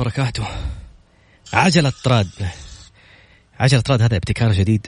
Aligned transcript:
وبركاته. 0.00 0.46
عجلة 1.52 1.92
طراد 2.04 2.28
عجلة 3.58 3.80
طراد 3.80 4.02
هذا 4.02 4.16
ابتكار 4.16 4.52
جديد. 4.52 4.86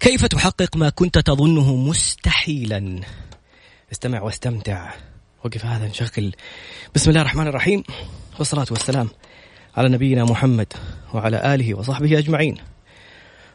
كيف 0.00 0.26
تحقق 0.26 0.76
ما 0.76 0.88
كنت 0.88 1.18
تظنه 1.18 1.76
مستحيلا؟ 1.76 3.00
استمع 3.92 4.22
واستمتع. 4.22 4.92
وقف 5.44 5.64
هذا 5.64 5.88
نشغل 5.88 6.34
بسم 6.94 7.10
الله 7.10 7.20
الرحمن 7.20 7.46
الرحيم. 7.46 7.84
والصلاة 8.38 8.66
والسلام 8.70 9.08
على 9.76 9.88
نبينا 9.88 10.24
محمد 10.24 10.72
وعلى 11.14 11.54
آله 11.54 11.74
وصحبه 11.74 12.18
أجمعين. 12.18 12.56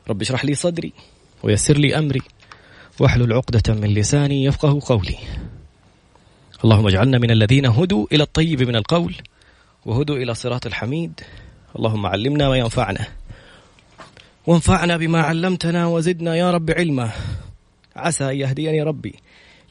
رب 0.10 0.22
اشرح 0.22 0.46
لي 0.46 0.56
صدري 0.56 0.94
ويسر 1.44 1.78
لي 1.78 1.98
أمري. 1.98 2.22
واحلل 3.00 3.34
عقدة 3.34 3.74
من 3.74 3.94
لساني 3.94 4.44
يفقه 4.44 4.80
قولي. 4.86 5.18
اللهم 6.64 6.88
اجعلنا 6.88 7.18
من 7.18 7.32
الذين 7.32 7.66
هدوا 7.66 8.08
إلى 8.12 8.24
الطيب 8.24 8.64
من 8.64 8.76
القول. 8.76 9.16
وهدوا 9.86 10.18
إلى 10.18 10.34
صراط 10.34 10.66
الحميد. 10.66 11.20
اللهم 11.76 12.06
علمنا 12.06 12.50
ما 12.50 12.58
ينفعنا. 12.58 13.08
وانفعنا 14.48 14.98
بما 14.98 15.22
علمتنا 15.22 15.88
وزدنا 15.88 16.36
يا 16.36 16.52
رب 16.52 16.72
علما. 16.72 17.12
عسى 17.96 18.30
أن 18.32 18.36
يهديني 18.36 18.82
ربي 18.82 19.16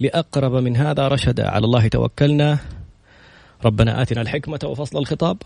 لأقرب 0.01 0.53
من 0.53 0.77
هذا 0.77 1.09
رشدا. 1.09 1.51
على 1.51 1.65
الله 1.65 1.89
توكلنا. 1.89 2.59
ربنا 3.65 4.03
آتنا 4.03 4.21
الحكمة 4.21 4.61
وفصل 4.65 4.99
الخطاب. 4.99 5.43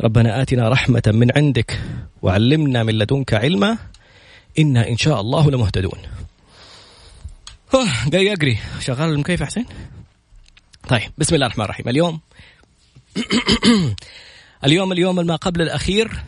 ربنا 0.00 0.42
آتنا 0.42 0.68
رحمة 0.68 1.02
من 1.06 1.28
عندك 1.36 1.80
وعلمنا 2.22 2.82
من 2.82 2.98
لدنك 2.98 3.34
علما. 3.34 3.78
إنا 4.58 4.88
إن 4.88 4.96
شاء 4.96 5.20
الله 5.20 5.50
لمهتدون. 5.50 5.98
جاي 8.06 8.32
أقري 8.32 8.58
شغال 8.80 9.08
المكيف 9.10 9.42
حسين؟ 9.42 9.66
طيب 10.88 11.10
بسم 11.18 11.34
الله 11.34 11.46
الرحمن 11.46 11.64
الرحيم. 11.64 11.88
اليوم 11.88 12.20
اليوم 14.64 14.92
اليوم 14.92 15.16
ما 15.16 15.36
قبل 15.36 15.62
الأخير 15.62 16.22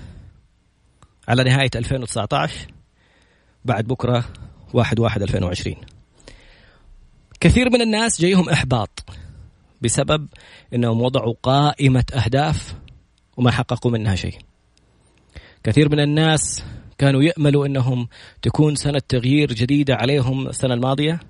على 1.29 1.45
نهاية 1.45 1.71
2019 1.75 2.59
بعد 3.65 3.85
بكرة 3.85 4.25
1 4.75 4.99
1 4.99 5.23
2020 5.23 5.77
كثير 7.41 7.71
من 7.71 7.83
الناس 7.83 8.21
جايهم 8.21 8.49
إحباط 8.49 9.05
بسبب 9.83 10.29
أنهم 10.75 11.01
وضعوا 11.01 11.35
قائمة 11.43 12.05
أهداف 12.15 12.75
وما 13.37 13.51
حققوا 13.51 13.91
منها 13.91 14.15
شيء. 14.15 14.39
كثير 15.63 15.89
من 15.89 16.01
الناس 16.01 16.65
كانوا 16.99 17.23
يأملوا 17.23 17.67
أنهم 17.67 18.09
تكون 18.43 18.75
سنة 18.75 19.01
تغيير 19.09 19.53
جديدة 19.53 19.95
عليهم 19.95 20.49
السنة 20.49 20.75
الماضية 20.75 21.21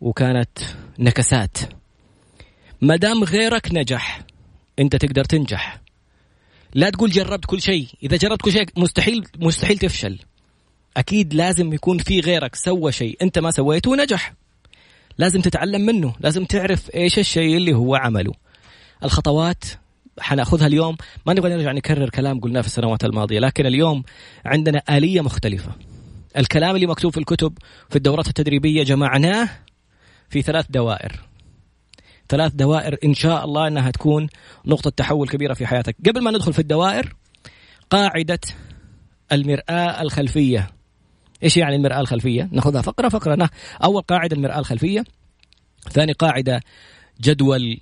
وكانت 0.00 0.58
نكسات. 0.98 1.58
ما 2.80 2.96
دام 2.96 3.24
غيرك 3.24 3.68
نجح 3.72 4.20
انت 4.78 4.96
تقدر 4.96 5.24
تنجح. 5.24 5.80
لا 6.74 6.90
تقول 6.90 7.10
جربت 7.10 7.44
كل 7.44 7.60
شيء. 7.60 7.86
إذا 8.02 8.16
جربت 8.16 8.42
كل 8.42 8.52
شيء 8.52 8.66
مستحيل 8.76 9.24
مستحيل 9.38 9.78
تفشل. 9.78 10.18
أكيد 10.96 11.34
لازم 11.34 11.72
يكون 11.72 11.98
في 11.98 12.20
غيرك 12.20 12.54
سوى 12.54 12.92
شيء 12.92 13.16
أنت 13.22 13.38
ما 13.38 13.50
سويته 13.50 13.90
ونجح. 13.90 14.34
لازم 15.18 15.40
تتعلم 15.40 15.80
منه. 15.80 16.14
لازم 16.20 16.44
تعرف 16.44 16.94
إيش 16.94 17.18
الشيء 17.18 17.56
اللي 17.56 17.74
هو 17.74 17.94
عمله. 17.94 18.32
الخطوات 19.04 19.64
حناخذها 20.20 20.66
اليوم. 20.66 20.96
ما 21.26 21.32
نبغى 21.32 21.54
نرجع 21.54 21.72
نكرر 21.72 22.10
كلام 22.10 22.40
قلناه 22.40 22.60
في 22.60 22.66
السنوات 22.66 23.04
الماضية 23.04 23.38
لكن 23.38 23.66
اليوم 23.66 24.02
عندنا 24.44 24.82
آلية 24.90 25.20
مختلفة. 25.20 25.72
الكلام 26.38 26.74
اللي 26.74 26.86
مكتوب 26.86 27.12
في 27.12 27.18
الكتب 27.18 27.58
في 27.90 27.96
الدورات 27.96 28.28
التدريبية 28.28 28.82
جمعناه 28.82 29.48
في 30.30 30.42
ثلاث 30.42 30.66
دوائر. 30.70 31.31
ثلاث 32.32 32.52
دوائر 32.52 32.96
إن 33.04 33.14
شاء 33.14 33.44
الله 33.44 33.68
إنها 33.68 33.90
تكون 33.90 34.28
نقطة 34.66 34.90
تحول 34.90 35.28
كبيرة 35.28 35.54
في 35.54 35.66
حياتك. 35.66 35.96
قبل 36.08 36.22
ما 36.22 36.30
ندخل 36.30 36.52
في 36.52 36.58
الدوائر 36.58 37.14
قاعدة 37.90 38.40
المرآة 39.32 40.02
الخلفية. 40.02 40.70
إيش 41.42 41.56
يعني 41.56 41.76
المرآة 41.76 42.00
الخلفية؟ 42.00 42.48
ناخذها 42.52 42.82
فقرة 42.82 43.08
فقرة. 43.08 43.50
أول 43.84 44.02
قاعدة 44.02 44.36
المرآة 44.36 44.58
الخلفية 44.58 45.04
ثاني 45.90 46.12
قاعدة 46.12 46.60
جدول 47.20 47.80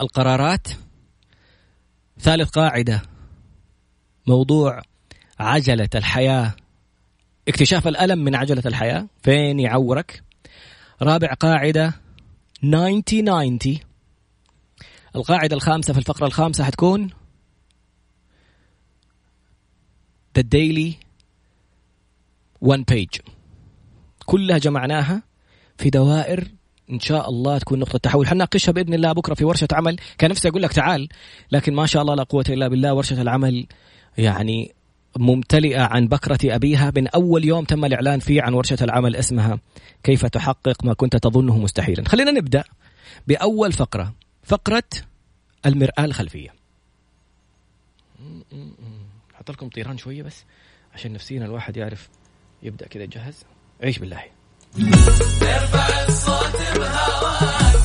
القرارات 0.00 0.68
ثالث 2.20 2.50
قاعدة 2.50 3.02
موضوع 4.26 4.82
عجلة 5.40 5.88
الحياة. 5.94 6.54
اكتشاف 7.48 7.88
الألم 7.88 8.18
من 8.18 8.34
عجلة 8.34 8.62
الحياة 8.66 9.06
فين 9.22 9.60
يعورك؟ 9.60 10.22
رابع 11.02 11.32
قاعدة 11.32 11.94
90 12.62 13.04
90 13.04 13.89
القاعدة 15.16 15.56
الخامسة 15.56 15.92
في 15.92 15.98
الفقرة 15.98 16.26
الخامسة 16.26 16.64
حتكون 16.64 17.10
The 20.38 20.42
Daily 20.42 20.92
One 22.64 22.84
Page. 22.92 23.20
كلها 24.26 24.58
جمعناها 24.58 25.22
في 25.78 25.90
دوائر 25.90 26.48
إن 26.90 27.00
شاء 27.00 27.28
الله 27.28 27.58
تكون 27.58 27.78
نقطة 27.78 27.98
تحول 27.98 28.28
حنناقشها 28.28 28.72
بإذن 28.72 28.94
الله 28.94 29.12
بكرة 29.12 29.34
في 29.34 29.44
ورشة 29.44 29.68
عمل. 29.72 29.96
كان 30.18 30.30
نفسي 30.30 30.48
أقول 30.48 30.62
لك 30.62 30.72
تعال 30.72 31.08
لكن 31.52 31.74
ما 31.74 31.86
شاء 31.86 32.02
الله 32.02 32.14
لا 32.14 32.22
قوة 32.22 32.44
إلا 32.48 32.68
بالله 32.68 32.94
ورشة 32.94 33.22
العمل 33.22 33.66
يعني 34.18 34.74
ممتلئة 35.18 35.80
عن 35.80 36.08
بكرة 36.08 36.38
أبيها. 36.44 36.92
من 36.96 37.08
أول 37.08 37.44
يوم 37.44 37.64
تم 37.64 37.84
الإعلان 37.84 38.18
فيه 38.18 38.42
عن 38.42 38.54
ورشة 38.54 38.78
العمل 38.80 39.16
اسمها 39.16 39.58
كيف 40.02 40.26
تحقق 40.26 40.84
ما 40.84 40.94
كنت 40.94 41.16
تظنه 41.16 41.58
مستحيلا. 41.58 42.08
خلينا 42.08 42.30
نبدأ 42.30 42.64
بأول 43.26 43.72
فقرة. 43.72 44.14
فقرة 44.50 44.82
المرآة 45.66 46.04
الخلفية. 46.04 46.54
حط 49.34 49.50
لكم 49.50 49.68
طيران 49.68 49.98
شوية 49.98 50.22
بس 50.22 50.44
عشان 50.94 51.12
نفسينا 51.12 51.44
الواحد 51.44 51.76
يعرف 51.76 52.08
يبدأ 52.62 52.86
كذا 52.86 53.02
يجهز 53.02 53.44
عيش 53.82 53.98
بالله. 53.98 54.24
ارفع 55.42 56.04
الصوت 56.08 56.56
بهواك 56.56 57.76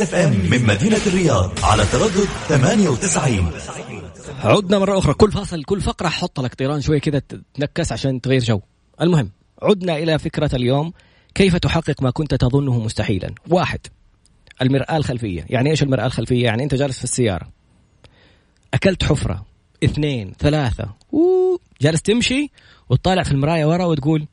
Mix 0.00 0.14
FM 0.14 0.50
من 0.50 0.66
مدينة 0.66 1.00
الرياض 1.06 1.50
على 1.62 1.84
تردد 1.84 2.28
98 2.48 3.50
عدنا 4.44 4.78
مرة 4.78 4.98
أخرى. 4.98 5.14
كل 5.14 5.32
فاصل 5.32 5.64
كل 5.64 5.80
فقرة 5.80 6.08
حط 6.08 6.40
لك 6.40 6.54
طيران 6.54 6.80
شوية 6.80 7.00
كذا 7.00 7.22
تنكس 7.54 7.92
عشان 7.92 8.20
تغير 8.20 8.40
جو. 8.40 8.60
المهم 9.00 9.30
عدنا 9.62 9.96
إلى 9.96 10.18
فكرة 10.18 10.56
اليوم. 10.56 10.92
كيف 11.34 11.56
تحقق 11.56 12.02
ما 12.02 12.10
كنت 12.10 12.34
تظنه 12.34 12.78
مستحيلا؟ 12.78 13.34
واحد 13.48 13.80
المرآة 14.62 14.96
الخلفية. 14.96 15.46
يعني 15.50 15.70
إيش 15.70 15.82
المرآة 15.82 16.06
الخلفية؟ 16.06 16.44
يعني 16.44 16.62
أنت 16.62 16.74
جالس 16.74 16.98
في 16.98 17.04
السيارة. 17.04 17.48
أكلت 18.74 19.04
حفرة. 19.04 19.46
اثنين 19.84 20.32
ثلاثة. 20.38 20.88
جالس 21.80 22.02
تمشي 22.02 22.50
وتطالع 22.90 23.22
في 23.22 23.32
المراية 23.32 23.64
ورا 23.64 23.84
وتقول 23.84 24.26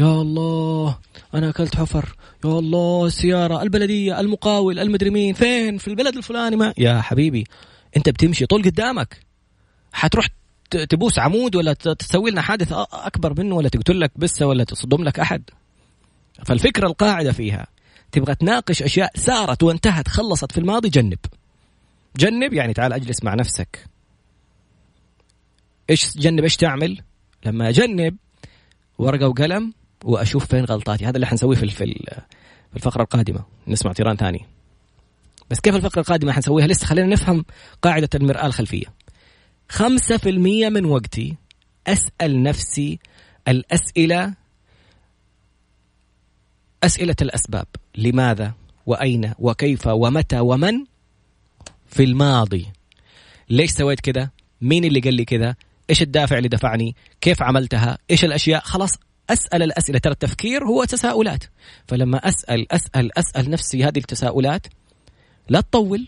يا 0.00 0.06
الله 0.06 0.98
أنا 1.34 1.48
أكلت 1.48 1.76
حفر. 1.76 2.16
يا 2.44 2.50
الله 2.50 3.06
السيارة 3.06 3.62
البلدية 3.62 4.20
المقاول 4.20 4.78
المدري 4.78 5.10
مين 5.10 5.34
فين؟ 5.34 5.78
في 5.78 5.88
البلد 5.88 6.16
الفلاني 6.16 6.56
ما. 6.56 6.74
يا 6.78 7.00
حبيبي 7.00 7.44
أنت 7.96 8.08
بتمشي 8.08 8.46
طول 8.46 8.62
قدامك. 8.62 9.20
حتروح 9.92 10.26
تبوس 10.70 11.18
عمود 11.18 11.56
ولا 11.56 11.72
تسوي 11.72 12.30
لنا 12.30 12.42
حادث 12.42 12.72
أكبر 12.92 13.40
منه 13.42 13.56
ولا 13.56 13.68
تقتل 13.68 14.00
لك 14.00 14.12
بسه 14.16 14.46
ولا 14.46 14.64
تصدم 14.64 15.04
لك 15.04 15.20
أحد. 15.20 15.42
فالفكرة 16.44 16.86
القاعدة 16.86 17.32
فيها 17.32 17.66
تبغى 18.12 18.34
تناقش 18.34 18.82
أشياء 18.82 19.10
صارت 19.16 19.62
وانتهت 19.62 20.08
خلصت 20.08 20.52
في 20.52 20.58
الماضي 20.58 20.88
جنب. 20.88 21.18
جنب 22.16 22.52
يعني 22.52 22.72
تعال 22.72 22.92
أجلس 22.92 23.24
مع 23.24 23.34
نفسك. 23.34 23.86
إيش 25.90 26.16
جنب 26.16 26.42
إيش 26.42 26.56
تعمل؟ 26.56 27.02
لما 27.46 27.68
أجنب 27.68 28.16
ورقة 28.98 29.28
وقلم 29.28 29.72
وأشوف 30.04 30.46
فين 30.46 30.64
غلطاتي. 30.64 31.04
هذا 31.06 31.16
اللي 31.16 31.26
حنسويه 31.26 31.56
في 31.56 31.68
في 31.68 32.76
الفقرة 32.76 33.02
القادمة. 33.02 33.44
نسمع 33.68 33.92
تيران 33.92 34.16
ثاني. 34.16 34.46
بس 35.50 35.60
كيف 35.60 35.74
الفقرة 35.76 36.00
القادمة 36.00 36.32
حنسويها؟ 36.32 36.66
لسه 36.66 36.86
خلينا 36.86 37.08
نفهم 37.08 37.44
قاعدة 37.82 38.08
المرآة 38.14 38.46
الخلفية. 38.46 38.86
خمسة 39.68 40.16
في 40.16 40.30
المية 40.30 40.68
من 40.68 40.84
وقتي 40.84 41.36
أسأل 41.86 42.42
نفسي 42.42 42.98
الأسئلة 43.48 44.34
أسئلة 46.84 47.16
الأسباب. 47.22 47.66
لماذا؟ 47.94 48.52
وأين؟ 48.86 49.32
وكيف؟ 49.38 49.86
ومتى؟ 49.86 50.38
ومن؟ 50.38 50.84
في 51.86 52.04
الماضي. 52.04 52.66
ليش 53.50 53.70
سويت 53.70 54.00
كذا؟ 54.00 54.30
مين 54.60 54.84
اللي 54.84 55.00
قال 55.00 55.14
لي 55.14 55.24
كذا؟ 55.24 55.54
إيش 55.90 56.02
الدافع 56.02 56.38
اللي 56.38 56.48
دفعني؟ 56.48 56.96
كيف 57.20 57.42
عملتها؟ 57.42 57.98
إيش 58.10 58.24
الأشياء؟ 58.24 58.60
خلاص 58.60 58.90
أسأل 59.30 59.62
الأسئلة. 59.62 59.98
ترى 59.98 60.12
التفكير 60.12 60.64
هو 60.64 60.84
تساؤلات. 60.84 61.44
فلما 61.86 62.28
أسأل 62.28 62.72
أسأل 62.72 63.18
أسأل 63.18 63.50
نفسي 63.50 63.84
هذه 63.84 63.98
التساؤلات 63.98 64.66
لا 65.48 65.60
تطول 65.60 66.06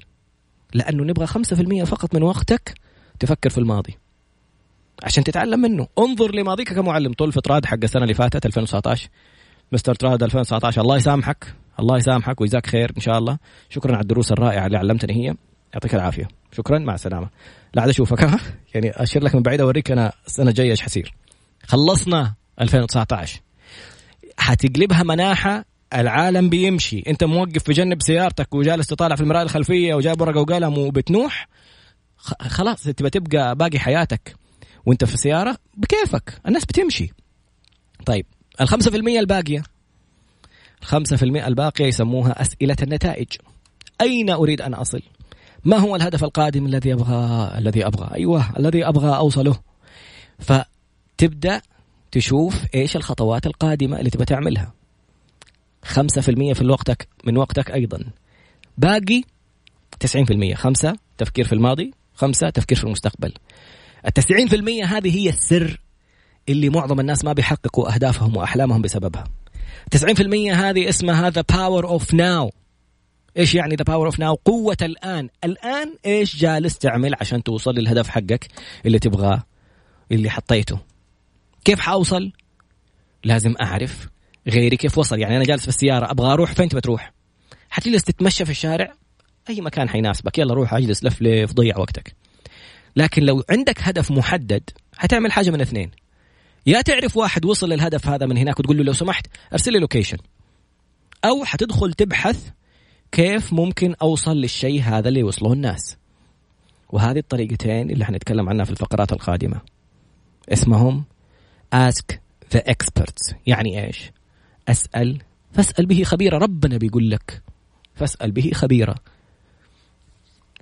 لأنه 0.74 1.04
نبغى 1.04 1.26
5% 1.26 1.84
فقط 1.84 2.14
من 2.14 2.22
وقتك 2.22 2.74
تفكر 3.20 3.50
في 3.50 3.58
الماضي. 3.58 3.98
عشان 5.02 5.24
تتعلم 5.24 5.60
منه. 5.60 5.88
انظر 5.98 6.34
لماضيك 6.34 6.72
كمعلم. 6.72 7.12
طول 7.12 7.32
في 7.32 7.40
طراد 7.40 7.66
حق 7.66 7.78
السنة 7.82 8.02
اللي 8.02 8.14
فاتت 8.14 8.46
2019 8.46 9.08
مستر 9.72 9.94
تراد 9.94 10.22
2019 10.22 10.80
الله 10.80 10.96
يسامحك. 10.96 11.54
الله 11.80 11.96
يسامحك 11.96 12.40
ويجزاك 12.40 12.66
خير 12.66 12.92
إن 12.96 13.00
شاء 13.00 13.18
الله. 13.18 13.38
شكرا 13.70 13.92
على 13.92 14.02
الدروس 14.02 14.32
الرائعة 14.32 14.66
اللي 14.66 14.78
علمتني 14.78 15.14
هي. 15.14 15.34
يعطيك 15.74 15.94
العافية. 15.94 16.28
شكرا. 16.52 16.78
مع 16.78 16.94
السلامة. 16.94 17.28
لا 17.74 17.82
عاد 17.82 17.90
أشوفك. 17.90 18.24
ها 18.24 18.40
يعني 18.74 18.90
أشير 18.90 19.24
لك 19.24 19.34
من 19.34 19.42
بعيد 19.42 19.60
أوريك 19.60 19.90
أنا 19.90 20.12
السنة 20.26 20.50
الجاية 20.50 20.70
إيش 20.70 20.82
حصير. 20.82 21.14
خلصنا. 21.66 22.34
2019 22.60 23.40
حتقلبها 24.38 25.02
مناحة 25.02 25.64
العالم 25.94 26.48
بيمشي. 26.48 27.02
انت 27.06 27.24
موقف 27.24 27.62
في 27.62 27.72
جنب 27.72 28.02
سيارتك 28.02 28.54
وجالس 28.54 28.86
تطالع 28.86 29.16
في 29.16 29.22
المرايه 29.22 29.42
الخلفية 29.42 29.94
وجايب 29.94 30.20
ورقة 30.20 30.40
وقلم 30.40 30.78
وبتنوح 30.78 31.48
خلاص 32.40 32.82
تبى 32.82 33.10
تبقى 33.10 33.56
باقي 33.56 33.78
حياتك. 33.78 34.36
وانت 34.86 35.04
في 35.04 35.14
السياره 35.14 35.56
بكيفك 35.76 36.40
الناس 36.46 36.64
بتمشي. 36.64 37.12
طيب 38.06 38.26
ال 38.60 38.68
5% 38.68 39.18
الباقية. 39.18 39.62
ال 40.82 40.86
5% 40.86 41.22
الباقية 41.22 41.84
يسموها 41.84 42.40
أسئلة 42.42 42.76
النتائج. 42.82 43.28
أين 44.00 44.30
أريد 44.30 44.60
أن 44.60 44.74
أصل؟ 44.74 45.02
ما 45.64 45.76
هو 45.76 45.96
الهدف 45.96 46.24
القادم 46.24 46.66
الذي 46.66 46.92
أبغى 46.92 47.52
الذي 47.58 47.86
أبغى؟ 47.86 48.14
أيوه 48.14 48.56
الذي 48.58 48.88
أبغى 48.88 49.16
أوصله. 49.16 49.56
فتبدأ 50.38 51.62
تشوف 52.14 52.64
إيش 52.74 52.96
الخطوات 52.96 53.46
القادمة 53.46 53.98
اللي 53.98 54.10
تبغى 54.10 54.24
تعملها. 54.24 54.72
5% 55.84 56.52
في 56.52 56.66
وقتك 56.66 57.08
من 57.24 57.36
وقتك 57.36 57.70
أيضا. 57.70 58.04
باقي 58.78 59.22
90% 60.00 60.54
خمسة 60.54 60.96
تفكير 61.18 61.44
في 61.46 61.52
الماضي 61.52 61.90
خمسة 62.14 62.50
تفكير 62.50 62.78
في 62.78 62.84
المستقبل. 62.84 63.32
في 64.48 64.56
المية 64.56 64.84
هذه 64.84 65.16
هي 65.16 65.28
السر 65.28 65.80
اللي 66.48 66.68
معظم 66.68 67.00
الناس 67.00 67.24
ما 67.24 67.32
بيحققوا 67.32 67.94
أهدافهم 67.94 68.36
وأحلامهم 68.36 68.82
بسببها. 68.82 69.24
تسعين 69.90 70.14
في 70.14 70.22
المية 70.22 70.68
هذه 70.68 70.88
اسمها 70.88 71.30
the 71.30 71.42
power 71.52 71.84
of 71.86 72.04
now. 72.04 72.50
إيش 73.36 73.54
يعني 73.54 73.74
the 73.74 73.84
power 73.84 74.06
of 74.06 74.20
now 74.20 74.34
قوة 74.44 74.76
الآن. 74.82 75.28
الآن 75.44 75.94
إيش 76.06 76.36
جالس 76.36 76.78
تعمل 76.78 77.14
عشان 77.20 77.42
توصل 77.42 77.74
للهدف 77.74 78.08
حقك 78.08 78.48
اللي 78.86 78.98
تبغاه 78.98 79.42
اللي 80.12 80.30
حطيته؟ 80.30 80.93
كيف 81.64 81.80
حوصل 81.80 82.32
لازم 83.24 83.54
أعرف 83.62 84.08
غيري 84.48 84.76
كيف 84.76 84.98
وصل. 84.98 85.18
يعني 85.18 85.36
أنا 85.36 85.44
جالس 85.44 85.62
في 85.62 85.68
السيارة 85.68 86.10
أبغى 86.10 86.32
أروح 86.32 86.52
فين 86.52 86.68
تبغى 86.68 86.80
تروح؟ 86.80 87.12
حتجلس 87.70 88.02
تتمشى 88.04 88.44
في 88.44 88.50
الشارع 88.50 88.92
أي 89.50 89.60
مكان 89.60 89.88
حيناسبك 89.88 90.38
يلا 90.38 90.54
روح 90.54 90.74
أجلس 90.74 91.04
لفلف 91.04 91.52
ضيع 91.52 91.78
وقتك. 91.78 92.16
لكن 92.96 93.22
لو 93.22 93.42
عندك 93.50 93.82
هدف 93.82 94.10
محدد 94.10 94.70
حتعمل 94.96 95.32
حاجة 95.32 95.50
من 95.50 95.60
اثنين. 95.60 95.90
يا 96.66 96.80
تعرف 96.80 97.16
واحد 97.16 97.44
وصل 97.44 97.68
للهدف 97.68 98.08
هذا 98.08 98.26
من 98.26 98.36
هناك 98.36 98.58
وتقول 98.58 98.76
له 98.76 98.84
لو 98.84 98.92
سمحت 98.92 99.26
ارسل 99.52 99.72
لي 99.72 99.78
لوكيشن 99.78 100.18
أو 101.24 101.44
حتدخل 101.44 101.92
تبحث 101.92 102.48
كيف 103.12 103.52
ممكن 103.52 103.94
أوصل 104.02 104.36
للشيء 104.36 104.82
هذا 104.82 105.08
اللي 105.08 105.22
وصله 105.22 105.52
الناس. 105.52 105.96
وهذه 106.90 107.18
الطريقتين 107.18 107.90
اللي 107.90 108.04
حنتكلم 108.04 108.48
عنها 108.48 108.64
في 108.64 108.70
الفقرات 108.70 109.12
القادمة. 109.12 109.60
اسمهم 110.48 111.04
ask 111.74 112.14
the 112.54 112.60
experts. 112.60 113.34
يعني 113.46 113.86
إيش؟ 113.86 114.10
أسأل. 114.68 115.18
فاسأل 115.52 115.86
به 115.86 116.02
خبيرة. 116.04 116.38
ربنا 116.38 116.76
بيقول 116.76 117.10
لك 117.10 117.42
فاسأل 117.94 118.32
به 118.32 118.50
خبيرة. 118.54 118.94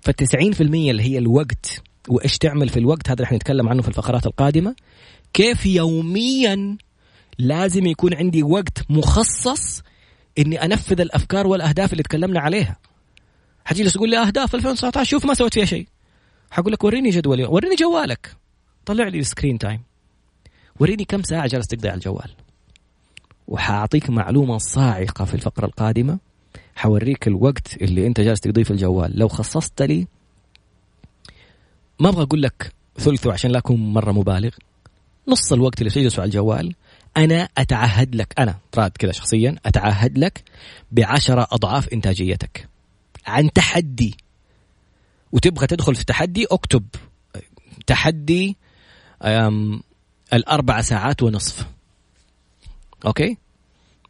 فالتسعين 0.02 0.52
في 0.52 0.62
المية 0.62 0.90
اللي 0.90 1.02
هي 1.02 1.18
الوقت 1.18 1.82
وإيش 2.08 2.38
تعمل 2.38 2.68
في 2.68 2.78
الوقت 2.78 3.10
هذا 3.10 3.22
رح 3.22 3.32
نتكلم 3.32 3.68
عنه 3.68 3.82
في 3.82 3.88
الفقرات 3.88 4.26
القادمة. 4.26 4.74
كيف 5.32 5.66
يوميا 5.66 6.76
لازم 7.38 7.86
يكون 7.86 8.14
عندي 8.14 8.42
وقت 8.42 8.90
مخصص 8.90 9.82
إني 10.38 10.64
أنفذ 10.64 11.00
الأفكار 11.00 11.46
والأهداف 11.46 11.92
اللي 11.92 12.02
تكلمنا 12.02 12.40
عليها؟ 12.40 12.76
حتجلس 13.64 13.92
تقول 13.92 14.10
لي 14.10 14.18
أهداف 14.18 14.54
2019 14.54 15.10
شوف 15.10 15.26
ما 15.26 15.34
سويت 15.34 15.54
فيها 15.54 15.64
شيء. 15.64 15.86
حقول 16.50 16.72
لك 16.72 16.84
وريني 16.84 17.10
جدولي. 17.10 17.44
وريني 17.44 17.74
جوالك. 17.74 18.36
طلع 18.86 19.08
لي 19.08 19.18
ال 19.18 19.24
screen 19.24 19.58
time 19.58 19.91
وريني 20.80 21.04
كم 21.04 21.22
ساعة 21.22 21.46
جالس 21.46 21.66
تقضي 21.66 21.88
على 21.88 21.96
الجوال. 21.96 22.30
وحأعطيك 23.48 24.10
معلومة 24.10 24.58
صاعقة 24.58 25.24
في 25.24 25.34
الفقرة 25.34 25.66
القادمة 25.66 26.18
حوريك 26.76 27.28
الوقت 27.28 27.82
اللي 27.82 28.06
أنت 28.06 28.20
جالس 28.20 28.40
تقضيه 28.40 28.62
في 28.62 28.70
الجوال. 28.70 29.18
لو 29.18 29.28
خصصت 29.28 29.82
لي 29.82 30.06
ما 32.00 32.08
أبغى 32.08 32.22
أقول 32.22 32.42
لك 32.42 32.72
ثلثه 32.98 33.32
عشان 33.32 33.50
لا 33.50 33.58
أكون 33.58 33.92
مرة 33.92 34.12
مبالغ. 34.12 34.50
نص 35.28 35.52
الوقت 35.52 35.78
اللي 35.78 35.90
تجلسه 35.90 36.20
على 36.20 36.28
الجوال 36.28 36.74
أنا 37.16 37.48
أتعهد 37.58 38.14
لك 38.14 38.34
أنا 38.38 38.58
راد 38.76 38.90
كذا 38.90 39.12
شخصيا 39.12 39.56
أتعهد 39.66 40.18
لك 40.18 40.42
بعشرة 40.92 41.46
أضعاف 41.52 41.88
إنتاجيتك. 41.88 42.68
عن 43.26 43.52
تحدي. 43.52 44.16
وتبغى 45.32 45.66
تدخل 45.66 45.94
في 45.94 46.04
تحدي 46.04 46.46
اكتب 46.50 46.84
تحدي 47.86 48.56
الأربع 50.32 50.80
ساعات 50.80 51.22
ونصف. 51.22 51.66
Okay؟ 53.06 53.36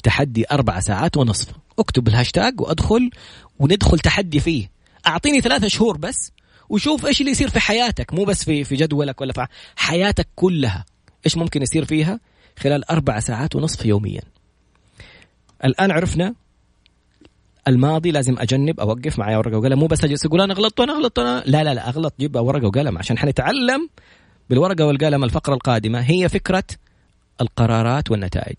تحدي 0.02 0.44
أربع 0.52 0.80
ساعات 0.80 1.16
ونصف. 1.16 1.48
اكتب 1.78 2.08
الهاشتاج 2.08 2.60
وأدخل 2.60 3.10
وندخل 3.58 3.98
تحدي 3.98 4.40
فيه. 4.40 4.70
أعطيني 5.06 5.40
ثلاثة 5.40 5.68
شهور 5.68 5.96
بس 5.96 6.32
وشوف 6.68 7.06
إيش 7.06 7.20
اللي 7.20 7.30
يصير 7.30 7.50
في 7.50 7.60
حياتك 7.60 8.14
مو 8.14 8.24
بس 8.24 8.44
في 8.44 8.64
في 8.64 8.76
جدولك 8.76 9.20
ولا 9.20 9.32
في 9.32 9.46
حياتك 9.76 10.28
كلها. 10.36 10.84
إيش 11.26 11.36
ممكن 11.36 11.62
يصير 11.62 11.84
فيها؟ 11.84 12.20
خلال 12.58 12.90
أربع 12.90 13.20
ساعات 13.20 13.56
ونصف 13.56 13.86
يوميا. 13.86 14.22
الآن 15.64 15.90
عرفنا 15.90 16.34
الماضي 17.68 18.10
لازم 18.10 18.38
أجنب 18.38 18.80
أوقف 18.80 19.18
معي 19.18 19.36
ورقة 19.36 19.58
وقلم. 19.58 19.78
مو 19.78 19.86
بس 19.86 20.04
أجلس 20.04 20.26
أقول 20.26 20.40
أنا 20.40 20.54
غلطت 20.54 20.80
أنا 20.80 20.92
غلطت 20.92 21.18
أنا 21.18 21.42
لا 21.46 21.64
لا 21.64 21.74
لا 21.74 21.88
أغلط 21.88 22.14
جيب 22.20 22.36
ورقة 22.36 22.66
وقلم 22.66 22.98
عشان 22.98 23.18
حنتعلم 23.18 23.88
بالورقة 24.52 24.86
والقلم 24.86 25.24
الفقرة 25.24 25.54
القادمة 25.54 26.00
هي 26.00 26.28
فكرة 26.28 26.64
القرارات 27.40 28.10
والنتائج. 28.10 28.56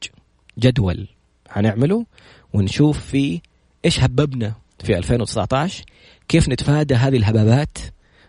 جدول 0.59 1.07
حنعمله 1.49 2.05
ونشوف 2.53 2.99
فيه 2.99 3.39
إيش 3.85 3.99
هببنا 3.99 4.53
في 4.83 4.97
2019 4.97 5.85
كيف 6.27 6.49
نتفادى 6.49 6.95
هذه 6.95 7.17
الهبابات 7.17 7.77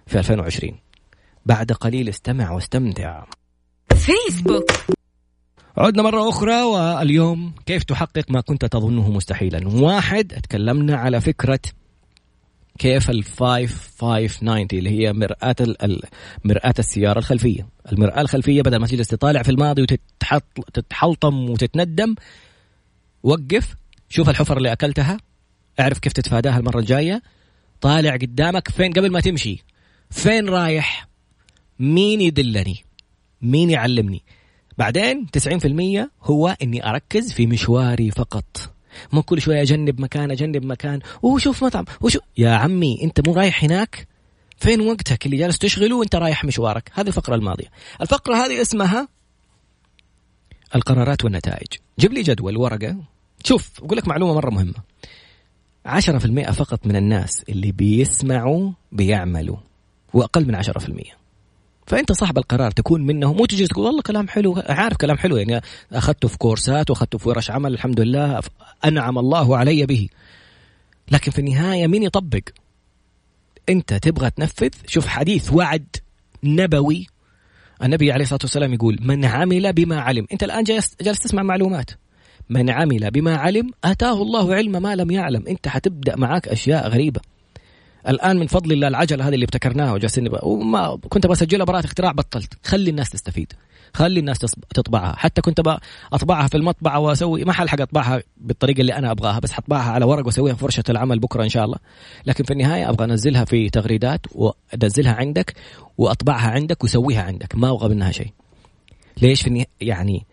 في 0.07 0.19
2020 0.19 0.79
بعد 1.47 1.73
قليل 1.73 2.09
استمع 2.09 2.51
واستمتع. 2.51 3.25
فيسبوك 3.97 4.71
عدنا 5.77 6.03
مرة 6.03 6.29
أخرى 6.29 6.63
واليوم 6.63 7.55
كيف 7.67 7.85
تحقق 7.85 8.25
ما 8.31 8.41
كنت 8.41 8.65
تظنه 8.65 9.11
مستحيلا. 9.11 9.69
واحد 9.69 10.27
تكلمنا 10.43 10.97
على 10.97 11.21
فكرة 11.21 11.61
كيف 12.79 13.11
ال 13.11 13.25
5590 13.25 14.67
اللي 14.73 14.91
هي 14.91 15.13
مرآة 15.13 15.57
مرآة 16.45 16.75
السيارة 16.79 17.19
الخلفية. 17.19 17.69
المرآة 17.93 18.21
الخلفية 18.21 18.63
بدل 18.63 18.77
ما 18.77 18.87
تجلس 18.87 19.09
تطالع 19.09 19.43
في 19.43 19.51
الماضي 19.51 19.83
وتتحلطم 19.83 21.51
وتتندم 21.51 22.15
وقف 23.23 23.77
شوف 24.09 24.29
الحفر 24.29 24.57
اللي 24.57 24.73
أكلتها 24.73 25.19
اعرف 25.81 25.99
كيف 25.99 26.13
تتفاداها 26.13 26.59
المرة 26.59 26.79
الجاية 26.79 27.23
طالع 27.81 28.17
قدامك 28.17 28.69
فين 28.69 28.93
قبل 28.93 29.11
ما 29.11 29.21
تمشي 29.21 29.65
فين 30.11 30.49
رايح 30.49 31.09
مين 31.79 32.21
يدلني 32.21 32.85
مين 33.43 33.71
يعلمني؟ 33.71 34.23
بعدين 34.79 35.27
90% 35.27 36.09
هو 36.23 36.57
إني 36.63 36.89
أركز 36.89 37.33
في 37.33 37.47
مشواري 37.47 38.11
فقط. 38.11 38.74
مو 39.13 39.23
كل 39.23 39.41
شوية 39.41 39.63
أجنب 39.63 40.01
مكان 40.01 40.31
أجنب 40.31 40.65
مكان. 40.65 41.01
وشوف 41.23 41.65
مطعم. 41.65 41.85
وشوف 42.01 42.23
يا 42.39 42.51
عمي 42.51 43.01
أنت 43.03 43.29
مو 43.29 43.35
رايح 43.35 43.65
هناك؟ 43.65 44.09
فين 44.59 44.81
وقتك 44.81 45.27
اللي 45.27 45.37
جالس 45.37 45.59
تشغله 45.59 45.97
وأنت 45.97 46.17
رايح 46.17 46.45
مشوارك؟ 46.45 46.91
هذه 46.95 47.09
الفقرة 47.09 47.35
الماضية. 47.35 47.71
الفقرة 48.01 48.35
هذه 48.35 48.63
اسمها 48.63 49.09
القرارات 50.75 51.25
والنتائج. 51.25 51.69
جيب 51.99 52.13
لي 52.13 52.23
جدول 52.23 52.57
ورقة. 52.57 52.97
شوف 53.45 53.71
أقول 53.79 53.99
لك 53.99 54.09
معلومة 54.09 54.35
مرة 54.35 54.51
مهمة. 54.51 54.75
10% 55.87 56.51
فقط 56.51 56.87
من 56.87 56.97
الناس 56.97 57.43
اللي 57.49 57.73
بيسمعوا 57.73 58.71
بيعملوا. 58.93 59.57
وأقل 60.15 60.47
من 60.47 60.55
10% 60.55 61.24
فأنت 61.87 62.13
صاحب 62.13 62.39
القرار 62.39 62.71
تكون 62.71 63.07
منه 63.07 63.33
مو 63.33 63.47
تجي 63.47 63.67
تقول 63.67 63.87
والله 63.87 64.03
كلام 64.03 64.29
حلو 64.29 64.63
عارف 64.69 64.97
كلام 64.97 65.19
حلو 65.19 65.37
يعني 65.37 65.61
أخذته 65.93 66.29
في 66.29 66.39
كورسات 66.39 66.91
وأخذته 66.91 67.19
في 67.19 67.29
ورش 67.29 67.51
عمل 67.51 67.75
الحمد 67.75 68.01
لله 68.01 68.41
أنعم 68.85 69.19
الله 69.19 69.57
علي 69.57 69.87
به. 69.87 70.09
لكن 71.11 71.31
في 71.31 71.39
النهاية 71.39 71.87
مين 71.87 72.03
يطبق؟ 72.03 72.43
أنت 73.69 73.95
تبغى 73.95 74.31
تنفذ؟ 74.31 74.71
شوف 74.87 75.07
حديث 75.07 75.53
وعد 75.53 75.87
نبوي. 76.45 77.07
النبي 77.83 78.13
عليه 78.13 78.23
الصلاة 78.23 78.41
والسلام 78.43 78.75
يقول 78.75 78.99
من 79.01 79.25
عمل 79.25 79.73
بما 79.73 80.01
علم. 80.01 80.27
أنت 80.33 80.43
الآن 80.43 80.65
جالس 80.65 80.97
جالس 81.01 81.19
تسمع 81.19 81.43
معلومات. 81.43 81.91
من 82.49 82.71
عمل 82.71 83.11
بما 83.11 83.37
علم 83.37 83.71
أتاه 83.85 84.23
الله 84.23 84.55
علم 84.55 84.83
ما 84.83 84.97
لم 84.97 85.11
يعلم. 85.11 85.45
أنت 85.49 85.69
حتبدأ 85.69 86.17
معاك 86.17 86.49
أشياء 86.49 86.89
غريبة. 86.89 87.21
الآن 88.09 88.39
من 88.39 88.47
فضل 88.47 88.73
الله 88.73 88.89
العجله 88.89 89.29
هذه 89.29 89.35
اللي 89.35 89.45
ابتكرناها 89.45 89.93
وجالسين 89.93 90.29
وما 90.43 90.99
كنت 91.09 91.27
بسجلها 91.27 91.65
براءه 91.65 91.85
اختراع 91.85 92.13
بطلت. 92.13 92.67
خلي 92.67 92.91
الناس 92.91 93.11
تستفيد. 93.11 93.53
خلي 93.95 94.21
الناس 94.21 94.39
تطبعها. 94.75 95.17
حتى 95.17 95.41
كنت 95.41 95.61
أطبعها 96.13 96.49
في 96.49 96.57
المطبعة 96.57 96.99
واسوي 96.99 97.45
ما 97.45 97.53
حلحق 97.53 97.81
أطبعها 97.81 98.23
بالطريقة 98.37 98.81
اللي 98.81 98.95
أنا 98.95 99.11
أبغاها 99.11 99.39
بس 99.39 99.53
حطبعها 99.53 99.93
على 99.93 100.05
ورق 100.05 100.27
وأسويها 100.27 100.55
في 100.55 100.91
العمل 100.91 101.19
بكرة 101.19 101.45
إن 101.45 101.49
شاء 101.49 101.65
الله. 101.65 101.79
لكن 102.27 102.45
في 102.45 102.53
النهاية 102.53 102.91
أبغى 102.91 103.05
أنزلها 103.05 103.45
في 103.45 103.71
تغريدات 103.71 104.21
وأنزلها 104.33 105.13
عندك 105.13 105.55
وأطبعها 105.99 106.51
عندك 106.51 106.85
وسويها 106.85 107.23
عندك. 107.23 107.55
ما 107.55 107.71
أبغى 107.71 107.89
منها 107.89 108.11
شيء. 108.11 108.33
ليش 109.23 109.43
في 109.43 109.49
النهاية 109.49 109.67
يعني 109.81 110.27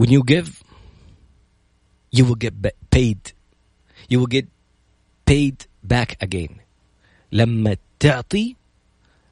when 0.00 0.08
you 0.08 0.22
give 0.34 0.48
you 2.16 2.24
will 2.24 2.38
get 2.46 2.54
paid. 2.96 3.32
You 4.10 4.20
will 4.20 4.32
get 4.38 4.46
paid 5.26 5.66
back 5.82 6.16
again. 6.20 6.65
لما 7.32 7.76
تعطي 8.00 8.56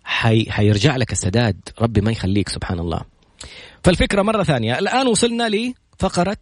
حي... 0.04 0.50
حيرجع 0.50 0.96
لك 0.96 1.12
السداد 1.12 1.56
ربي 1.80 2.00
ما 2.00 2.12
يخليك 2.12 2.48
سبحان 2.48 2.78
الله. 2.78 3.00
فالفكرة 3.84 4.22
مرة 4.22 4.42
ثانية. 4.42 4.78
الآن 4.78 5.06
وصلنا 5.06 5.48
لفقرة 5.48 6.36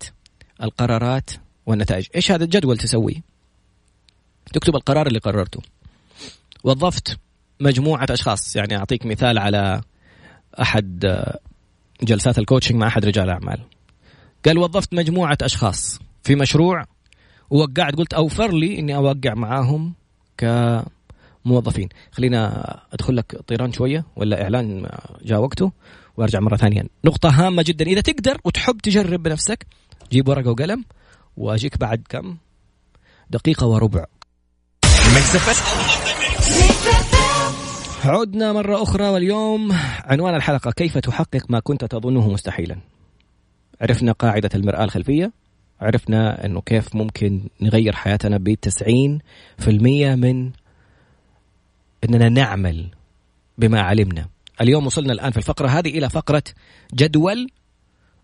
القرارات 0.62 1.30
والنتائج. 1.66 2.06
إيش 2.14 2.32
هذا 2.32 2.44
الجدول 2.44 2.78
تسويه 2.78 3.22
تكتب 4.52 4.76
القرار 4.76 5.06
اللي 5.06 5.18
قررته. 5.18 5.60
وظفت 6.64 7.18
مجموعة 7.60 8.06
أشخاص. 8.10 8.56
يعني 8.56 8.76
أعطيك 8.76 9.06
مثال 9.06 9.38
على 9.38 9.80
أحد 10.60 11.22
جلسات 12.02 12.38
الكوتشنج 12.38 12.76
مع 12.76 12.86
أحد 12.86 13.04
رجال 13.04 13.30
أعمال. 13.30 13.60
قال 14.44 14.58
وظفت 14.58 14.94
مجموعة 14.94 15.38
أشخاص 15.42 15.98
في 16.24 16.34
مشروع 16.34 16.84
ووقعت. 17.50 17.94
قلت 17.94 18.14
أوفر 18.14 18.52
لي 18.52 18.78
إني 18.78 18.96
أوقع 18.96 19.34
معاهم 19.34 19.94
كموظفين 21.44 21.88
خلينا 22.12 22.62
أدخل 22.92 23.16
لك 23.16 23.40
طيران 23.46 23.72
شوية 23.72 24.04
ولا 24.16 24.42
إعلان 24.42 24.88
جاء 25.24 25.40
وقته 25.40 25.72
وأرجع 26.16 26.40
مرة 26.40 26.56
ثانية. 26.56 26.82
نقطة 27.04 27.28
هامة 27.28 27.64
جدا. 27.66 27.84
إذا 27.84 28.00
تقدر 28.00 28.38
وتحب 28.44 28.78
تجرب 28.78 29.22
بنفسك 29.22 29.66
جيب 30.12 30.28
ورقة 30.28 30.50
وقلم 30.50 30.84
وأجيك 31.36 31.78
بعد 31.78 32.02
كم؟ 32.08 32.36
دقيقة 33.30 33.66
وربع. 33.66 34.04
عدنا 38.04 38.52
مرة 38.52 38.82
أخرى 38.82 39.08
واليوم 39.08 39.72
عنوان 40.04 40.34
الحلقة 40.34 40.70
كيف 40.70 40.98
تحقق 40.98 41.44
ما 41.48 41.60
كنت 41.60 41.84
تظنه 41.84 42.28
مستحيلا؟ 42.28 42.76
عرفنا 43.80 44.12
قاعدة 44.12 44.50
المرآة 44.54 44.84
الخلفية 44.84 45.32
عرفنا 45.80 46.44
أنه 46.46 46.60
كيف 46.60 46.94
ممكن 46.94 47.40
نغير 47.60 47.92
حياتنا 47.92 48.38
بتسعين 48.38 49.18
في 49.58 49.70
المية 49.70 50.14
من 50.14 50.50
أننا 52.04 52.28
نعمل 52.28 52.88
بما 53.58 53.80
علمنا. 53.80 54.28
اليوم 54.60 54.86
وصلنا 54.86 55.12
الآن 55.12 55.30
في 55.30 55.36
الفقرة 55.36 55.68
هذه 55.68 55.88
إلى 55.88 56.10
فقرة 56.10 56.42
جدول 56.94 57.48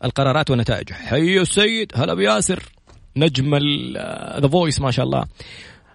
القرارات 0.05 0.51
والنتائج. 0.51 0.93
حي 0.93 1.41
السيد 1.41 1.93
هلا 1.95 2.15
بياسر. 2.15 2.73
نجم 3.17 3.57
The 4.41 4.49
Voice 4.49 4.81
ما 4.81 4.91
شاء 4.91 5.05
الله. 5.05 5.25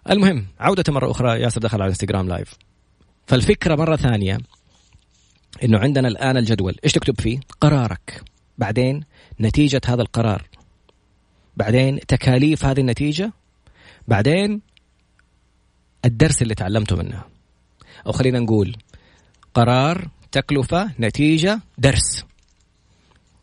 المهم 0.10 0.46
عودة 0.60 0.94
مرة 0.94 1.12
أخرى 1.12 1.42
ياسر 1.42 1.62
دخل 1.62 1.82
على 1.82 1.90
Instagram 1.90 2.28
live 2.28 2.54
فالفكرة 3.28 3.76
مرة 3.76 3.96
ثانية 3.96 4.38
إنه 5.64 5.78
عندنا 5.80 6.08
الآن 6.08 6.38
الجدول. 6.38 6.76
إيش 6.84 6.92
تكتب 6.92 7.22
فيه؟ 7.22 7.40
قرارك. 7.62 8.24
بعدين 8.58 9.04
نتيجة 9.42 9.82
هذا 9.86 10.02
القرار. 10.02 10.48
بعدين 11.58 12.00
تكاليف 12.00 12.66
هذه 12.66 12.80
النتيجة. 12.80 13.32
بعدين 14.08 14.62
الدرس 16.06 16.42
اللي 16.42 16.56
تعلمته 16.56 16.96
منه 16.96 17.33
أو 18.08 18.12
خلينا 18.12 18.40
نقول 18.40 18.76
قرار 19.54 20.08
تكلفة 20.32 20.92
نتيجة 21.00 21.60
درس. 21.78 22.26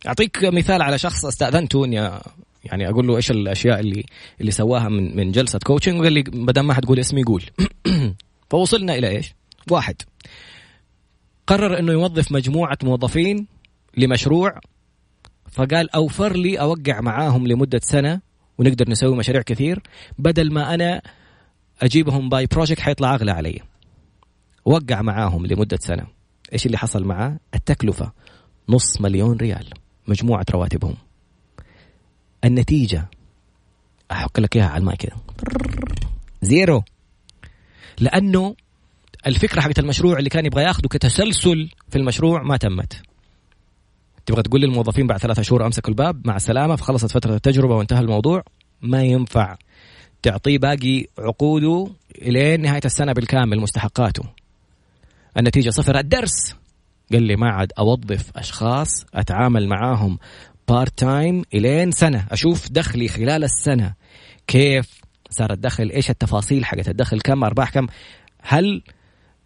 أعطيك 0.07 0.45
مثال 0.45 0.83
على 0.83 0.99
شخص 0.99 1.25
استأذنته 1.25 1.85
إني 1.85 2.11
يعني 2.65 2.89
أقول 2.89 3.07
له 3.07 3.17
إيش 3.17 3.31
الأشياء 3.31 3.81
اللي 3.81 4.05
اللي 4.41 4.51
سواها 4.51 4.89
من 4.89 5.17
من 5.17 5.33
جلسة 5.33 5.59
كوتشنج 5.59 6.01
وقال 6.01 6.13
لي 6.13 6.23
بدل 6.23 6.61
ما 6.61 6.75
حتقول 6.75 6.99
اسمي 6.99 7.23
قول 7.23 7.45
فوصلنا 8.51 8.95
إلى 8.95 9.09
إيش؟ 9.09 9.35
واحد. 9.71 9.97
قرر 11.47 11.79
إنه 11.79 11.93
يوظف 11.93 12.33
مجموعة 12.33 12.79
موظفين 12.83 13.47
لمشروع 13.97 14.61
فقال 15.51 15.91
أوفر 15.91 16.37
لي 16.37 16.61
أوقع 16.61 17.01
معاهم 17.01 17.47
لمدة 17.47 17.81
سنة 17.83 18.21
ونقدر 18.59 18.91
نسوي 18.91 19.17
مشاريع 19.17 19.43
كثير 19.43 19.83
بدل 20.19 20.53
ما 20.53 20.75
أنا 20.75 21.03
أجيبهم 21.83 22.29
by 22.29 22.47
project 22.47 22.81
حيطلع 22.81 23.15
أغلى 23.15 23.33
علي. 23.33 23.61
وقع 24.65 25.03
معاهم 25.03 25.47
لمدة 25.47 25.79
سنة. 25.81 26.07
إيش 26.53 26.67
اللي 26.67 26.79
حصل 26.79 27.05
معاه؟ 27.05 27.39
التكلفة. 27.55 28.13
نص 28.69 29.01
مليون 29.01 29.37
ريال. 29.37 29.67
مجموعة 30.09 30.47
رواتبهم. 30.51 30.97
النتيجة. 32.45 33.09
أحك 34.13 34.39
لك 34.39 34.57
إياها 34.57 34.69
على 34.69 34.81
المايك 34.81 34.97
كده. 34.97 35.17
Zero. 36.43 36.83
لأنه 38.01 38.55
الفكرة 39.27 39.61
حقت 39.61 39.79
المشروع 39.79 40.19
اللي 40.19 40.31
كان 40.31 40.47
يبغى 40.47 40.63
ياخذه 40.63 40.87
كتسلسل 40.87 41.71
في 41.89 41.99
المشروع 41.99 42.43
ما 42.43 42.57
تمت. 42.57 43.03
تبغى 44.27 44.43
تقول 44.43 44.61
للموظفين 44.61 45.07
بعد 45.07 45.19
ثلاثة 45.19 45.43
شهور 45.43 45.67
أمسكوا 45.67 45.91
الباب؟ 45.91 46.27
مع 46.27 46.37
السلامة. 46.37 46.77
فخلصت 46.77 47.13
فترة 47.13 47.35
التجربة 47.35 47.77
وانتهى 47.77 48.01
الموضوع. 48.01 48.43
ما 48.83 49.03
ينفع. 49.03 49.57
تعطيه 50.23 50.59
باقي 50.59 51.07
عقوده 51.19 51.93
إلين 52.23 52.61
نهاية 52.61 52.83
السنة 52.85 53.13
بالكامل 53.13 53.61
مستحقاته. 53.61 54.40
النتيجة 55.37 55.71
صفر. 55.71 55.99
الدرس! 55.99 56.57
قال 57.13 57.23
لي 57.23 57.37
ما 57.37 57.51
عاد 57.51 57.73
أوظف 57.79 58.31
أشخاص 58.37 59.07
أتعامل 59.15 59.69
معاهم 59.69 60.19
part 60.69 60.99
time 60.99 61.43
إلين 61.55 61.91
سنة. 61.91 62.27
أشوف 62.31 62.73
دخلي 62.73 63.09
خلال 63.09 63.45
السنة 63.45 63.95
كيف 64.47 65.01
صار 65.31 65.53
الدخل 65.53 65.91
إيش 65.91 66.11
التفاصيل 66.11 66.65
حقت 66.65 66.89
الدخل 66.89 67.21
كم 67.21 67.45
أرباح 67.45 67.71
كم؟ 67.71 67.87
هل 68.43 68.83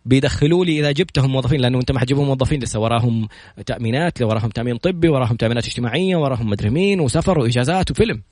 بيدخلوا 0.05 0.65
لي 0.65 0.81
إذا 0.81 0.93
جبتهم 0.93 1.31
موظفين؟ 1.31 1.61
لأنه 1.61 1.79
أنت 1.79 1.93
ما 1.93 2.01
حتجيبهم 2.01 2.27
موظفين 2.27 2.61
لسه 2.61 2.81
وراهم 2.81 3.29
تأمينات 3.67 4.23
وراهم 4.23 4.51
تأمين 4.51 4.77
طبي 4.77 5.09
وراهم 5.09 5.37
تأمينات 5.37 5.67
اجتماعية 5.67 6.17
وراهم 6.17 6.51
مدري 6.51 6.71
مين 6.71 7.01
وسفر 7.01 7.39
وإجازات 7.39 7.91
وفيلم. 7.91 8.23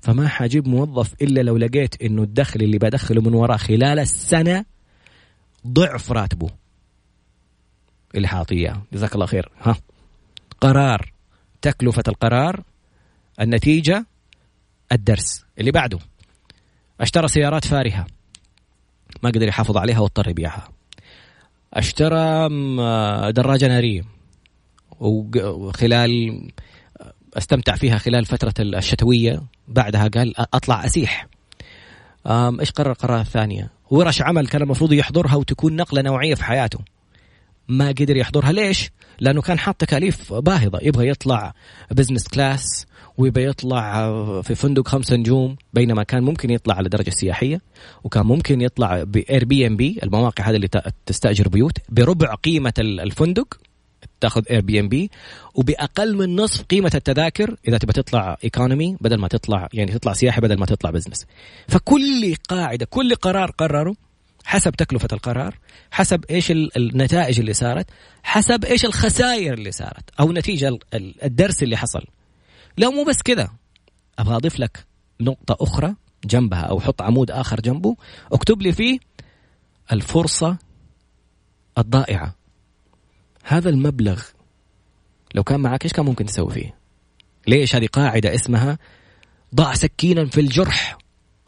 فما 0.00 0.28
حجيب 0.28 0.68
موظف 0.68 1.14
إلا 1.22 1.40
لو 1.40 1.56
لقيت 1.56 2.02
إنه 2.02 2.22
الدخل 2.22 2.60
اللي 2.60 2.78
بدخله 2.78 3.22
من 3.22 3.34
وراه 3.34 3.56
خلال 3.56 3.98
السنة 3.98 4.64
ضعف 5.66 6.12
راتبه. 6.12 6.50
اللي 8.14 8.28
حاعطيه 8.28 8.82
جزاك 8.92 9.14
الله 9.14 9.26
خير. 9.26 9.52
ها. 9.60 9.76
قرار. 10.60 11.12
تكلفة 11.62 12.02
القرار. 12.08 12.62
النتيجة. 13.40 14.06
الدرس. 14.92 15.44
اللي 15.58 15.70
بعده. 15.70 15.98
أشترى 17.00 17.28
سيارات 17.28 17.64
فارهة. 17.64 18.06
ما 19.22 19.30
قدر 19.30 19.48
يحافظ 19.48 19.76
عليها 19.76 20.00
واضطر 20.00 20.28
يبيعها 20.28 20.68
أشترى 21.74 22.48
دراجة 23.32 23.68
نارية. 23.68 24.02
وخلال 25.00 26.42
استمتع 27.34 27.74
فيها 27.74 27.98
خلال 27.98 28.24
فترة 28.24 28.54
الشتوية. 28.58 29.42
بعدها 29.68 30.08
قال 30.08 30.34
أطلع 30.54 30.84
أسيح. 30.84 31.26
إيش 32.60 32.70
قرر 32.70 32.92
قرار 32.92 33.24
ثانية 33.24 33.70
ورش 33.90 34.22
عمل 34.22 34.46
كان 34.46 34.62
المفروض 34.62 34.92
يحضرها 34.92 35.34
وتكون 35.34 35.76
نقلة 35.76 36.02
نوعية 36.02 36.34
في 36.34 36.44
حياته. 36.44 36.78
ما 37.68 37.88
قدر 37.88 38.16
يحضرها. 38.16 38.52
ليش؟ 38.52 38.90
لأنه 39.20 39.42
كان 39.42 39.58
حاط 39.58 39.76
تكاليف 39.76 40.32
باهظة. 40.32 40.78
يبغى 40.82 41.08
يطلع 41.08 41.54
business 41.90 42.28
class 42.28 42.86
ويبغى 43.18 43.44
يطلع 43.44 44.10
في 44.42 44.54
فندق 44.54 44.88
خمسة 44.88 45.16
نجوم 45.16 45.56
بينما 45.74 46.02
كان 46.02 46.22
ممكن 46.22 46.50
يطلع 46.50 46.74
على 46.74 46.88
درجة 46.88 47.10
سياحية 47.10 47.60
وكان 48.04 48.26
ممكن 48.26 48.60
يطلع 48.60 49.02
ب 49.02 49.44
Airbnb 49.44 49.98
المواقع 50.02 50.50
هذه 50.50 50.56
اللي 50.56 50.68
تستأجر 51.06 51.48
بيوت 51.48 51.78
بربع 51.88 52.34
قيمة 52.34 52.72
الفندق 52.78 53.60
تاخذ 54.20 54.42
Airbnb 54.50 55.10
وبأقل 55.54 56.16
من 56.16 56.36
نصف 56.36 56.62
قيمة 56.62 56.90
التذاكر 56.94 57.56
إذا 57.68 57.78
تبى 57.78 57.92
تطلع 57.92 58.36
economy 58.44 58.96
بدل 59.00 59.16
ما 59.16 59.28
تطلع 59.28 59.68
يعني 59.72 59.92
تطلع 59.92 60.12
سياحي 60.12 60.40
بدل 60.40 60.58
ما 60.58 60.66
تطلع 60.66 60.90
business 60.90 61.26
فكل 61.68 62.34
قاعدة 62.48 62.86
كل 62.86 63.14
قرار 63.14 63.50
قرره 63.50 63.96
حسب 64.44 64.72
تكلفة 64.72 65.08
القرار 65.12 65.58
حسب 65.90 66.24
إيش 66.30 66.50
النتائج 66.50 67.40
اللي 67.40 67.52
صارت 67.52 67.86
حسب 68.22 68.64
إيش 68.64 68.84
الخسائر 68.84 69.54
اللي 69.54 69.72
صارت 69.72 70.10
أو 70.20 70.32
نتيجة 70.32 70.78
الدرس 70.94 71.62
اللي 71.62 71.76
حصل. 71.76 72.04
لا 72.76 72.90
مو 72.90 73.04
بس 73.04 73.22
كذا. 73.22 73.50
أبغى 74.18 74.36
أضيف 74.36 74.60
لك 74.60 74.86
نقطة 75.20 75.56
أخرى 75.60 75.94
جنبها 76.24 76.60
أو 76.60 76.80
حط 76.80 77.02
عمود 77.02 77.30
آخر 77.30 77.60
جنبه. 77.60 77.96
اكتب 78.32 78.62
لي 78.62 78.72
فيه 78.72 78.98
الفرصة 79.92 80.56
الضائعة. 81.78 82.34
هذا 83.44 83.70
المبلغ 83.70 84.22
لو 85.34 85.42
كان 85.42 85.60
معك 85.60 85.84
إيش 85.84 85.92
كان 85.92 86.04
ممكن 86.04 86.26
تسوي 86.26 86.50
فيه؟ 86.50 86.74
ليش 87.46 87.76
هذه 87.76 87.86
قاعدة 87.86 88.34
اسمها 88.34 88.78
ضع 89.54 89.74
سكينا 89.74 90.26
في 90.26 90.40
الجرح 90.40 90.98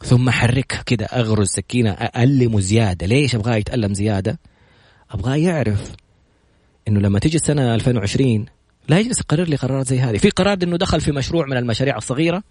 ثم 0.03 0.29
حركها 0.29 0.81
كده 0.81 1.05
أغرز 1.05 1.47
سكينة 1.47 1.91
ألمه 1.91 2.59
زيادة. 2.59 3.05
ليش 3.07 3.35
أبغاه 3.35 3.55
يتألم 3.55 3.93
زيادة؟ 3.93 4.39
أبغاه 5.11 5.35
يعرف 5.35 5.91
إنه 6.87 6.99
لما 6.99 7.19
تيجي 7.19 7.37
السنة 7.37 7.75
2020 7.75 8.45
لا 8.89 8.99
يجلس 8.99 9.19
يقرر 9.19 9.43
لي 9.43 9.55
قرارات 9.55 9.87
زي 9.87 9.99
هذه. 9.99 10.17
في 10.17 10.29
قرار 10.29 10.57
إنه 10.63 10.77
دخل 10.77 11.01
في 11.01 11.11
مشروع 11.11 11.45
من 11.45 11.57
المشاريع 11.57 11.97
الصغيرة 11.97 12.43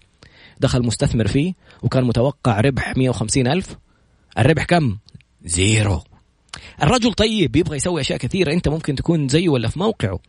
دخل 0.59 0.85
مستثمر 0.85 1.27
فيه 1.27 1.53
وكان 1.83 2.03
متوقع 2.03 2.59
ربح 2.59 2.97
150 2.97 3.47
ألف. 3.47 3.77
الربح 4.37 4.63
كم؟ 4.63 4.97
زيرو. 5.45 6.01
الرجل 6.83 7.13
طيب 7.13 7.55
يبغى 7.55 7.75
يسوي 7.75 8.01
أشياء 8.01 8.19
كثيرة 8.19 8.53
أنت 8.53 8.67
ممكن 8.67 8.95
تكون 8.95 9.27
زيه 9.27 9.49
ولا 9.49 9.67
في 9.67 9.79
موقعه. 9.79 10.19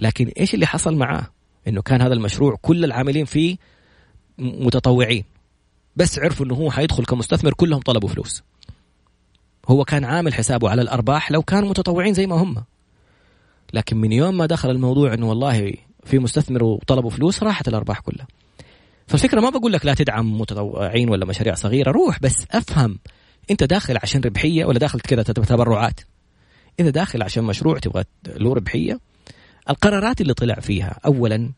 لكن 0.00 0.26
إيش 0.26 0.54
اللي 0.54 0.66
حصل 0.66 0.96
معاه؟ 0.96 1.26
إنه 1.68 1.82
كان 1.82 2.02
هذا 2.02 2.14
المشروع 2.14 2.56
كل 2.62 2.84
العاملين 2.84 3.24
فيه 3.24 3.56
متطوعين. 4.38 5.24
بس 5.96 6.18
عرفوا 6.18 6.46
إنه 6.46 6.54
هو 6.54 6.70
حيدخل 6.70 7.04
كمستثمر 7.04 7.52
كلهم 7.52 7.80
طلبوا 7.80 8.08
فلوس. 8.08 8.42
هو 9.68 9.84
كان 9.84 10.04
عامل 10.04 10.34
حسابه 10.34 10.70
على 10.70 10.82
الأرباح 10.82 11.32
لو 11.32 11.42
كانوا 11.42 11.68
متطوعين 11.68 12.14
زي 12.14 12.26
ما 12.26 12.36
هم. 12.36 12.64
لكن 13.72 13.96
من 13.96 14.12
يوم 14.12 14.36
ما 14.36 14.46
دخل 14.46 14.70
الموضوع 14.70 15.14
إنه 15.14 15.28
والله 15.28 15.74
في 16.04 16.18
مستثمر 16.18 16.64
وطلبوا 16.64 17.10
فلوس 17.10 17.42
راحت 17.42 17.68
الأرباح 17.68 18.00
كلها. 18.00 18.26
فالفكرة 19.06 19.40
ما 19.40 19.50
بقول 19.50 19.72
لك 19.72 19.86
لا 19.86 19.94
تدعم 19.94 20.40
متطوعين 20.40 21.08
ولا 21.08 21.26
مشاريع 21.26 21.54
صغيرة 21.54 21.90
روح 21.90 22.20
بس 22.20 22.46
أفهم 22.50 22.98
انت 23.50 23.64
داخل 23.64 23.98
عشان 24.02 24.20
ربحية 24.20 24.64
ولا 24.64 24.78
داخل 24.78 25.00
كذا 25.00 25.22
تبرعات؟ 25.22 26.00
اذا 26.80 26.90
داخل 26.90 27.22
عشان 27.22 27.44
مشروع 27.44 27.78
تبغى 27.78 28.04
له 28.26 28.54
ربحية؟ 28.54 29.00
القرارات 29.70 30.20
اللي 30.20 30.34
طلع 30.34 30.54
فيها 30.54 31.00
اولا 31.06 31.52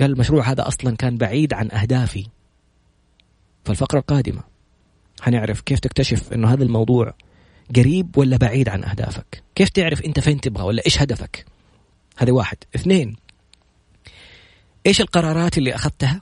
قال 0.00 0.10
المشروع 0.10 0.50
هذا 0.50 0.68
أصلا 0.68 0.96
كان 0.96 1.16
بعيد 1.16 1.54
عن 1.54 1.70
أهدافي 1.70 2.26
فالفقره 3.64 3.98
القادمة. 3.98 4.42
حنعرف 5.20 5.60
كيف 5.60 5.80
تكتشف 5.80 6.32
إنه 6.32 6.52
هذا 6.52 6.64
الموضوع 6.64 7.14
قريب 7.76 8.18
ولا 8.18 8.36
بعيد 8.36 8.68
عن 8.68 8.84
أهدافك؟ 8.84 9.42
كيف 9.54 9.68
تعرف 9.68 10.02
أنت 10.04 10.20
فين 10.20 10.40
تبغى 10.40 10.64
ولا 10.64 10.82
إيش 10.86 11.02
هدفك؟ 11.02 11.46
هذا 12.16 12.32
واحد. 12.32 12.56
اثنين 12.74 13.16
إيش 14.86 15.00
القرارات 15.00 15.58
اللي 15.58 15.74
أخذتها؟ 15.74 16.20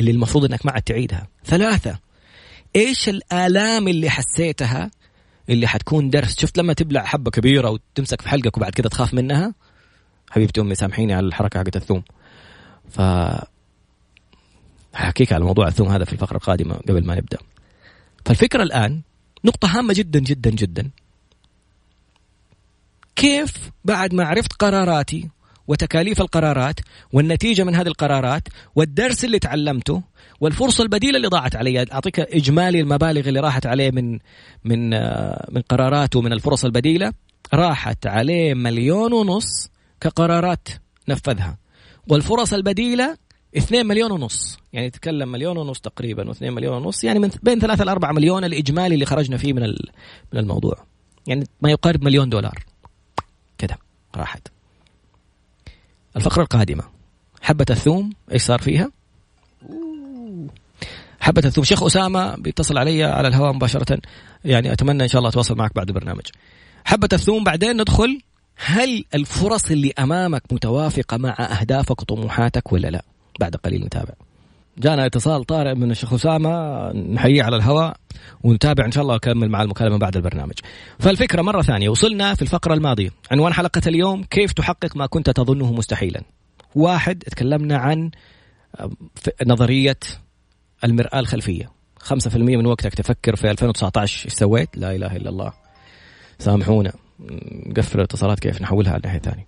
اللي 0.00 0.10
المفروض 0.10 0.44
إنك 0.44 0.66
ما 0.66 0.72
عاد 0.72 0.82
تعيدها. 0.82 1.28
ثلاثة 1.44 1.98
إيش 2.78 3.08
الآلام 3.08 3.88
اللي 3.88 4.10
حسيتها؟ 4.10 4.90
اللي 5.48 5.66
حتكون 5.66 6.10
درس. 6.10 6.40
شفت 6.40 6.58
لما 6.58 6.72
تبلع 6.72 7.04
حبة 7.04 7.30
كبيرة 7.30 7.70
وتمسك 7.70 8.20
في 8.20 8.28
حلقك 8.28 8.56
وبعد 8.56 8.72
كده 8.72 8.88
تخاف 8.88 9.14
منها؟ 9.14 9.54
حبيبتي 10.30 10.60
أمي 10.60 10.74
سامحيني 10.74 11.14
على 11.14 11.26
الحركة 11.26 11.60
حقت 11.60 11.76
الثوم. 11.76 12.02
ف 12.90 13.00
حكيك 14.94 15.32
على 15.32 15.44
موضوع 15.44 15.68
الثوم 15.68 15.88
هذا 15.88 16.04
في 16.04 16.12
الفقرة 16.12 16.36
القادمة 16.36 16.74
قبل 16.74 17.06
ما 17.06 17.14
نبدأ. 17.14 17.38
فالفكرة 18.24 18.62
الآن 18.62 19.00
نقطة 19.44 19.78
هامة 19.78 19.94
جدا 19.94 20.18
جدا 20.18 20.50
جدا. 20.50 20.90
كيف 23.16 23.70
بعد 23.84 24.14
ما 24.14 24.24
عرفت 24.24 24.52
قراراتي 24.52 25.28
وتكاليف 25.68 26.20
القرارات 26.20 26.80
والنتيجة 27.12 27.64
من 27.64 27.74
هذه 27.74 27.86
القرارات 27.86 28.48
والدرس 28.76 29.24
اللي 29.24 29.38
تعلمته 29.38 30.02
والفرصة 30.40 30.82
البديلة 30.84 31.16
اللي 31.16 31.28
ضاعت 31.28 31.56
علي. 31.56 31.92
أعطيك 31.92 32.20
إجمالي 32.20 32.80
المبالغ 32.80 33.28
اللي 33.28 33.40
راحت 33.40 33.66
عليه 33.66 33.90
من 33.90 34.18
من 34.64 34.94
آه، 34.94 35.48
من 35.52 35.60
قراراته 35.60 36.18
ومن 36.18 36.32
الفرص 36.32 36.64
البديلة. 36.64 37.12
راحت 37.54 38.06
عليه 38.06 38.54
مليون 38.54 39.12
ونص 39.12 39.70
كقرارات 40.00 40.68
نفذها. 41.08 41.58
والفرص 42.08 42.52
البديلة 42.52 43.16
2 43.56 43.86
مليون 43.86 44.12
ونص. 44.12 44.58
يعني 44.72 44.90
تتكلم 44.90 45.32
مليون 45.32 45.56
ونص 45.56 45.80
تقريبا 45.80 46.32
و2 46.32 46.42
مليون 46.42 46.76
ونص 46.76 47.04
يعني 47.04 47.18
من 47.18 47.30
بين 47.42 47.58
3 47.58 47.84
ل 47.84 47.88
4 47.88 48.12
مليون 48.12 48.44
الإجمالي 48.44 48.94
اللي 48.94 49.06
خرجنا 49.06 49.36
فيه 49.36 49.52
من 49.52 49.62
من 50.32 50.38
الموضوع. 50.40 50.84
يعني 51.26 51.44
ما 51.60 51.70
يقارب 51.70 52.04
مليون 52.04 52.28
دولار. 52.28 52.64
كده 53.58 53.78
راحت. 54.16 54.57
الفقرة 56.18 56.42
القادمة. 56.42 56.84
حبة 57.42 57.66
الثوم 57.70 58.12
إيش 58.32 58.42
صار 58.42 58.58
فيها؟ 58.58 58.90
حبة 61.20 61.42
الثوم. 61.44 61.64
شيخ 61.64 61.82
أسامة 61.82 62.36
بيتصل 62.36 62.78
علي 62.78 63.04
على 63.04 63.28
الهواء 63.28 63.52
مباشرة. 63.52 63.98
يعني 64.44 64.72
أتمنى 64.72 65.02
إن 65.02 65.08
شاء 65.08 65.18
الله 65.18 65.30
أتواصل 65.30 65.56
معك 65.56 65.74
بعد 65.74 65.88
البرنامج. 65.88 66.26
حبة 66.84 67.08
الثوم 67.12 67.44
بعدين 67.44 67.80
ندخل. 67.80 68.20
هل 68.56 69.04
الفرص 69.14 69.70
اللي 69.70 69.92
أمامك 69.98 70.42
متوافقة 70.52 71.16
مع 71.16 71.36
أهدافك 71.60 72.02
وطموحاتك 72.02 72.72
ولا 72.72 72.88
لا؟ 72.88 73.04
بعد 73.40 73.56
قليل 73.56 73.84
نتابع 73.84 74.14
جانا 74.78 75.06
اتصال 75.06 75.44
طارئ 75.44 75.74
من 75.74 75.90
الشيخ 75.90 76.12
أسامة 76.12 76.92
نحييه 76.92 77.42
على 77.42 77.56
الهواء 77.56 77.96
ونتابع 78.42 78.84
إن 78.84 78.92
شاء 78.92 79.02
الله 79.02 79.16
أكمل 79.16 79.48
مع 79.48 79.62
المكالمة 79.62 79.98
بعد 79.98 80.16
البرنامج. 80.16 80.54
فالفكرة 80.98 81.42
مرة 81.42 81.62
ثانية 81.62 81.88
وصلنا 81.88 82.34
في 82.34 82.42
الفقرة 82.42 82.74
الماضية. 82.74 83.10
عنوان 83.30 83.52
حلقة 83.52 83.80
اليوم 83.86 84.24
كيف 84.24 84.52
تحقق 84.52 84.96
ما 84.96 85.06
كنت 85.06 85.30
تظنه 85.30 85.72
مستحيلا؟ 85.72 86.22
واحد 86.74 87.18
تكلمنا 87.18 87.76
عن 87.76 88.10
نظرية 89.46 89.98
المرآة 90.84 91.20
الخلفية. 91.20 91.70
5% 91.98 92.36
من 92.36 92.66
وقتك 92.66 92.94
تفكر 92.94 93.36
في 93.36 93.50
2019 93.50 94.24
إيش 94.24 94.34
سويت؟ 94.34 94.68
لا 94.78 94.96
إله 94.96 95.16
إلا 95.16 95.30
الله. 95.30 95.52
سامحونا. 96.38 96.92
نقفل 97.66 97.98
الاتصالات 97.98 98.40
كيف 98.40 98.62
نحولها 98.62 98.90
على 98.90 98.98
الناحيه 98.98 99.18
الثانية. 99.18 99.46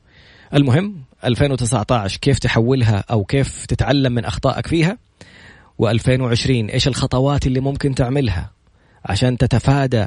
المهم 0.54 1.09
2019 1.24 2.18
كيف 2.18 2.38
تحولها 2.38 3.04
أو 3.10 3.24
كيف 3.24 3.66
تتعلم 3.66 4.12
من 4.12 4.24
أخطائك 4.24 4.66
فيها؟ 4.66 4.98
و2020 5.82 6.50
إيش 6.50 6.88
الخطوات 6.88 7.46
اللي 7.46 7.60
ممكن 7.60 7.94
تعملها 7.94 8.50
عشان 9.04 9.38
تتفادى 9.38 10.06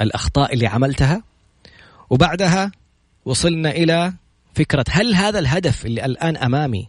الأخطاء 0.00 0.54
اللي 0.54 0.66
عملتها؟ 0.66 1.22
وبعدها 2.10 2.72
وصلنا 3.24 3.70
إلى 3.70 4.12
فكرة 4.54 4.84
هل 4.90 5.14
هذا 5.14 5.38
الهدف 5.38 5.86
اللي 5.86 6.04
الآن 6.04 6.36
أمامي 6.36 6.88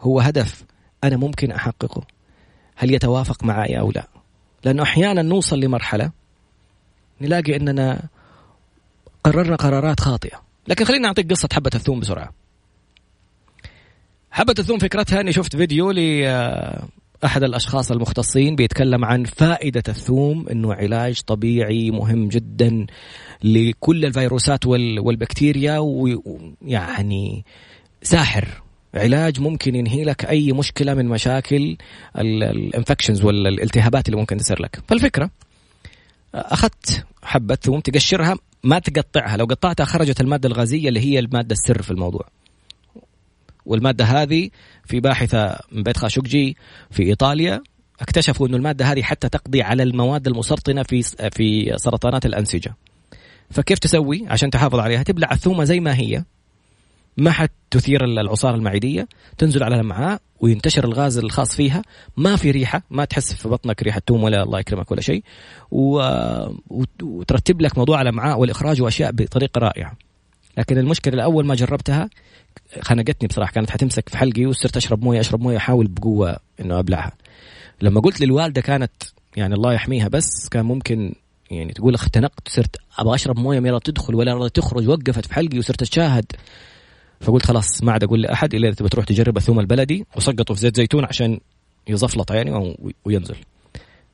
هو 0.00 0.20
هدف 0.20 0.64
أنا 1.04 1.16
ممكن 1.16 1.52
أحققه؟ 1.52 2.02
هل 2.76 2.94
يتوافق 2.94 3.44
معي 3.44 3.78
أو 3.78 3.90
لا؟ 3.90 4.08
لأنه 4.64 4.82
أحيانا 4.82 5.22
نوصل 5.22 5.60
لمرحلة 5.60 6.10
نلاقي 7.20 7.56
إننا 7.56 8.02
قررنا 9.24 9.56
قرارات 9.56 10.00
خاطئة. 10.00 10.43
لكن 10.68 10.84
خلينا 10.84 11.02
نعطيك 11.08 11.30
قصة 11.30 11.48
حبة 11.52 11.70
الثوم 11.74 12.00
بسرعة. 12.00 12.32
حبة 14.30 14.54
الثوم 14.58 14.78
فكرتها 14.78 15.20
أني 15.20 15.32
شفت 15.32 15.56
فيديو 15.56 15.90
لاحد 15.90 17.42
الأشخاص 17.42 17.90
المختصين 17.90 18.56
بيتكلم 18.56 19.04
عن 19.04 19.24
فائدة 19.24 19.82
الثوم 19.88 20.48
إنه 20.48 20.74
علاج 20.74 21.20
طبيعي 21.20 21.90
مهم 21.90 22.28
جدا 22.28 22.86
لكل 23.44 24.04
الفيروسات 24.04 24.66
والبكتيريا 24.66 25.78
ويعني 25.78 27.44
ساحر. 28.02 28.48
علاج 28.94 29.40
ممكن 29.40 29.74
ينهي 29.74 30.04
لك 30.04 30.24
أي 30.24 30.52
مشكلة 30.52 30.94
من 30.94 31.06
مشاكل 31.06 31.76
الانفكشنز 32.18 33.24
والالتهابات 33.24 34.06
اللي 34.06 34.16
ممكن 34.16 34.36
تصير 34.36 34.62
لك. 34.62 34.82
فالفكرة 34.88 35.30
أخذت 36.34 37.06
حبة 37.22 37.54
ثوم 37.54 37.80
تقشرها 37.80 38.36
ما 38.64 38.78
تقطعها. 38.78 39.36
لو 39.36 39.44
قطعتها 39.44 39.84
خرجت 39.84 40.20
المادة 40.20 40.48
الغازية 40.48 40.88
اللي 40.88 41.00
هي 41.00 41.18
المادة 41.18 41.52
السر 41.52 41.82
في 41.82 41.90
الموضوع. 41.90 42.28
والمادة 43.66 44.04
هذه 44.04 44.50
في 44.84 45.00
باحثة 45.00 45.58
من 45.72 45.82
بيت 45.82 45.96
خاشقجي 45.96 46.56
في 46.90 47.02
إيطاليا 47.02 47.62
اكتشفوا 48.00 48.48
إنه 48.48 48.56
المادة 48.56 48.84
هذه 48.84 49.02
حتى 49.02 49.28
تقضي 49.28 49.62
على 49.62 49.82
المواد 49.82 50.26
المسرطنة 50.26 50.82
في 50.82 51.02
في 51.30 51.74
سرطانات 51.76 52.26
الأنسجة. 52.26 52.76
فكيف 53.50 53.78
تسوي؟ 53.78 54.24
عشان 54.28 54.50
تحافظ 54.50 54.78
عليها 54.78 55.02
تبلع 55.02 55.32
الثومة 55.32 55.64
زي 55.64 55.80
ما 55.80 55.94
هي. 55.94 56.24
ما 57.16 57.30
حتثير 57.30 58.04
العصارة 58.04 58.56
المعديه 58.56 59.08
تنزل 59.38 59.62
على 59.62 59.74
الامعاء 59.74 60.20
وينتشر 60.40 60.84
الغاز 60.84 61.18
الخاص 61.18 61.56
فيها. 61.56 61.82
ما 62.16 62.36
في 62.36 62.50
ريحة 62.50 62.82
ما 62.90 63.04
تحس 63.04 63.32
في 63.32 63.48
بطنك 63.48 63.82
ريحة 63.82 64.02
توم 64.06 64.22
ولا 64.22 64.42
الله 64.42 64.60
يكرمك 64.60 64.90
ولا 64.90 65.00
شيء. 65.00 65.24
و... 65.70 66.02
وترتب 67.02 67.60
لك 67.60 67.78
موضوع 67.78 68.02
الامعاء 68.02 68.38
والإخراج 68.38 68.82
وأشياء 68.82 69.12
بطريقة 69.12 69.58
رائعة. 69.58 69.96
لكن 70.58 70.78
المشكلة 70.78 71.14
الأول 71.14 71.46
ما 71.46 71.54
جربتها 71.54 72.10
خنقتني 72.80 73.28
بصراحة 73.28 73.52
كانت 73.52 73.70
حتمسك 73.70 74.08
في 74.08 74.18
حلقي 74.18 74.46
وصرت 74.46 74.76
اشرب 74.76 75.04
موية 75.04 75.20
أشرب 75.20 75.40
موية 75.40 75.56
أحاول 75.56 75.86
بقوة 75.86 76.36
إنه 76.60 76.78
أبلعها. 76.78 77.12
لما 77.82 78.00
قلت 78.00 78.20
للوالدة 78.20 78.60
كانت 78.60 78.92
يعني 79.36 79.54
الله 79.54 79.72
يحميها 79.72 80.08
بس 80.08 80.48
كان 80.48 80.64
ممكن 80.64 81.14
يعني 81.50 81.72
تقول 81.72 81.94
اختنقت 81.94 82.48
صرت 82.48 82.76
أبغى 82.98 83.14
أشرب 83.14 83.38
موية 83.38 83.60
ما 83.60 83.78
تدخل 83.78 84.14
ولا 84.14 84.48
تخرج 84.48 84.88
وقفت 84.88 85.26
في 85.26 85.34
حلقي 85.34 85.58
وصرت 85.58 85.82
اشاهد 85.82 86.24
فقلت 87.24 87.46
خلاص 87.46 87.82
ما 87.82 87.92
عاد 87.92 88.04
أقول 88.04 88.22
لأحد 88.22 88.54
إلا 88.54 88.68
إذا 88.68 88.76
تبغى 88.76 88.88
تروح 88.88 89.04
تجرب 89.04 89.36
الثوم 89.36 89.60
البلدي 89.60 90.06
وسقطه 90.16 90.54
في 90.54 90.60
زيت 90.60 90.76
زيتون 90.76 91.04
عشان 91.04 91.40
يزفلط 91.88 92.32
يعني 92.32 92.76
وينزل. 93.04 93.36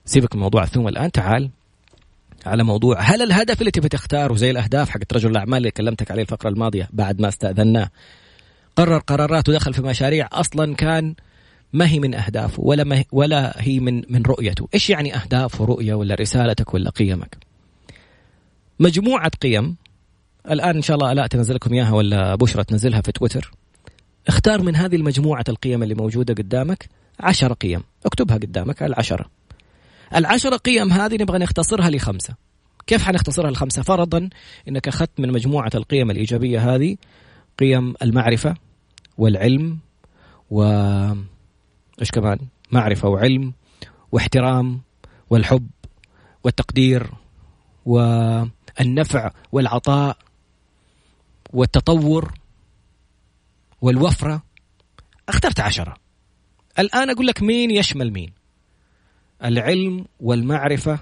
سيبك 0.04 0.36
من 0.36 0.42
موضوع 0.42 0.62
الثوم 0.62 0.88
الآن 0.88 1.12
تعال 1.12 1.50
على 2.46 2.64
موضوع 2.64 3.00
هل 3.00 3.22
الهدف 3.22 3.60
اللي 3.60 3.70
تبي 3.70 3.88
تختاره 3.88 4.34
زي 4.34 4.50
الأهداف 4.50 4.90
حقت 4.90 5.12
رجل 5.12 5.30
الأعمال 5.30 5.58
اللي 5.58 5.70
كلمتك 5.70 6.10
عليه 6.10 6.22
الفقرة 6.22 6.48
الماضية 6.48 6.88
بعد 6.92 7.20
ما 7.20 7.28
استأذناه؟ 7.28 7.90
قرر 8.76 8.98
قرارات 8.98 9.48
ودخل 9.48 9.74
في 9.74 9.82
مشاريع 9.82 10.28
أصلا 10.32 10.74
كان 10.74 11.14
ما 11.72 11.88
هي 11.88 11.98
من 11.98 12.14
أهدافه 12.14 12.62
ولا 12.62 12.84
ما 12.84 12.98
هي 12.98 13.04
ولا 13.12 13.54
هي 13.56 13.80
من 13.80 14.02
من 14.08 14.22
رؤيته، 14.22 14.68
إيش 14.74 14.90
يعني 14.90 15.16
أهداف 15.16 15.60
ورؤية 15.60 15.94
ولا 15.94 16.14
رسالتك 16.14 16.74
ولا 16.74 16.90
قيمك؟ 16.90 17.36
مجموعة 18.80 19.30
قيم 19.42 19.76
الآن 20.50 20.76
إن 20.76 20.82
شاء 20.82 20.96
الله 20.96 21.12
الاء 21.12 21.26
تنزل 21.26 21.54
لكم 21.54 21.72
إياها 21.72 21.92
ولا 21.92 22.34
بشرى 22.34 22.64
تنزلها 22.64 23.00
في 23.00 23.12
تويتر. 23.12 23.52
اختار 24.28 24.62
من 24.62 24.76
هذه 24.76 24.96
المجموعة 24.96 25.44
القيم 25.48 25.82
اللي 25.82 25.94
موجودة 25.94 26.34
قدامك 26.34 26.88
عشر 27.20 27.52
قيم. 27.52 27.82
اكتبها 28.06 28.36
قدامك 28.36 28.82
العشرة. 28.82 29.24
العشر 30.14 30.56
قيم 30.56 30.92
هذه 30.92 31.14
نبغى 31.14 31.38
نختصرها 31.38 31.90
لخمسة. 31.90 32.34
كيف 32.86 33.02
حنختصرها 33.02 33.50
لخمسة؟ 33.50 33.82
فرضا 33.82 34.28
إنك 34.68 34.88
أخذت 34.88 35.10
من 35.18 35.32
مجموعة 35.32 35.70
القيم 35.74 36.10
الإيجابية 36.10 36.74
هذه 36.74 36.96
قيم 37.58 37.94
المعرفة 38.02 38.54
والعلم 39.18 39.78
و 40.50 40.62
إيش 42.00 42.10
كمان؟ 42.12 42.38
معرفة 42.72 43.08
وعلم 43.08 43.52
واحترام 44.12 44.80
والحب 45.30 45.70
والتقدير 46.44 47.10
والنفع 47.86 49.30
والعطاء 49.52 50.16
والتطور 51.52 52.32
والوفرة 53.82 54.42
اخترت 55.28 55.60
عشرة. 55.60 55.96
الآن 56.78 57.10
أقول 57.10 57.26
لك 57.26 57.42
مين 57.42 57.70
يشمل 57.70 58.12
مين؟ 58.12 58.32
العلم 59.44 60.04
والمعرفة 60.20 60.98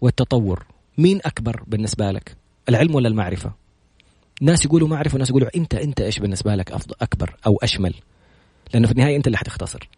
والتطور. 0.00 0.66
مين 0.98 1.20
أكبر 1.24 1.62
بالنسبة 1.66 2.10
لك؟ 2.10 2.36
العلم 2.68 2.94
ولا 2.94 3.08
المعرفة؟ 3.08 3.52
ناس 4.40 4.64
يقولوا 4.64 4.88
معرفة 4.88 5.16
وناس 5.16 5.30
يقولوا 5.30 5.48
أنت 5.56 5.74
أنت 5.74 6.00
إيش 6.00 6.18
بالنسبة 6.18 6.54
لك 6.54 6.72
افضل 6.72 6.94
أكبر 7.00 7.36
أو 7.46 7.56
أشمل؟ 7.62 7.94
لأنه 8.74 8.86
في 8.86 8.92
النهاية 8.92 9.16
أنت 9.16 9.26
اللي 9.26 9.38
حتختصر. 9.38 9.88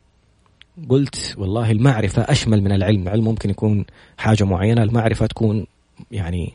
قلت 0.89 1.35
والله 1.39 1.71
المعرفة 1.71 2.23
أشمل 2.23 2.63
من 2.63 2.73
العلم. 2.73 3.03
العلم 3.03 3.25
ممكن 3.25 3.51
يكون 3.51 3.85
حاجة 4.19 4.45
معينة 4.45 4.83
المعرفة 4.83 5.27
تكون 5.27 5.67
يعني 6.11 6.55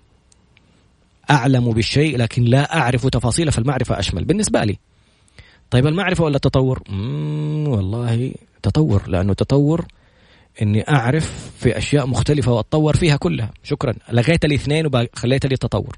أعلم 1.32 1.72
بالشيء 1.72 2.18
لكن 2.18 2.44
لا 2.44 2.78
أعرف 2.78 3.08
تفاصيله 3.08 3.52
فالمعرفة 3.52 4.00
أشمل. 4.00 4.26
بالنسبة 4.26 4.64
لي 4.64 4.78
طيب 5.70 5.88
المعرفة 5.88 6.24
ولا 6.24 6.36
التطور؟ 6.36 6.84
والله 7.68 8.34
تطور 8.64 9.10
لأنه 9.10 9.34
تطور 9.34 9.86
إني 10.62 10.90
أعرف 10.90 11.52
في 11.60 11.78
أشياء 11.78 12.08
مختلفة 12.08 12.52
وأتطور 12.52 12.96
فيها 12.96 13.16
كلها. 13.16 13.52
شكرا. 13.64 13.94
لغيت 14.12 14.46
الاثنين 14.46 14.86
وخليت 14.86 15.46
لي 15.46 15.54
التطور. 15.54 15.98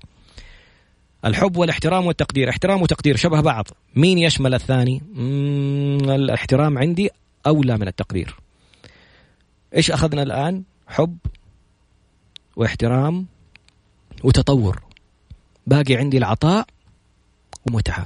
الحب 1.26 1.58
والاحترام 1.58 2.06
والتقدير. 2.06 2.50
احترام 2.50 2.82
وتقدير 2.82 3.16
شبه 3.16 3.42
بعض. 3.42 3.68
مين 3.96 4.18
يشمل 4.18 4.54
الثاني؟ 4.54 5.02
الاحترام 6.16 6.78
عندي 6.78 7.10
أولى 7.48 7.78
من 7.78 7.88
التقدير. 7.88 8.36
إيش 9.76 9.92
أخذنا 9.92 10.24
الآن؟ 10.24 10.64
حب 10.88 11.18
واحترام 12.56 13.26
وتطور. 14.24 14.82
باقي 15.68 15.96
عندي 15.96 16.18
العطاء 16.18 16.68
ومتعة. 17.68 18.06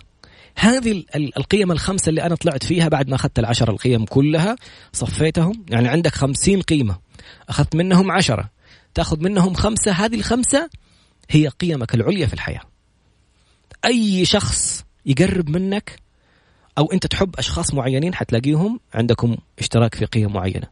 هذه 0.56 1.04
القيم 1.15 1.72
الخمسة 1.72 2.10
اللي 2.10 2.24
أنا 2.24 2.36
طلعت 2.36 2.63
فيها 2.63 2.88
بعد 2.88 3.10
ما 3.10 3.15
أخذت 3.15 3.39
العشر 3.39 3.70
القيم 3.70 4.06
كلها 4.06 4.56
صفيتهم. 4.93 5.65
يعني 5.70 5.88
عندك 5.88 6.15
خمسين 6.15 6.62
قيمة. 6.62 6.98
أخذت 7.50 7.76
منهم 7.76 8.12
عشرة. 8.12 8.50
تأخذ 8.93 9.20
منهم 9.20 9.54
خمسة. 9.54 9.91
هذه 9.91 10.15
الخمسة 10.15 10.70
هي 11.30 11.48
قيمك 11.48 11.96
العليا 11.96 12.28
في 12.28 12.34
الحياة. 12.34 12.62
أي 13.86 14.26
شخص 14.26 14.86
يقرب 15.06 15.50
منك 15.50 16.00
أو 16.78 16.91
أنت 16.93 17.08
تحب 17.08 17.36
أشخاص 17.36 17.74
معينين 17.74 18.15
حتلاقيهم 18.15 18.80
عندكم 18.93 19.38
اشتراك 19.60 19.96
في 19.96 20.06
قيم 20.06 20.34
معينة. 20.34 20.67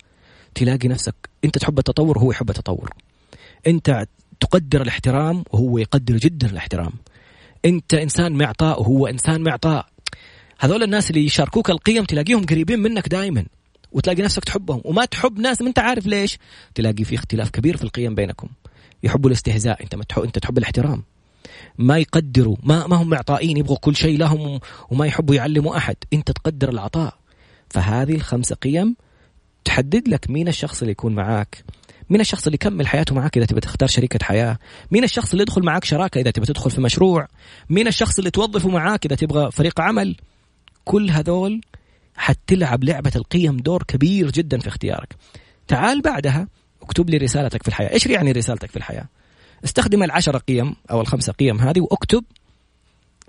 تلاقي 0.56 0.88
نفسك 0.88 1.16
أنت 1.46 1.58
تحب 1.58 1.80
التطور 1.80 2.18
وهو 2.18 2.32
يحب 2.32 2.50
التطور. 2.50 2.94
أنت 3.68 4.08
تقدر 4.40 4.82
الاحترام 4.82 5.44
وهو 5.52 5.78
يقدر 5.78 6.18
جدا 6.18 6.48
الاحترام. 6.48 6.92
انت 7.66 7.94
إنسان 7.94 8.32
معطاء 8.32 8.82
وهو 8.82 9.08
إنسان 9.08 9.42
معطاء. 9.42 9.86
هذول 10.60 10.84
الناس 10.84 11.10
اللي 11.10 11.26
يشاركوك 11.26 11.70
القيم 11.70 12.04
تلاقيهم 12.04 12.46
قريبين 12.46 12.80
منك 12.80 13.08
دائما 13.08 13.46
وتلاقي 13.92 14.22
نفسك 14.22 14.44
تحبهم. 14.44 14.82
وما 14.86 15.06
تحب 15.06 15.40
ناس 15.40 15.62
ما 15.62 15.68
انت 15.68 15.80
عارف 15.80 16.06
ليش. 16.06 16.38
تلاقي 16.76 17.04
في 17.04 17.16
اختلاف 17.16 17.50
كبير 17.50 17.78
في 17.78 17.84
القيم 17.84 18.16
بينكم. 18.16 18.48
يحبوا 19.04 19.30
الاستهزاء 19.30 19.84
انت 19.84 19.96
ما 19.96 20.04
تحب 20.04 20.24
انت 20.24 20.40
تحب 20.40 20.58
الاحترام. 20.58 21.04
ما 21.78 21.98
يقدروا 21.98 22.56
ما 22.64 22.88
ما 22.88 22.96
هم 22.96 23.10
معطائين 23.10 23.58
يبغوا 23.58 23.78
كل 23.78 23.96
شيء 23.96 24.18
لهم 24.18 24.60
وما 24.92 25.06
يحبوا 25.06 25.36
يعلموا 25.36 25.78
أحد. 25.78 25.96
انت 26.14 26.32
تقدر 26.32 26.70
العطاء. 26.70 27.14
فهذه 27.70 28.16
الخمسة 28.16 28.56
قيم 28.56 28.96
تحدد 29.66 30.08
لك 30.08 30.30
مين 30.30 30.48
الشخص 30.48 30.82
اللي 30.82 30.92
يكون 30.92 31.16
معاك. 31.16 31.64
مين 32.10 32.22
الشخص 32.22 32.46
اللي 32.46 32.56
يكمل 32.56 32.88
حياته 32.88 33.16
معك 33.16 33.38
إذا 33.38 33.46
تبي 33.46 33.60
تختار 33.60 33.90
شريكة 33.90 34.26
حياة؟ 34.26 34.58
مين 34.92 35.04
الشخص 35.04 35.32
اللي 35.32 35.42
يدخل 35.42 35.64
معك 35.64 35.84
شراكة 35.84 36.20
إذا 36.22 36.32
تبي 36.32 36.46
تدخل 36.46 36.72
في 36.72 36.82
مشروع؟ 36.82 37.28
مين 37.70 37.88
الشخص 37.88 38.18
اللي 38.18 38.32
توظفه 38.32 38.70
معاك 38.70 39.06
إذا 39.06 39.16
تبغى 39.16 39.52
فريق 39.52 39.82
عمل؟ 39.82 40.16
كل 40.86 41.10
هذول 41.10 41.62
حتلعب 42.16 42.84
لعبة 42.84 43.12
القيم 43.16 43.58
دور 43.58 43.84
كبير 43.84 44.32
جدا 44.32 44.60
في 44.60 44.68
اختيارك. 44.68 45.16
تعال 45.68 46.02
بعدها 46.02 46.48
اكتب 46.82 47.10
لي 47.10 47.18
رسالتك 47.18 47.64
في 47.64 47.68
الحياة. 47.68 47.94
إيش 47.94 48.06
يعني 48.06 48.32
رسالتك 48.32 48.70
في 48.70 48.78
الحياة؟ 48.78 49.06
استخدم 49.64 50.04
العشرة 50.04 50.38
قيم 50.38 50.76
أو 50.92 51.02
الخمسة 51.02 51.34
قيم 51.34 51.60
هذه 51.60 51.80
واكتب 51.80 52.24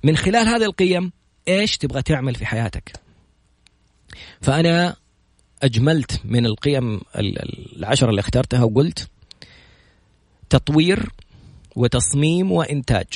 من 0.04 0.16
خلال 0.16 0.48
هذه 0.48 0.64
القيم 0.64 1.12
إيش 1.48 1.76
تبغى 1.76 2.02
تعمل 2.02 2.34
في 2.34 2.46
حياتك. 2.46 2.92
فأنا 4.40 4.96
أجملت 5.62 6.20
من 6.24 6.46
القيم 6.46 7.00
العشرة 7.16 8.10
اللي 8.10 8.20
اخترتها 8.20 8.64
وقلت 8.64 9.08
تطوير 10.50 11.10
وتصميم 11.76 12.52
وإنتاج 12.52 13.06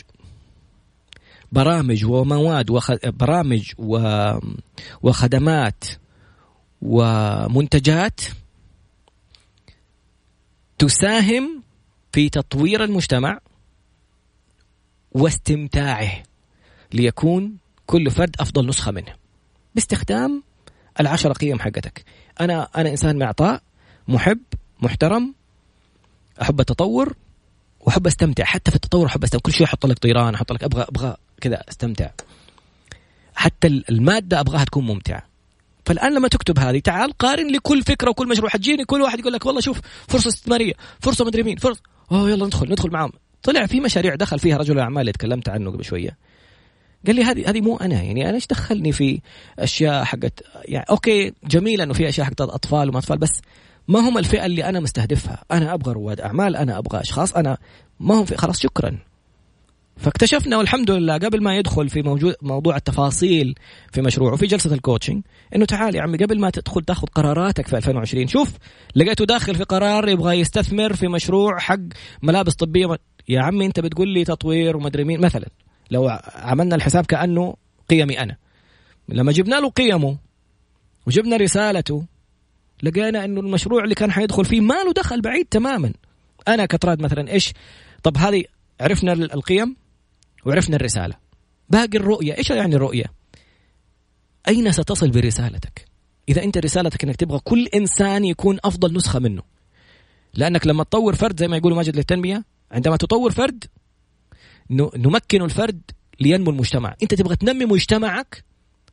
برامج 1.52 2.04
ومواد. 2.04 2.70
برامج. 3.04 3.72
وخدمات 5.02 5.84
ومنتجات 6.82 8.20
تساهم 10.78 11.62
في 12.12 12.28
تطوير 12.28 12.84
المجتمع 12.84 13.40
واستمتاعه 15.12 16.22
ليكون 16.92 17.56
كل 17.86 18.10
فرد 18.10 18.36
أفضل 18.40 18.66
نسخة 18.66 18.92
منه 18.92 19.14
باستخدام 19.74 20.42
العشر 21.00 21.32
قيم 21.32 21.60
حقتك 21.60 22.04
أنا 22.40 22.68
أنا 22.76 22.90
إنسان 22.90 23.18
معطاء 23.18 23.62
محب 24.08 24.40
محترم 24.82 25.34
أحب 26.42 26.60
التطور 26.60 27.14
وأحب 27.80 28.06
أستمتع. 28.06 28.44
حتى 28.44 28.70
في 28.70 28.76
التطور 28.76 29.06
أحب 29.06 29.24
أستمتع. 29.24 29.42
كل 29.42 29.52
شيء 29.52 29.66
أحط 29.66 29.86
لك 29.86 29.98
طيران 29.98 30.34
أحط 30.34 30.52
لك 30.52 30.64
أبغى 30.64 30.82
أبغى 30.82 31.16
كذا 31.40 31.62
أستمتع. 31.68 32.10
حتى 33.34 33.66
المادة 33.66 34.40
أبغاها 34.40 34.64
تكون 34.64 34.86
ممتعة. 34.86 35.22
فالآن 35.86 36.14
لما 36.14 36.28
تكتب 36.28 36.58
هذه 36.58 36.78
تعال 36.78 37.12
قارن 37.12 37.52
لكل 37.52 37.82
فكرة 37.82 38.10
وكل 38.10 38.28
مشروع 38.28 38.50
حتجيني 38.50 38.84
كل 38.84 39.02
واحد 39.02 39.18
يقول 39.18 39.32
لك 39.32 39.46
والله 39.46 39.60
شوف 39.60 39.80
فرصة 40.08 40.28
استثمارية 40.28 40.72
فرصة 41.00 41.24
مدري 41.24 41.42
مين 41.42 41.56
فرصة 41.56 41.80
أوه 42.12 42.30
يلا 42.30 42.46
ندخل 42.46 42.70
ندخل 42.70 42.90
معاهم. 42.90 43.12
طلع 43.42 43.66
في 43.66 43.80
مشاريع 43.80 44.14
دخل 44.14 44.38
فيها 44.38 44.56
رجل 44.56 44.74
الاعمال 44.74 45.00
اللي 45.00 45.12
تكلمت 45.12 45.48
عنه 45.48 45.70
قبل 45.70 45.84
شوية. 45.84 46.16
قال 47.06 47.16
لي 47.16 47.24
هذه 47.24 47.50
هذه 47.50 47.60
مو 47.60 47.76
أنا. 47.76 48.02
يعني 48.02 48.28
أنا 48.28 48.34
إيش 48.34 48.46
دخلني 48.46 48.92
في 48.92 49.20
أشياء 49.58 50.04
حقت 50.04 50.42
يعني 50.64 50.86
okay 50.90 51.32
جميل 51.44 51.80
إنه 51.80 51.94
في 51.94 52.08
أشياء 52.08 52.26
حقت 52.26 52.40
أطفال 52.40 52.88
وما 52.88 52.98
أطفال 52.98 53.18
بس 53.18 53.40
ما 53.88 54.00
هم 54.00 54.18
الفئة 54.18 54.46
اللي 54.46 54.64
أنا 54.64 54.80
مستهدفها. 54.80 55.44
أنا 55.52 55.74
أبغى 55.74 55.92
رواد 55.92 56.20
أعمال 56.20 56.56
أنا 56.56 56.78
أبغى 56.78 57.00
أشخاص 57.00 57.32
أنا 57.32 57.58
ما 58.00 58.14
هم 58.14 58.24
في 58.24 58.36
خلاص 58.36 58.60
شكرا. 58.60 58.98
فاكتشفنا 60.00 60.56
والحمد 60.56 60.90
لله 60.90 61.14
قبل 61.14 61.42
ما 61.42 61.56
يدخل 61.56 61.88
في 61.88 62.02
موجود 62.02 62.34
موضوع 62.42 62.76
التفاصيل 62.76 63.54
في 63.92 64.02
مشروعه 64.02 64.36
في 64.36 64.46
جلسة 64.46 64.74
ال 64.74 64.80
coaching 64.80 65.22
إنه 65.56 65.64
تعال 65.64 65.96
يا 65.96 66.02
عمي 66.02 66.18
قبل 66.18 66.40
ما 66.40 66.50
تدخل 66.50 66.84
تاخذ 66.84 67.06
قراراتك 67.06 67.66
في 67.66 67.76
2020 67.76 68.26
شوف 68.26 68.52
لقيته 68.94 69.24
داخل 69.26 69.54
في 69.54 69.64
قرار 69.64 70.08
يبغى 70.08 70.40
يستثمر 70.40 70.92
في 70.92 71.08
مشروع 71.08 71.58
حق 71.58 71.80
ملابس 72.22 72.54
طبية. 72.54 72.86
يا 73.28 73.40
عمي 73.40 73.66
أنت 73.66 73.80
بتقول 73.80 74.08
لي 74.08 74.24
تطوير 74.24 74.76
ومدري 74.76 75.04
مين 75.04 75.20
مثلا. 75.20 75.46
لو 75.90 76.08
عملنا 76.34 76.76
الحساب 76.76 77.06
كأنه 77.06 77.56
قيمي 77.90 78.20
أنا. 78.20 78.36
لما 79.08 79.32
جبنا 79.32 79.60
له 79.60 79.70
قيمه 79.70 80.16
وجبنا 81.06 81.36
رسالته 81.36 82.04
لقينا 82.82 83.24
إنه 83.24 83.40
المشروع 83.40 83.84
اللي 83.84 83.94
كان 83.94 84.12
حيدخل 84.12 84.44
فيه 84.44 84.60
ما 84.60 84.74
له 84.74 84.92
دخل 84.92 85.20
بعيد 85.20 85.46
تماما. 85.46 85.92
أنا 86.48 86.66
كطراد 86.66 87.02
مثلا 87.02 87.32
إيش؟ 87.32 87.52
طب 88.02 88.16
هذه 88.16 88.44
عرفنا 88.80 89.12
القيم 89.12 89.76
وعرفنا 90.46 90.76
الرسالة. 90.76 91.14
باقي 91.68 91.98
الرؤية 91.98 92.38
إيش 92.38 92.50
يعني 92.50 92.74
الرؤية؟ 92.74 93.04
أين 94.48 94.72
ستصل 94.72 95.10
برسالتك؟ 95.10 95.84
إذا 96.28 96.44
أنت 96.44 96.58
رسالتك 96.58 97.04
أنك 97.04 97.16
تبغى 97.16 97.38
كل 97.44 97.66
إنسان 97.66 98.24
يكون 98.24 98.58
أفضل 98.64 98.96
نسخة 98.96 99.18
منه. 99.18 99.42
لأنك 100.34 100.66
لما 100.66 100.84
تطور 100.84 101.14
فرد 101.14 101.40
زي 101.40 101.48
ما 101.48 101.56
يقولوا 101.56 101.76
ماجد 101.76 101.96
للتنمية 101.96 102.44
عندما 102.72 102.96
تطور 102.96 103.30
فرد 103.30 103.64
نمكن 104.70 105.42
الفرد 105.42 105.80
لينمو 106.20 106.50
المجتمع. 106.50 106.94
انت 107.02 107.14
تبغى 107.14 107.36
تنمي 107.36 107.64
مجتمعك؟ 107.64 108.44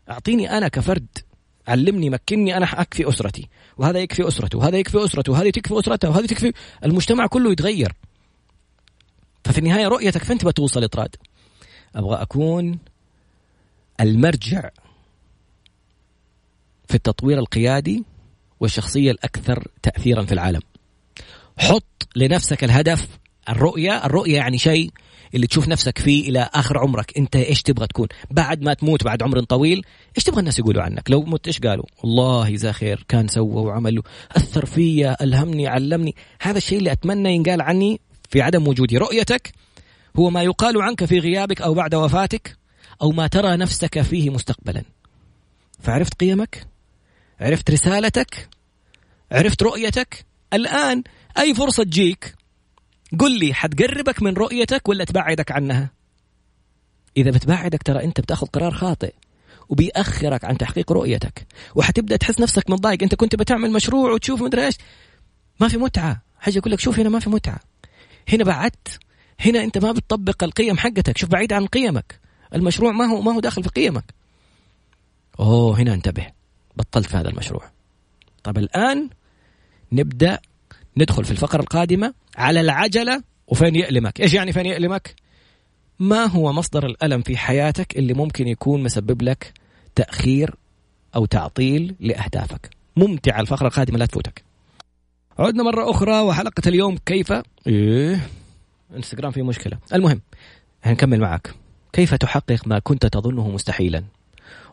اعطيني 0.09 0.57
أنا 0.57 0.67
كفرد. 0.67 1.07
علمني 1.67 2.09
مكنني 2.09 2.57
أنا 2.57 2.81
اكفي 2.81 3.09
اسرتي. 3.09 3.49
وهذا 3.77 3.99
يكفي 3.99 4.27
اسرته 4.27 4.57
وهذا 4.57 4.77
يكفي 4.77 5.05
اسرته 5.05 5.31
وهذه 5.31 5.49
تكفي 5.49 5.79
اسرتها 5.79 6.09
وهذه 6.09 6.25
تكفي 6.25 6.53
المجتمع 6.85 7.27
كله 7.27 7.51
يتغير. 7.51 7.93
ففي 9.43 9.57
النهاية 9.57 9.87
رؤيتك 9.87 10.23
فين 10.23 10.37
تبغى 10.37 10.53
توصل 10.53 10.83
إطراد؟ 10.83 11.15
أبغى 11.95 12.21
أكون 12.21 12.79
المرجع 14.01 14.69
في 16.87 16.95
التطوير 16.95 17.39
القيادي 17.39 18.03
والشخصية 18.59 19.11
الأكثر 19.11 19.67
تاثيرا 19.83 20.25
في 20.25 20.31
العالم. 20.31 20.61
حط 21.57 22.07
لنفسك 22.15 22.63
الهدف. 22.63 23.07
الرؤية 23.49 24.05
الرؤية 24.05 24.35
يعني 24.35 24.57
شيء 24.57 24.91
اللي 25.35 25.47
تشوف 25.47 25.67
نفسك 25.67 25.99
فيه 25.99 26.29
إلى 26.29 26.49
آخر 26.53 26.77
عمرك. 26.77 27.17
أنت 27.17 27.35
إيش 27.35 27.61
تبغى 27.61 27.87
تكون؟ 27.87 28.07
بعد 28.31 28.61
ما 28.61 28.73
تموت 28.73 29.03
بعد 29.03 29.23
عمر 29.23 29.39
طويل 29.39 29.85
إيش 30.17 30.23
تبغى 30.23 30.39
الناس 30.39 30.59
يقولوا 30.59 30.83
عنك؟ 30.83 31.11
لو 31.11 31.21
مت 31.21 31.47
إيش 31.47 31.59
قالوا؟ 31.59 31.85
والله 32.03 32.49
جزاه 32.49 32.71
خير 32.71 33.05
كان 33.07 33.27
سوى 33.27 33.61
وعمل 33.61 34.01
أثر 34.31 34.65
فيا 34.65 35.23
ألهمني 35.23 35.67
علمني. 35.67 36.15
هذا 36.41 36.57
الشيء 36.57 36.77
اللي 36.77 36.91
أتمنى 36.91 37.35
ينقال 37.35 37.61
عني 37.61 38.01
في 38.29 38.41
عدم 38.41 38.67
وجودي. 38.67 38.97
رؤيتك 38.97 39.51
هو 40.17 40.29
ما 40.29 40.43
يقال 40.43 40.81
عنك 40.81 41.05
في 41.05 41.19
غيابك 41.19 41.61
أو 41.61 41.73
بعد 41.73 41.95
وفاتك 41.95 42.57
أو 43.01 43.11
ما 43.11 43.27
ترى 43.27 43.57
نفسك 43.57 44.01
فيه 44.01 44.29
مستقبلا. 44.29 44.83
فعرفت 45.79 46.13
قيمك؟ 46.13 46.67
عرفت 47.39 47.71
رسالتك؟ 47.71 48.49
عرفت 49.31 49.63
رؤيتك؟ 49.63 50.25
الآن 50.53 51.03
أي 51.39 51.53
فرصة 51.53 51.83
تجيك 51.83 52.35
قل 53.20 53.39
لي 53.39 53.54
حتقربك 53.54 54.22
من 54.24 54.34
رؤيتك 54.34 54.89
ولا 54.89 55.04
تبعدك 55.06 55.52
عنها؟ 55.52 55.89
إذا 57.17 57.32
بتبعدك 57.32 57.84
ترى 57.84 58.04
أنت 58.04 58.22
بتأخذ 58.22 58.48
قرار 58.48 58.74
خاطئ 58.74 59.13
وبيأخرك 59.70 60.46
عن 60.46 60.58
تحقيق 60.58 60.91
رؤيتك 60.91 61.48
وحتبدأ 61.76 62.17
تحس 62.17 62.39
نفسك 62.39 62.70
متضايق. 62.70 63.04
أنت 63.04 63.15
كنت 63.15 63.36
بتعمل 63.36 63.72
مشروع 63.72 64.12
وتشوف 64.12 64.41
مدري 64.41 64.65
إيش؟ 64.65 64.78
ما 65.60 65.67
في 65.67 65.78
متعة. 65.78 66.22
حاجة 66.39 66.58
يقول 66.58 66.72
لك 66.72 66.80
شوف 66.80 67.00
هنا 67.00 67.10
ما 67.10 67.20
في 67.20 67.30
متعة. 67.30 67.60
هنا 68.30 68.43
بعدت. 68.43 69.00
هنا 69.39 69.63
أنت 69.63 69.78
ما 69.78 69.91
بتطبق 69.91 70.43
القيم 70.43 70.78
حقتك. 70.78 71.17
شوف 71.17 71.30
بعيد 71.30 71.54
عن 71.54 71.65
قيمك. 71.65 72.20
المشروع 72.56 72.91
ما 72.91 73.06
هو 73.06 73.22
ما 73.22 73.34
هو 73.34 73.39
داخل 73.39 73.63
في 73.63 73.70
قيمك. 73.70 74.13
أوه 75.39 75.80
هنا 75.80 75.93
انتبه. 75.93 76.28
بطلت 76.76 77.06
في 77.08 77.17
هذا 77.17 77.30
المشروع. 77.30 77.72
طب 78.43 78.58
الآن 78.58 79.10
نبدأ 79.91 80.39
ندخل 80.97 81.25
في 81.25 81.31
الفقرة 81.31 81.62
القادمة 81.62 82.13
على 82.38 82.62
العجلة. 82.62 83.23
وفين 83.47 83.75
يألمك؟ 83.75 84.21
إيش 84.21 84.33
يعني 84.33 84.53
فين 84.53 84.65
يألمك؟ 84.65 85.15
ما 85.99 86.25
هو 86.25 86.53
مصدر 86.53 86.86
الألم 86.86 87.21
في 87.21 87.38
حياتك 87.38 87.97
اللي 87.97 88.13
ممكن 88.13 88.47
يكون 88.47 88.83
مسبب 88.83 89.21
لك 89.21 89.53
تأخير 89.95 90.55
أو 91.15 91.25
تعطيل 91.25 91.95
لأهدافك؟ 91.99 92.69
ممتعة 92.95 93.41
الفقرة 93.41 93.67
القادمة 93.67 93.97
لا 93.97 94.05
تفوتك. 94.05 94.43
عدنا 95.39 95.63
مرة 95.63 95.91
أخرى 95.91 96.19
وحلقة 96.19 96.62
اليوم 96.67 96.97
كيف؟ 97.05 97.33
إيه. 97.67 98.29
إنستغرام 98.95 99.31
فيه 99.31 99.43
مشكلة. 99.43 99.77
المهم 99.93 100.21
هنكمل 100.83 101.19
معك. 101.19 101.53
كيف 101.93 102.15
تحقق 102.15 102.67
ما 102.67 102.79
كنت 102.79 103.05
تظنه 103.05 103.49
مستحيلا؟ 103.49 104.03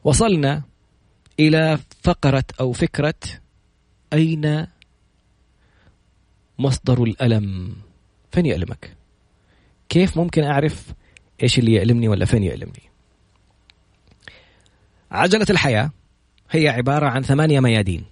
وصلنا 0.05 0.63
إلى 1.41 1.79
فقرة 2.03 2.45
أو 2.61 2.73
فكرة 2.73 3.15
أين 4.13 4.67
مصدر 6.59 7.03
الألم. 7.03 7.77
فين 8.33 8.47
يألمك؟ 8.47 8.97
كيف 9.89 10.17
ممكن 10.17 10.45
أعرف 10.45 10.93
إيش 11.43 11.59
اللي 11.59 11.73
يألمني 11.73 12.09
ولا 12.09 12.25
فين 12.25 12.43
يألمني؟ 12.43 12.83
عجلة 15.11 15.47
الحياة 15.51 15.91
هي 16.51 16.69
عبارة 16.69 17.09
عن 17.09 17.23
ثمانية 17.23 17.61
ميادين. 17.61 18.05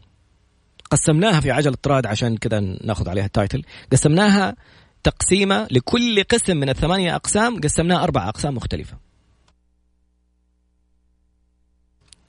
قسمناها 0.90 1.40
في 1.40 1.50
عجلة 1.50 1.76
طراد 1.83 2.07
عشان 2.07 2.37
كذا 2.37 2.61
ناخذ 2.61 3.09
عليها 3.09 3.24
التايتل. 3.24 3.62
قسمناها 3.92 4.57
تقسيمة 5.02 5.68
لكل 5.70 6.24
قسم 6.24 6.57
من 6.57 6.68
الثمانية 6.68 7.14
أقسام 7.14 7.61
قسمناها 7.61 8.02
أربع 8.02 8.28
أقسام 8.28 8.55
مختلفة. 8.55 8.98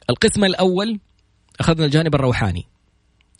القسم 0.10 0.43
الأول 0.43 0.99
أخذنا 1.60 1.86
الجانب 1.86 2.15
الروحاني 2.15 2.65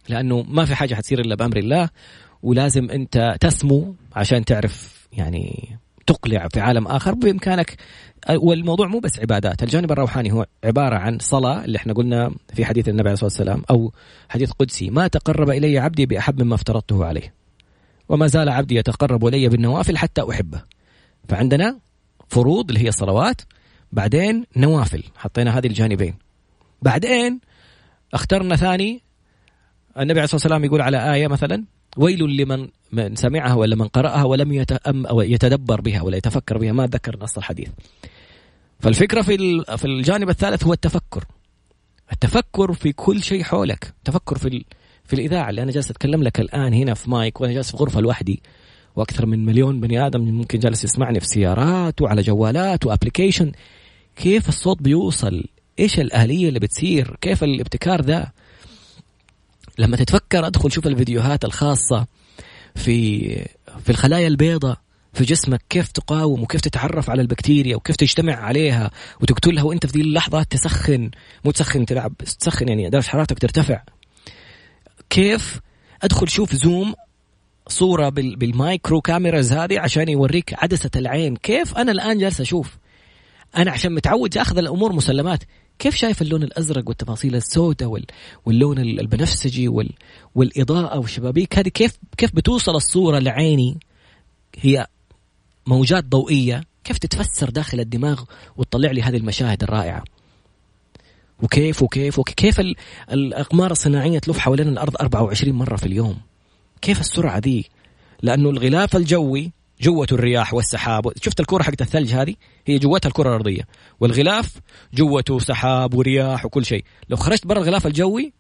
لأنه 0.10 0.42
ما 0.42 0.66
في 0.66 0.76
حاجة 0.76 0.96
حتصير 0.96 1.20
إلا 1.20 1.36
بأمر 1.36 1.58
الله 1.58 1.90
ولازم 2.44 2.90
انت 2.90 3.36
تسمو 3.40 3.96
عشان 4.16 4.46
تعرف 4.46 5.08
يعني 5.14 5.78
تقلع 6.08 6.48
في 6.48 6.60
عالم 6.60 6.88
آخر. 6.88 7.14
بإمكانك 7.14 7.76
والموضوع 8.30 8.88
مو 8.88 9.00
بس 9.00 9.20
عبادات. 9.20 9.64
الجانب 9.64 9.92
الروحاني 9.92 10.32
هو 10.32 10.46
عبارة 10.64 10.96
عن 10.96 11.20
صلاة 11.20 11.66
اللي 11.66 11.78
إحنا 11.78 11.94
قلنا 11.94 12.32
في 12.54 12.66
حديث 12.66 12.90
النبي 12.90 13.10
عليه 13.10 13.14
الصلاة 13.14 13.30
والسلام 13.32 13.64
أو 13.70 13.94
حديث 14.30 14.52
قدسي. 14.52 14.90
ما 14.90 15.08
تقرب 15.08 15.50
إلي 15.50 15.80
عبدي 15.80 16.06
بأحب 16.06 16.44
مما 16.44 16.56
افترضته 16.56 17.06
عليه 17.06 17.34
وما 18.10 18.28
زال 18.28 18.50
عبدي 18.50 18.76
يتقرب 18.76 19.28
إلي 19.28 19.50
بالنوافل 19.50 19.98
حتى 19.98 20.22
أحبه. 20.30 20.62
فعندنا 21.30 21.80
فروض 22.28 22.70
اللي 22.70 22.84
هي 22.84 22.90
الصلوات 22.90 23.42
بعدين 23.92 24.46
نوافل. 24.58 25.04
حطينا 25.16 25.58
هذه 25.58 25.68
الجانبين. 25.68 26.16
بعدين 26.82 27.40
اخترنا 28.14 28.56
ثاني 28.56 29.02
النبي 30.00 30.20
عليه 30.20 30.24
الصلاة 30.24 30.36
والسلام 30.36 30.66
يقول 30.66 30.82
على 30.82 31.14
آية 31.14 31.28
مثلا 31.28 31.64
ويل 31.98 32.38
لمن 32.38 32.68
من 32.92 33.16
سمعها 33.16 33.54
ولا 33.54 33.76
من 33.76 33.88
قرأها 33.88 34.24
ولم 34.24 34.54
يتأم 34.54 35.06
أو 35.06 35.22
يتدبر 35.22 35.82
بها 35.82 36.02
ولا 36.02 36.18
يتفكر 36.18 36.58
بها 36.58 36.72
ما 36.72 36.88
ذكر 36.88 37.18
نص 37.22 37.38
الحديث. 37.38 37.70
فالفكرة 38.80 39.22
في 39.22 39.64
في 39.78 39.86
الجانب 39.86 40.30
الثالث 40.30 40.64
هو 40.64 40.74
التفكر. 40.74 41.26
التفكر 42.12 42.74
في 42.74 42.92
كل 42.92 43.24
شيء 43.24 43.44
حولك. 43.44 43.94
تفكر 44.04 44.38
في 44.38 44.66
في 45.06 45.14
الإذاعة 45.14 45.50
اللي 45.50 45.64
أنا 45.64 45.72
جالس 45.72 45.92
أتكلم 45.92 46.24
لك 46.24 46.40
الآن 46.40 46.74
هنا 46.74 46.94
في 46.94 47.10
مايك 47.10 47.42
وأنا 47.42 47.54
جالس 47.54 47.72
في 47.72 47.78
غرفة 47.78 48.02
لوحدي 48.02 48.42
وأكثر 48.96 49.26
من 49.26 49.46
مليون 49.46 49.80
بني 49.80 50.06
آدم 50.08 50.22
ممكن 50.22 50.60
جالس 50.60 50.84
يسمعني 50.84 51.20
في 51.20 51.26
سيارات 51.26 52.02
وعلى 52.02 52.22
جوالات 52.22 52.86
و 52.86 52.91
application 52.91 53.52
كيف 54.16 54.50
الصوت 54.50 54.82
بيوصل؟ 54.82 55.44
إيش 55.80 56.00
الآلية 56.00 56.48
اللي 56.48 56.60
بتصير؟ 56.60 57.18
كيف 57.22 57.44
الابتكار 57.44 58.02
ذا؟ 58.02 58.32
لما 59.78 59.98
تتفكر 59.98 60.48
أدخل 60.48 60.72
شوف 60.72 60.88
الفيديوهات 60.88 61.46
الخاصة 61.46 62.06
في 62.76 63.30
في 63.84 63.90
الخلايا 63.90 64.28
البيضاء 64.28 64.78
في 65.14 65.24
جسمك 65.24 65.62
كيف 65.70 65.92
تقاوم 65.92 66.44
وكيف 66.44 66.62
تتعرف 66.62 67.10
على 67.10 67.22
البكتيريا 67.22 67.76
وكيف 67.76 67.96
تجتمع 67.96 68.34
عليها 68.34 68.92
وتقتلها 69.22 69.64
وأنت 69.64 69.86
في 69.86 69.92
ذي 69.92 70.02
اللحظة 70.02 70.44
تسخن 70.44 71.12
مو 71.46 71.52
تسخن 71.52 71.86
تلعب 71.86 72.18
تسخن 72.18 72.68
يعني 72.68 72.90
درجه 72.90 73.08
حرارتك 73.08 73.40
ترتفع. 73.40 73.82
كيف؟ 75.10 75.60
أدخل 76.04 76.30
شوف 76.30 76.56
zoom 76.56 76.94
صورة 77.68 78.10
بال 78.10 78.36
micro 78.36 79.02
cameras 79.02 79.54
هذه 79.54 79.80
عشان 79.80 80.10
يوريك 80.10 80.54
عدسة 80.58 80.92
العين. 80.96 81.36
كيف؟ 81.36 81.78
أنا 81.78 81.92
الآن 81.92 82.18
جالس 82.18 82.42
أشوف. 82.42 82.78
أنا 83.58 83.72
عشان 83.72 83.96
متعود 83.96 84.38
أخذ 84.38 84.58
الأمور 84.58 84.94
مسلمات. 84.94 85.44
كيف 85.80 85.96
شايف 85.96 86.22
اللون 86.22 86.44
الأزرق 86.44 86.88
والتفاصيل 86.88 87.36
السوداء 87.36 87.90
وال... 87.90 88.06
واللون 88.46 88.80
البنفسجي 88.80 89.68
وال... 89.68 89.90
والإضاءة 90.36 91.00
والشبابيك 91.00 91.58
هذه 91.60 91.68
كيف 91.70 91.98
كيف 92.18 92.36
بتوصل 92.36 92.76
الصورة 92.76 93.20
لعيني 93.20 93.78
هي 94.60 94.88
موجات 95.68 96.06
ضوئية؟ 96.06 96.64
كيف 96.84 96.98
تتفسر 96.98 97.50
داخل 97.50 97.80
الدماغ 97.80 98.24
وتطلع 98.58 98.92
لي 98.92 99.02
هذه 99.02 99.18
المشاهد 99.18 99.64
الرائعة؟ 99.64 100.04
وكيف 101.42 101.82
وكيف 101.84 102.20
وكيف 102.20 102.62
الأقمار 103.12 103.72
الصناعية 103.72 104.20
تلف 104.20 104.38
حوالين 104.38 104.68
الأرض 104.68 104.96
24 105.02 105.56
مرة 105.56 105.76
في 105.76 105.86
اليوم؟ 105.86 106.18
كيف 106.82 107.00
السرعة 107.00 107.40
دي؟ 107.40 107.70
لأنه 108.22 108.50
الغلاف 108.50 108.96
الجوي 108.96 109.52
جوته 109.82 110.14
الرياح 110.14 110.54
والسحاب. 110.54 111.12
شفت 111.22 111.40
الكرة 111.40 111.64
حقت 111.64 111.82
الثلج 111.82 112.14
هذه؟ 112.14 112.36
هي 112.68 112.80
جوتها 112.80 113.08
الكرة 113.10 113.30
الأرضية. 113.30 113.68
والغلاف 114.00 114.54
جوته 114.94 115.40
سحاب 115.40 115.94
ورياح 115.94 116.46
وكل 116.46 116.66
شيء. 116.66 116.84
لو 117.10 117.18
خرجت 117.18 117.48
برا 117.48 117.60
الغلاف 117.60 117.88
الجوي 117.88 118.34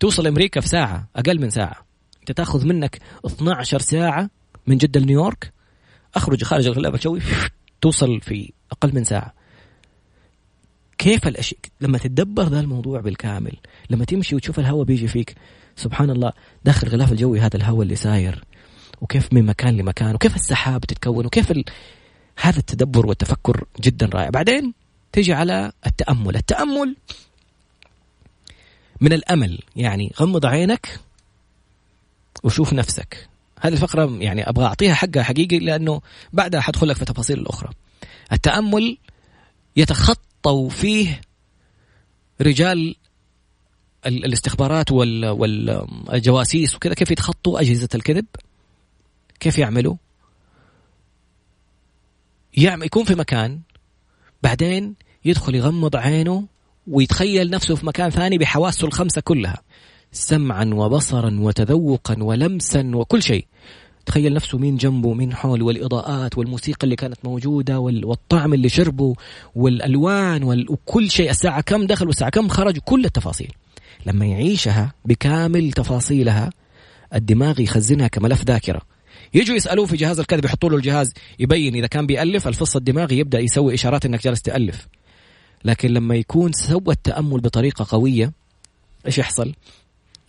توصل 0.00 0.26
أمريكا 0.26 0.60
في 0.60 0.68
ساعة 0.68 1.08
أقل 1.16 1.40
من 1.40 1.50
ساعة. 1.50 1.86
أنت 2.20 2.32
تأخذ 2.32 2.66
منك 2.66 2.98
12 3.26 3.78
ساعة 3.78 4.30
من 4.66 4.76
جدة 4.76 5.00
لنيويورك. 5.00 5.52
أخرج 6.14 6.44
خارج 6.44 6.66
الغلاف 6.66 6.94
الجوي 6.94 7.20
توصل 7.80 8.20
في 8.20 8.52
أقل 8.72 8.94
من 8.94 9.04
ساعة. 9.04 9.34
كيف 10.98 11.28
الأشياء 11.28 11.60
لما 11.80 11.98
تتدبر 11.98 12.42
ذا 12.42 12.60
الموضوع 12.60 13.00
بالكامل 13.00 13.56
لما 13.90 14.04
تمشي 14.04 14.36
وتشوف 14.36 14.58
الهواء 14.58 14.84
بيجي 14.84 15.08
فيك 15.08 15.34
سبحان 15.76 16.10
الله 16.10 16.32
داخل 16.64 16.86
الغلاف 16.86 17.12
الجوي 17.12 17.40
هذا 17.40 17.56
الهواء 17.56 17.82
اللي 17.82 17.96
ساير. 17.96 18.44
وكيف 19.04 19.32
من 19.32 19.46
مكان 19.46 19.76
لمكان 19.76 20.14
وكيف 20.14 20.36
السحاب 20.36 20.80
تتكون 20.80 21.26
وكيف 21.26 21.50
ال... 21.50 21.64
هذا 22.40 22.58
التدبر 22.58 23.06
والتفكر 23.06 23.64
جدا 23.80 24.06
رائع. 24.06 24.30
بعدين 24.30 24.74
تيجي 25.12 25.32
على 25.32 25.72
التأمل. 25.86 26.36
التأمل 26.36 26.96
من 29.00 29.12
الأمل 29.12 29.58
يعني 29.76 30.12
غمض 30.20 30.46
عينك 30.46 31.00
وشوف 32.42 32.72
نفسك. 32.72 33.28
هذه 33.60 33.72
الفقرة 33.72 34.16
يعني 34.20 34.48
أبغى 34.48 34.64
أعطيها 34.64 34.94
حقها 34.94 35.22
حقيقي 35.22 35.58
لأنه 35.58 36.00
بعدها 36.32 36.60
حدخل 36.60 36.88
لك 36.88 36.96
في 36.96 37.04
تفاصيل 37.04 37.38
الأخرى. 37.38 37.70
التأمل 38.32 38.98
يتخطوا 39.76 40.70
فيه 40.70 41.20
رجال 42.40 42.96
الاستخبارات 44.06 44.92
والجواسيس 44.92 46.74
وكذا 46.74 46.94
كيف 46.94 47.10
يتخطوا 47.10 47.60
أجهزة 47.60 47.88
الكذب؟ 47.94 48.26
كيف 49.40 49.58
يعملوا؟ 49.58 49.96
يعمل 52.56 52.86
يكون 52.86 53.04
في 53.04 53.14
مكان 53.14 53.60
بعدين 54.42 54.94
يدخل 55.24 55.54
يغمض 55.54 55.96
عينه 55.96 56.46
ويتخيل 56.86 57.50
نفسه 57.50 57.74
في 57.74 57.86
مكان 57.86 58.10
ثاني 58.10 58.38
بحواسه 58.38 58.86
الخمسة 58.86 59.20
كلها. 59.20 59.62
سمعا 60.12 60.70
وبصرا 60.74 61.36
وتذوقا 61.40 62.16
ولمسا 62.22 62.90
وكل 62.94 63.22
شيء. 63.22 63.46
تخيل 64.06 64.34
نفسه 64.34 64.58
مين 64.58 64.76
جنبه 64.76 65.14
مين 65.14 65.34
حوله 65.34 65.64
والإضاءات 65.64 66.38
والموسيقى 66.38 66.84
اللي 66.84 66.96
كانت 66.96 67.24
موجودة 67.24 67.78
والطعم 67.80 68.54
اللي 68.54 68.68
شربه 68.68 69.14
والألوان 69.54 70.44
وكل 70.68 71.10
شيء. 71.10 71.30
الساعة 71.30 71.60
كم 71.60 71.86
دخل 71.86 72.06
والساعة 72.06 72.30
كم 72.30 72.48
خرج 72.48 72.78
كل 72.78 73.04
التفاصيل. 73.04 73.52
لما 74.06 74.26
يعيشها 74.26 74.92
بكامل 75.04 75.72
تفاصيلها 75.72 76.50
الدماغ 77.14 77.60
يخزنها 77.60 78.08
كملف 78.08 78.44
ذاكرة. 78.44 78.93
يجوا 79.34 79.56
يسألوه 79.56 79.86
في 79.86 79.96
جهاز 79.96 80.20
الكذب 80.20 80.44
يحطوا 80.44 80.70
له 80.70 80.76
الجهاز 80.76 81.12
يبين 81.38 81.74
إذا 81.74 81.86
كان 81.86 82.06
بيألف 82.06 82.48
الفص 82.48 82.76
الدماغي 82.76 83.18
يبدأ 83.18 83.38
يسوي 83.38 83.74
إشارات 83.74 84.06
إنك 84.06 84.22
جالس 84.24 84.42
تألف. 84.42 84.86
لكن 85.64 85.88
لما 85.88 86.14
يكون 86.14 86.52
سوى 86.52 86.82
التأمل 86.88 87.40
بطريقة 87.40 87.86
قوية 87.88 88.32
إيش 89.06 89.18
يحصل؟ 89.18 89.54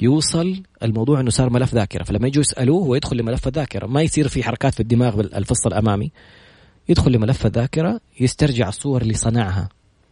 يوصل 0.02 0.64
الموضوع 0.84 1.20
إنه 1.20 1.30
صار 1.30 1.50
ملف 1.50 1.74
ذاكرة. 1.76 2.04
فلما 2.04 2.28
يجوا 2.28 2.42
يسألوه 2.42 2.86
هو 2.86 2.96
يدخل 2.96 3.18
لملف 3.18 3.48
الذاكرة. 3.48 3.88
ما 3.88 4.02
يصير 4.02 4.28
في 4.28 4.44
حركات 4.44 4.74
في 4.74 4.80
الدماغ 4.80 5.16
بالفص 5.16 5.66
الأمامي. 5.66 6.12
يدخل 6.90 7.12
لملف 7.12 7.46
الذاكرة 7.46 8.02
يسترجع 8.20 8.70
الصور 8.70 9.02
اللي 9.02 9.14
صنعها. 9.14 9.70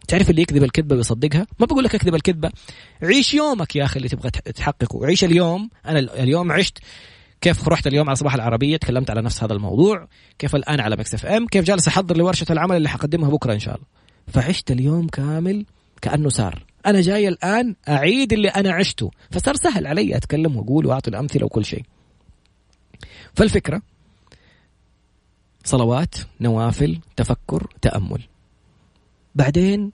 تعرف 0.08 0.30
اللي 0.30 0.42
يكذب 0.42 0.64
الكذبة 0.64 0.96
ويصدقها؟ 0.96 1.46
ما 1.58 1.66
بقول 1.66 1.84
لك 1.84 1.94
اكذب 1.94 2.14
الكذبة. 2.14 2.50
عيش 3.02 3.34
يومك 3.34 3.76
يا 3.76 3.84
أخي 3.84 3.96
اللي 3.96 4.08
تبغى 4.08 4.30
تحققه. 4.30 5.06
عيش 5.06 5.24
اليوم. 5.24 5.70
أنا 5.86 5.98
اليوم 5.98 6.52
عشت 6.52 6.78
كيف 7.44 7.68
رحت 7.68 7.86
اليوم 7.86 8.08
على 8.08 8.16
صباح 8.16 8.34
العربية؟ 8.34 8.76
تكلمت 8.76 9.10
على 9.10 9.22
نفس 9.22 9.42
هذا 9.44 9.52
الموضوع. 9.52 10.08
كيف 10.38 10.56
الآن 10.56 10.80
على 10.80 10.96
Mix 10.96 11.14
FM 11.14 11.46
كيف 11.46 11.64
جالس 11.64 11.88
أحضر 11.88 12.16
لورشة 12.16 12.46
العمل 12.50 12.76
اللي 12.76 12.88
حقدمها 12.88 13.30
بكرة 13.30 13.54
إن 13.54 13.58
شاء 13.58 13.74
الله؟ 13.74 13.86
فعشت 14.26 14.70
اليوم 14.70 15.08
كامل 15.08 15.66
كأنه 16.02 16.28
صار 16.28 16.64
أنا 16.86 17.00
جاي 17.00 17.28
الآن 17.28 17.76
أعيد 17.88 18.32
اللي 18.32 18.48
أنا 18.48 18.72
عشته. 18.72 19.10
فصار 19.30 19.54
سهل 19.54 19.86
علي 19.86 20.16
أتكلم 20.16 20.56
وأقول 20.56 20.86
وأعطي 20.86 21.10
الأمثلة 21.10 21.44
وكل 21.44 21.64
شيء. 21.64 21.82
فالفكرة 23.34 23.82
صلوات 25.64 26.14
نوافل 26.40 26.98
تفكر 27.16 27.66
تأمل. 27.82 28.22
بعدين 29.34 29.92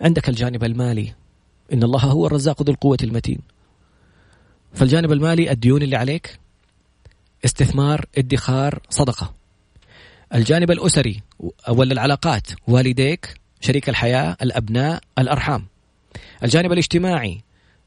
عندك 0.00 0.28
الجانب 0.28 0.64
المالي. 0.64 1.14
إن 1.72 1.82
الله 1.82 2.00
هو 2.00 2.26
الرزاق 2.26 2.62
ذو 2.62 2.72
القوة 2.72 2.98
المتين. 3.02 3.38
فالجانب 4.74 5.12
المالي 5.12 5.50
الديون 5.50 5.82
اللي 5.82 5.96
عليك. 5.96 6.45
استثمار 7.46 8.04
ادخار 8.18 8.78
صدقة. 8.90 9.34
الجانب 10.34 10.70
الأسري 10.70 11.22
ولا 11.68 11.92
العلاقات 11.92 12.46
والديك 12.68 13.34
شريك 13.60 13.88
الحياة 13.88 14.36
الأبناء 14.42 15.00
الأرحام. 15.18 15.66
الجانب 16.42 16.72
الاجتماعي 16.72 17.40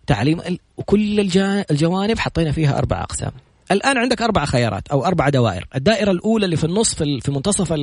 تعليم 0.07 0.41
وكل 0.77 1.19
الجوانب 1.71 2.19
حطينا 2.19 2.51
فيها 2.51 2.77
أربع 2.77 3.01
أقسام. 3.01 3.31
الآن 3.71 3.97
عندك 3.97 4.21
أربع 4.21 4.45
خيارات 4.45 4.87
أو 4.87 5.05
أربع 5.05 5.29
دوائر. 5.29 5.67
الدائرة 5.75 6.11
الأولى 6.11 6.45
اللي 6.45 6.57
في 6.57 6.63
النص 6.63 6.95
في 6.95 7.31
منتصف 7.31 7.73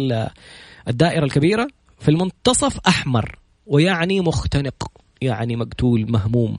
الدائرة 0.88 1.24
الكبيرة 1.24 1.68
في 2.00 2.08
المنتصف 2.08 2.78
أحمر 2.88 3.38
ويعني 3.66 4.20
مختنق 4.20 4.92
يعني 5.20 5.56
مقتول 5.56 6.10
مهموم. 6.10 6.58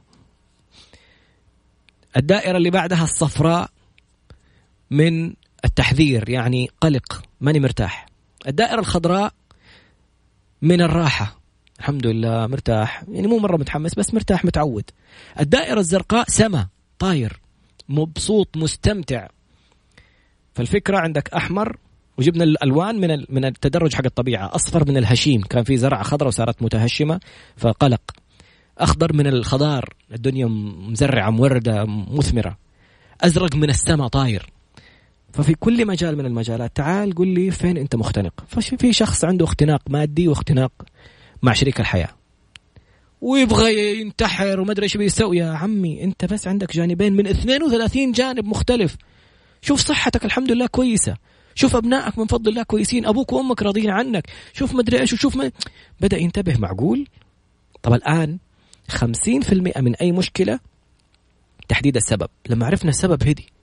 الدائرة 2.17 2.57
اللي 2.57 2.69
بعدها 2.69 3.03
الصفراء 3.03 3.69
من 4.91 5.33
التحذير 5.65 6.29
يعني 6.29 6.69
قلق 6.81 7.21
ماني 7.41 7.59
مرتاح. 7.59 8.05
الدائرة 8.47 8.79
الخضراء 8.79 9.33
من 10.61 10.81
الراحة. 10.81 11.39
الحمد 11.79 12.07
لله 12.07 12.47
مرتاح. 12.47 13.03
يعني 13.11 13.27
مو 13.27 13.37
مرة 13.39 13.57
متحمس 13.57 13.95
بس 13.95 14.13
مرتاح 14.13 14.45
متعود. 14.45 14.83
الدائرة 15.39 15.79
الزرقاء 15.79 16.25
سما 16.29 16.67
طاير 16.99 17.39
مبسوط 17.89 18.57
مستمتع. 18.57 19.27
فالفكرة 20.55 20.97
عندك 20.97 21.33
أحمر 21.33 21.77
وجبنا 22.17 22.43
الألوان 22.43 22.99
من 22.99 23.25
من 23.29 23.45
التدرج 23.45 23.95
حق 23.95 24.05
الطبيعة. 24.05 24.55
أصفر 24.55 24.89
من 24.89 24.97
الهشيم. 24.97 25.41
كان 25.41 25.63
في 25.63 25.77
زرعه 25.77 26.03
خضراء 26.03 26.27
وصارت 26.27 26.61
متهشمة 26.61 27.19
فقلق. 27.57 28.01
أخضر 28.77 29.13
من 29.13 29.27
الخضار. 29.27 29.93
الدنيا 30.13 30.45
مزرعة 30.89 31.29
موردة 31.29 31.85
مثمرة. 31.85 32.57
أزرق 33.21 33.55
من 33.55 33.69
السماء 33.69 34.07
طاير. 34.07 34.56
ففي 35.37 35.53
كل 35.53 35.85
مجال 35.85 36.17
من 36.17 36.25
المجالات 36.25 36.75
تعال 36.75 37.15
قل 37.15 37.27
لي 37.27 37.51
فين 37.51 37.77
أنت 37.77 37.95
مختنق؟ 37.95 38.33
ففي 38.47 38.93
شخص 38.93 39.25
عنده 39.25 39.45
اختناق 39.45 39.81
مادي 39.89 40.27
واختناق 40.27 40.71
مع 41.41 41.53
شريك 41.53 41.79
الحياة. 41.79 42.09
ويبغى 43.21 43.99
ينتحر 44.01 44.59
وما 44.59 44.71
أدري 44.71 44.83
إيش 44.83 44.97
بيسوي. 44.97 45.37
يا 45.37 45.51
عمي 45.51 46.03
أنت 46.03 46.25
بس 46.25 46.47
عندك 46.47 46.75
جانبين 46.75 47.13
من 47.13 47.27
32 47.27 48.11
جانب 48.11 48.45
مختلف. 48.45 48.95
شوف 49.61 49.79
صحتك 49.79 50.25
الحمد 50.25 50.51
لله 50.51 50.67
كويسة. 50.67 51.17
شوف 51.55 51.75
أبنائك 51.75 52.17
من 52.19 52.25
فضل 52.25 52.49
الله 52.49 52.63
كويسين. 52.63 53.05
أبوك 53.05 53.33
وأمك 53.33 53.61
راضيين 53.61 53.89
عنك. 53.89 54.27
شوف 54.53 54.73
ما 54.73 54.81
أدري 54.81 54.99
إيش 54.99 55.13
وشوف 55.13 55.35
ما 55.35 55.51
بدأ 56.01 56.17
ينتبه 56.17 56.57
معقول؟ 56.57 57.07
طب 57.83 57.93
الآن 57.93 58.37
50% 58.87 59.81
من 59.81 59.95
أي 59.95 60.11
مشكلة 60.11 60.59
تحديد 61.67 61.95
السبب. 61.95 62.29
لما 62.49 62.65
عرفنا 62.65 62.89
السبب 62.89 63.27
هدي. 63.27 63.56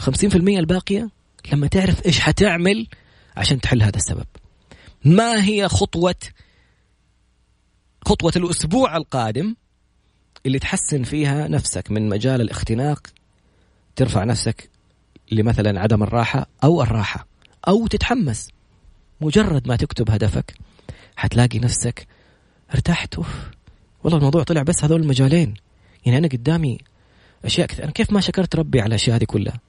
50% 0.00 0.34
الباقية 0.34 1.10
لما 1.52 1.66
تعرف 1.66 2.06
إيش 2.06 2.20
حتعمل 2.20 2.86
عشان 3.36 3.60
تحل 3.60 3.82
هذا 3.82 3.96
السبب. 3.96 4.26
ما 5.04 5.44
هي 5.44 5.68
خطوه 5.68 6.14
خطوة 8.06 8.32
الأسبوع 8.36 8.96
القادم 8.96 9.54
اللي 10.46 10.58
تحسن 10.58 11.02
فيها 11.02 11.48
نفسك 11.48 11.90
من 11.90 12.08
مجال 12.08 12.40
الاختناق؟ 12.40 13.06
ترفع 13.96 14.24
نفسك 14.24 14.70
لمثلا 15.32 15.80
عدم 15.80 16.02
الراحة 16.02 16.46
أو 16.64 16.82
الراحة 16.82 17.26
أو 17.68 17.86
تتحمس. 17.86 18.48
مجرد 19.20 19.68
ما 19.68 19.76
تكتب 19.76 20.10
هدفك 20.10 20.54
حتلاقي 21.16 21.58
نفسك 21.58 22.06
ارتحت. 22.74 23.14
أوف 23.14 23.50
والله 24.04 24.18
الموضوع 24.18 24.42
طلع 24.42 24.62
بس 24.62 24.84
هذول 24.84 25.02
المجالين. 25.02 25.54
يعني 26.06 26.18
أنا 26.18 26.28
قدامي 26.28 26.78
أشياء 27.44 27.66
كثير 27.66 27.84
أنا 27.84 27.92
كيف 27.92 28.12
ما 28.12 28.20
شكرت 28.20 28.56
ربي 28.56 28.80
على 28.80 28.88
الأشياء 28.88 29.16
هذه 29.16 29.24
كلها؟ 29.24 29.60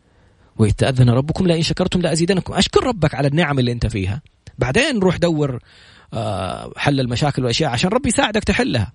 وإذ 0.57 0.71
تأذن 0.71 1.09
ربكم 1.09 1.47
لئن 1.47 1.61
شكرتم 1.61 2.01
لأزيدنكم. 2.01 2.53
أشكر 2.53 2.83
ربك 2.83 3.15
على 3.15 3.27
النعم 3.27 3.59
اللي 3.59 3.71
أنت 3.71 3.87
فيها. 3.87 4.21
بعدين 4.57 4.99
روح 4.99 5.17
دور 5.17 5.59
آه، 6.13 6.71
حل 6.77 6.99
المشاكل 6.99 7.41
والأشياء 7.41 7.71
عشان 7.71 7.89
ربي 7.89 8.09
يساعدك 8.09 8.43
تحلها. 8.43 8.91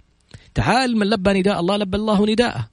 تعال 0.55 0.97
من 0.97 1.07
لبى 1.07 1.33
نداء 1.41 1.61
الله 1.61 1.77
لبى 1.77 1.97
الله 1.97 2.27
نداءه. 2.27 2.69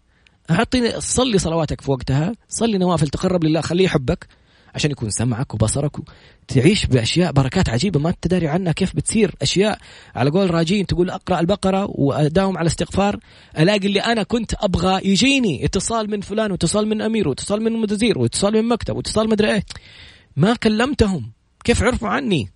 اعطيني 0.52 1.02
صلي 1.02 1.38
صلواتك 1.38 1.82
في 1.82 1.92
وقتها. 1.92 2.34
صلي 2.50 2.78
نوافل 2.78 3.08
تقرب 3.08 3.44
لله 3.44 3.62
خليه 3.62 3.86
يحبك. 3.86 4.28
عشان 4.78 4.92
يكون 4.92 5.10
سمعك 5.10 5.54
وبصرك 5.54 5.92
تعيش 6.48 6.86
بأشياء 6.86 7.32
بركات 7.32 7.70
عجيبة 7.70 8.00
ما 8.00 8.14
تداري 8.22 8.48
عنها 8.48 8.72
كيف 8.72 8.96
بتصير. 8.96 9.36
أشياء 9.42 9.80
على 10.16 10.30
قول 10.30 10.54
راجين 10.54 10.86
تقول 10.86 11.10
أقرأ 11.10 11.40
البقرة 11.40 11.86
وأداوم 11.90 12.58
على 12.58 12.68
استغفار 12.68 13.20
ألاقي 13.60 13.88
اللي 13.88 14.00
أنا 14.00 14.24
كنت 14.24 14.54
أبغى 14.54 15.02
يجيني. 15.08 15.66
اتصال 15.66 16.10
من 16.10 16.22
فلان 16.22 16.52
واتصال 16.52 16.88
من 16.88 17.02
أمير 17.02 17.28
واتصال 17.28 17.62
من 17.62 17.72
مدير 17.72 18.20
واتصال 18.20 18.54
من 18.54 18.68
مكتب 18.68 18.96
واتصال 18.96 19.30
مدري 19.30 19.54
إيه. 19.54 19.64
ما 20.36 20.56
كلمتهم. 20.56 21.32
كيف 21.64 21.84
عرفوا 21.84 22.10
عني؟ 22.10 22.50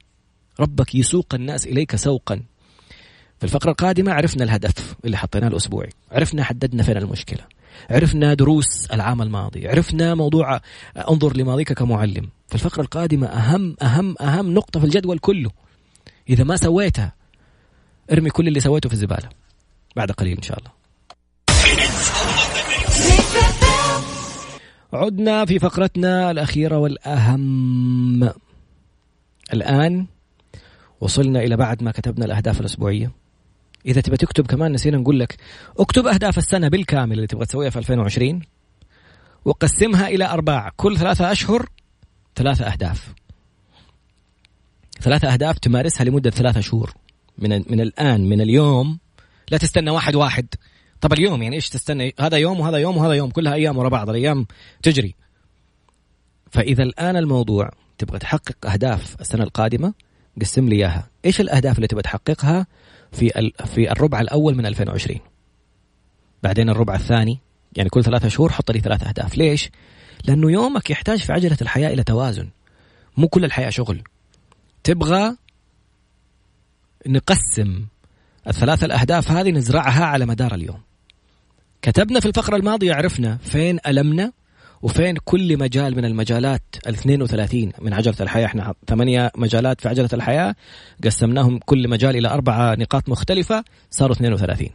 ربك 0.59 0.95
يسوق 0.95 1.28
الناس 1.34 1.67
إليك 1.67 1.95
سوقا. 1.95 2.36
في 3.38 3.43
الفقرة 3.43 3.72
القادمة 3.72 4.13
عرفنا 4.13 4.43
الهدف 4.43 4.95
اللي 5.05 5.17
حطيناه 5.17 5.47
الأسبوعي. 5.47 5.89
عرفنا 6.11 6.43
حددنا 6.43 6.84
فين 6.84 6.97
المشكلة. 6.97 7.61
عرفنا 7.89 8.34
دروس 8.34 8.91
العام 8.93 9.22
الماضي 9.22 9.67
عرفنا 9.67 10.15
موضوع 10.15 10.61
انظر 11.09 11.38
لماضيك 11.38 11.74
كمعلم. 11.74 12.30
في 12.47 12.55
الفقرة 12.55 12.82
القادمة 12.82 13.28
أهم 13.28 13.76
أهم 13.82 14.15
أهم 14.22 14.53
نقطة 14.53 14.80
في 14.80 14.86
الجدول 14.86 15.19
كله. 15.19 15.51
إذا 16.30 16.43
ما 16.43 16.55
سويتها 16.55 17.13
ارمي 18.11 18.30
كل 18.30 18.47
اللي 18.47 18.59
سويته 18.59 18.89
في 18.89 18.93
الزبالة. 18.95 19.30
بعد 19.95 20.11
قليل 20.11 20.38
إن 20.38 20.43
شاء 20.43 20.57
الله. 20.59 20.72
عدنا 24.93 25.45
في 25.45 25.59
فقرتنا 25.59 26.32
الأخيرة 26.32 26.78
والأهم. 26.78 28.30
الآن 29.53 30.05
وصلنا 31.01 31.39
إلى 31.39 31.57
بعد 31.57 31.84
ما 31.84 31.91
كتبنا 31.91 32.26
الأهداف 32.26 32.59
الأسبوعية. 32.59 33.11
إذا 33.86 34.01
تبغى 34.01 34.17
تكتب 34.17 34.47
كمان 34.47 34.71
نسينا 34.71 34.97
نقول 34.97 35.19
لك 35.19 35.38
اكتب 35.79 36.07
أهداف 36.07 36.38
السنة 36.38 36.67
بالكامل 36.67 37.15
اللي 37.15 37.27
تبغى 37.27 37.45
تسويها 37.45 37.69
في 37.69 37.79
2020 37.79 38.41
وقسمها 39.45 40.07
إلى 40.07 40.25
أرباع. 40.25 40.71
كل 40.77 40.97
ثلاثة 40.97 41.32
أشهر 41.32 41.69
ثلاثة 42.36 42.65
أهداف. 42.65 43.13
ثلاثة 45.01 45.34
أهداف 45.34 45.59
تمارسها 45.59 46.03
لمدة 46.03 46.29
ثلاثة 46.29 46.61
شهور. 46.61 46.93
من 47.38 47.49
من 47.49 47.82
الآن 47.82 48.29
من 48.29 48.41
اليوم 48.41 48.99
لا 49.51 49.57
تستنى 49.57 49.91
واحد 49.91 50.15
واحد. 50.15 50.47
طب 51.01 51.13
اليوم 51.13 51.43
يعني 51.43 51.55
إيش 51.55 51.69
تستنى؟ 51.69 52.13
هذا 52.19 52.38
يوم 52.38 52.59
وهذا 52.59 52.77
يوم 52.77 52.97
وهذا 52.97 53.13
يوم. 53.13 53.29
كلها 53.29 53.53
أيام 53.53 53.77
ورا 53.77 53.89
بعض 53.89 54.09
الأيام 54.09 54.47
تجري. 54.84 55.15
فإذا 56.51 56.84
الآن 56.84 57.15
الموضوع 57.15 57.71
تبغى 57.97 58.19
تحقق 58.19 58.65
أهداف 58.65 59.21
السنة 59.21 59.43
القادمة؟ 59.43 59.93
قسم 60.41 60.69
لي 60.69 60.75
إياها. 60.75 61.09
إيش 61.25 61.41
الأهداف 61.41 61.75
اللي 61.75 61.88
تبغى 61.88 62.01
تحققها؟ 62.01 62.67
في 63.12 63.51
في 63.66 63.91
الربع 63.91 64.22
الأول 64.22 64.55
من 64.55 64.66
2020 64.66 65.20
بعدين 66.43 66.70
الربع 66.70 66.95
الثاني 66.95 67.39
يعني 67.76 67.89
كل 67.89 68.03
ثلاثة 68.03 68.28
شهور 68.28 68.51
حط 68.51 68.72
لي 68.72 68.80
ثلاث 68.80 69.07
أهداف. 69.07 69.38
ليش؟ 69.38 69.70
لأنه 70.26 70.51
يومك 70.51 70.89
يحتاج 70.89 71.20
في 71.20 71.34
عجلة 71.34 71.57
الحياة 71.62 71.89
إلى 71.89 72.03
توازن. 72.03 72.49
مو 73.18 73.28
كل 73.28 73.45
الحياة 73.45 73.70
شغل. 73.70 74.03
تبغى 74.84 75.38
نقسم 77.07 77.86
الثلاثة 78.47 78.86
الأهداف 78.86 79.32
هذه 79.32 79.51
نزرعها 79.51 80.05
على 80.05 80.26
مدار 80.26 80.55
اليوم. 80.55 80.82
كتبنا 81.82 82.20
في 82.20 82.26
الفقرة 82.26 82.55
الماضية 82.55 82.93
عرفنا 82.93 83.38
فين 83.38 83.80
ألمنا 83.88 84.32
وفين 84.82 85.17
كل 85.25 85.57
مجال 85.57 85.97
من 85.97 86.05
المجالات 86.05 86.61
ال 86.88 86.93
32 86.93 87.71
من 87.79 87.93
عجلة 87.93 88.15
الحياة. 88.21 88.45
إحنا 88.45 88.73
ثمانية 88.88 89.32
مجالات 89.36 89.82
في 89.82 89.89
عجلة 89.89 90.09
الحياة. 90.13 90.55
قسمناهم 91.03 91.59
كل 91.65 91.89
مجال 91.89 92.15
إلى 92.17 92.27
أربعة 92.27 92.75
نقاط 92.75 93.09
مختلفة. 93.09 93.63
صاروا 93.91 94.15
32 94.15 94.69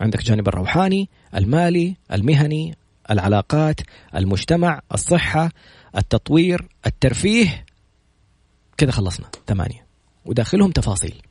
عندك 0.00 0.18
الجانب 0.18 0.48
الروحاني 0.48 1.08
المالي 1.34 1.96
المهني 2.12 2.76
العلاقات 3.10 3.80
المجتمع 4.14 4.80
الصحة 4.94 5.50
التطوير 5.96 6.68
الترفيه. 6.86 7.64
كذا 8.76 8.90
خلصنا. 8.90 9.26
ثمانية. 9.46 9.86
وداخلهم 10.24 10.70
تفاصيل. 10.70 11.22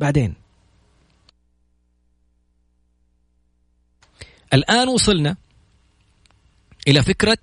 بعدين. 0.00 0.34
الآن 4.54 4.88
وصلنا 4.88 5.36
إلى 6.88 7.02
فكرة 7.02 7.38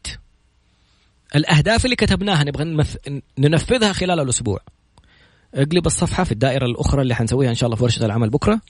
الأهداف 1.35 1.85
اللي 1.85 1.95
كتبناها 1.95 2.43
نبغى 2.43 2.85
ننفذها 3.39 3.93
خلال 3.93 4.19
الأسبوع. 4.19 4.59
اقلب 5.53 5.85
الصفحة 5.85 6.23
في 6.23 6.31
الدائرة 6.31 6.65
الأخرى 6.65 7.01
اللي 7.01 7.15
حنسويها 7.15 7.49
إن 7.49 7.55
شاء 7.55 7.67
الله 7.67 7.77
في 7.77 7.83
ورشة 7.83 8.05
العمل 8.05 8.29
بكرة. 8.29 8.61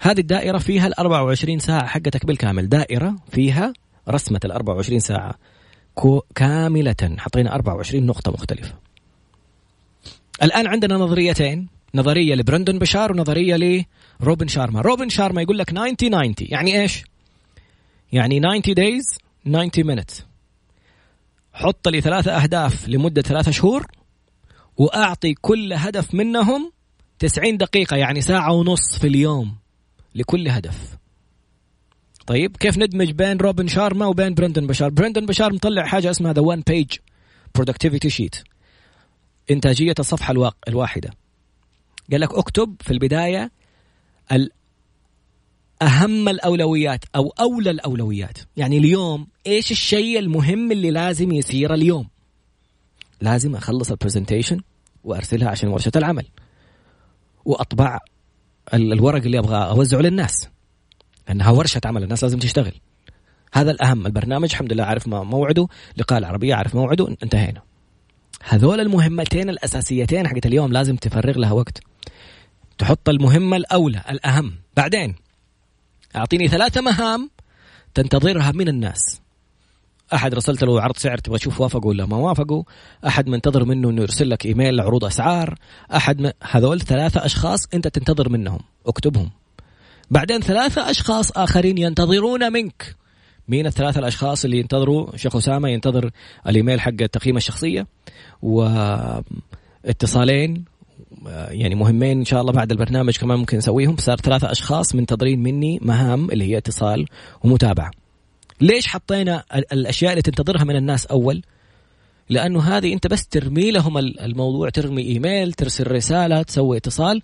هذه 0.00 0.20
الدائرة 0.20 0.58
فيها 0.58 0.86
ال 0.86 0.94
24 0.94 1.58
ساعة 1.58 1.86
حقتك 1.86 2.26
بالكامل 2.26 2.68
دائرة 2.68 3.16
فيها 3.30 3.72
رسمة 4.08 4.40
ال 4.44 4.52
24 4.52 5.00
ساعة 5.00 5.34
كاملة. 6.34 7.16
حطينا 7.18 7.54
24 7.54 8.06
نقطة 8.06 8.32
مختلفة. 8.32 8.74
الآن 10.42 10.66
عندنا 10.66 10.94
نظريتين. 10.94 11.68
نظرية 11.94 12.34
لبرندون 12.34 12.78
بشار 12.78 13.12
ونظرية 13.12 13.86
لروبن 14.20 14.48
شارما. 14.48 14.80
روبن 14.80 15.08
شارما 15.08 15.42
يقول 15.42 15.58
لك 15.58 15.70
90 15.70 15.96
90 15.96 16.34
يعني 16.40 16.80
إيش؟ 16.80 17.04
يعني 18.12 18.40
90 18.40 18.62
days 18.62 19.25
90 19.46 19.70
minutes 19.70 20.22
حط 21.52 21.88
لي 21.88 22.00
ثلاثة 22.00 22.32
أهداف 22.42 22.88
لمدة 22.88 23.22
ثلاثة 23.22 23.50
شهور 23.50 23.86
وأعطي 24.76 25.34
كل 25.34 25.72
هدف 25.72 26.14
منهم 26.14 26.72
90 27.18 27.56
دقيقة 27.56 27.96
يعني 27.96 28.20
ساعة 28.20 28.52
ونص 28.52 28.98
في 28.98 29.06
اليوم 29.06 29.56
لكل 30.14 30.48
هدف. 30.48 30.96
طيب 32.26 32.56
كيف 32.56 32.78
ندمج 32.78 33.10
بين 33.10 33.36
روبن 33.36 33.68
شارما 33.68 34.06
وبين 34.06 34.34
برندن 34.34 34.66
بشار؟ 34.66 34.90
برندن 34.90 35.26
بشار 35.26 35.52
مطلع 35.52 35.86
حاجة 35.86 36.10
اسمها 36.10 36.32
the 36.32 36.42
one 36.42 36.62
page 36.66 36.92
productivity 37.54 38.10
sheet 38.10 38.36
إنتاجية 39.50 39.94
الصفحة 39.98 40.34
الواحدة. 40.68 41.10
قال 42.12 42.20
لك 42.20 42.34
اكتب 42.34 42.76
في 42.80 42.90
البداية 42.90 43.50
أهم 45.82 46.28
الأولويات 46.28 47.04
أو 47.16 47.34
أولى 47.40 47.70
الأولويات. 47.70 48.38
يعني 48.56 48.78
اليوم 48.78 49.26
إيش 49.46 49.70
الشيء 49.70 50.18
المهم 50.18 50.72
اللي 50.72 50.90
لازم 50.90 51.32
يصير 51.32 51.74
اليوم؟ 51.74 52.08
لازم 53.20 53.56
أخلص 53.56 53.90
ال 53.90 53.95
presentation 53.95 54.60
وأرسلها 55.04 55.48
عشان 55.48 55.68
ورشة 55.68 55.92
العمل. 55.96 56.26
وأطبع 57.44 57.98
الورق 58.74 59.22
اللي 59.22 59.38
أبغى 59.38 59.56
أوزعه 59.56 60.00
للناس. 60.00 60.48
لأنها 61.28 61.50
ورشة 61.50 61.80
عمل 61.84 62.02
الناس 62.02 62.22
لازم 62.22 62.38
تشتغل. 62.38 62.72
هذا 63.52 63.70
الأهم. 63.70 64.06
البرنامج 64.06 64.48
الحمد 64.50 64.72
لله 64.72 64.84
عارف 64.84 65.08
موعده. 65.08 65.68
لقاء 65.96 66.18
العربية 66.18 66.54
عارف 66.54 66.74
موعده. 66.74 67.08
انتهينا. 67.22 67.62
هذول 68.44 68.80
المهمتين 68.80 69.50
الأساسيتين 69.50 70.28
حقت 70.28 70.46
اليوم 70.46 70.72
لازم 70.72 70.96
تفرغ 70.96 71.38
لها 71.38 71.52
وقت. 71.52 71.80
تحط 72.78 73.08
المهمة 73.08 73.56
الأولى 73.56 74.02
الأهم. 74.10 74.52
بعدين 74.76 75.14
أعطيني 76.16 76.48
ثلاثة 76.48 76.80
مهام 76.80 77.30
تنتظرها 77.94 78.52
من 78.52 78.68
الناس. 78.68 79.20
أحد 80.14 80.34
رسلت 80.34 80.64
له 80.64 80.82
عرض 80.82 80.96
سعر 80.96 81.18
تبغى 81.18 81.38
تشوف 81.38 81.60
وافقوا 81.60 81.90
ولا 81.90 82.06
ما 82.06 82.16
وافقوا 82.16 82.62
أحد 83.06 83.28
منتظر 83.28 83.64
منه 83.64 83.90
إنه 83.90 84.02
يرسل 84.02 84.30
لك 84.30 84.46
إيميل 84.46 84.80
عروض 84.80 85.04
أسعار. 85.04 85.58
أحد 85.94 86.32
هذول 86.42 86.80
ثلاثة 86.80 87.24
أشخاص 87.24 87.60
أنت 87.74 87.88
تنتظر 87.88 88.28
منهم. 88.28 88.60
اكتبهم. 88.86 89.30
بعدين 90.10 90.40
ثلاثة 90.40 90.90
أشخاص 90.90 91.30
آخرين 91.30 91.78
ينتظرون 91.78 92.52
منك. 92.52 92.96
مين 93.48 93.66
الثلاثة 93.66 93.98
الأشخاص 93.98 94.44
اللي 94.44 94.58
ينتظروا؟ 94.58 95.16
شيخ 95.16 95.36
أسامة 95.36 95.68
ينتظر 95.68 96.10
الإيميل 96.46 96.80
حق 96.80 97.02
التقييم 97.02 97.36
الشخصية 97.36 97.86
واتصالين 99.84 100.64
يعني 101.48 101.74
مهمين 101.74 102.18
إن 102.18 102.24
شاء 102.24 102.40
الله 102.40 102.52
بعد 102.52 102.70
البرنامج 102.70 103.16
كمان 103.16 103.38
ممكن 103.38 103.56
نسويهم. 103.56 103.96
صار 103.96 104.16
ثلاثة 104.16 104.52
أشخاص 104.52 104.94
منتظرين 104.94 105.42
مني 105.42 105.78
مهام 105.82 106.30
اللي 106.30 106.44
هي 106.44 106.56
اتصال 106.56 107.06
ومتابعة. 107.44 107.90
ليش 108.60 108.86
حطينا 108.86 109.44
الأشياء 109.72 110.10
اللي 110.10 110.22
تنتظرها 110.22 110.64
من 110.64 110.76
الناس 110.76 111.06
أول؟ 111.06 111.42
لأنه 112.28 112.62
هذه 112.62 112.92
أنت 112.92 113.06
بس 113.06 113.26
ترمي 113.26 113.70
لهم 113.70 113.98
الموضوع 113.98 114.68
ترمي 114.68 115.02
إيميل 115.02 115.52
ترسل 115.52 115.90
رسالة 115.90 116.42
تسوي 116.42 116.76
اتصال. 116.76 117.22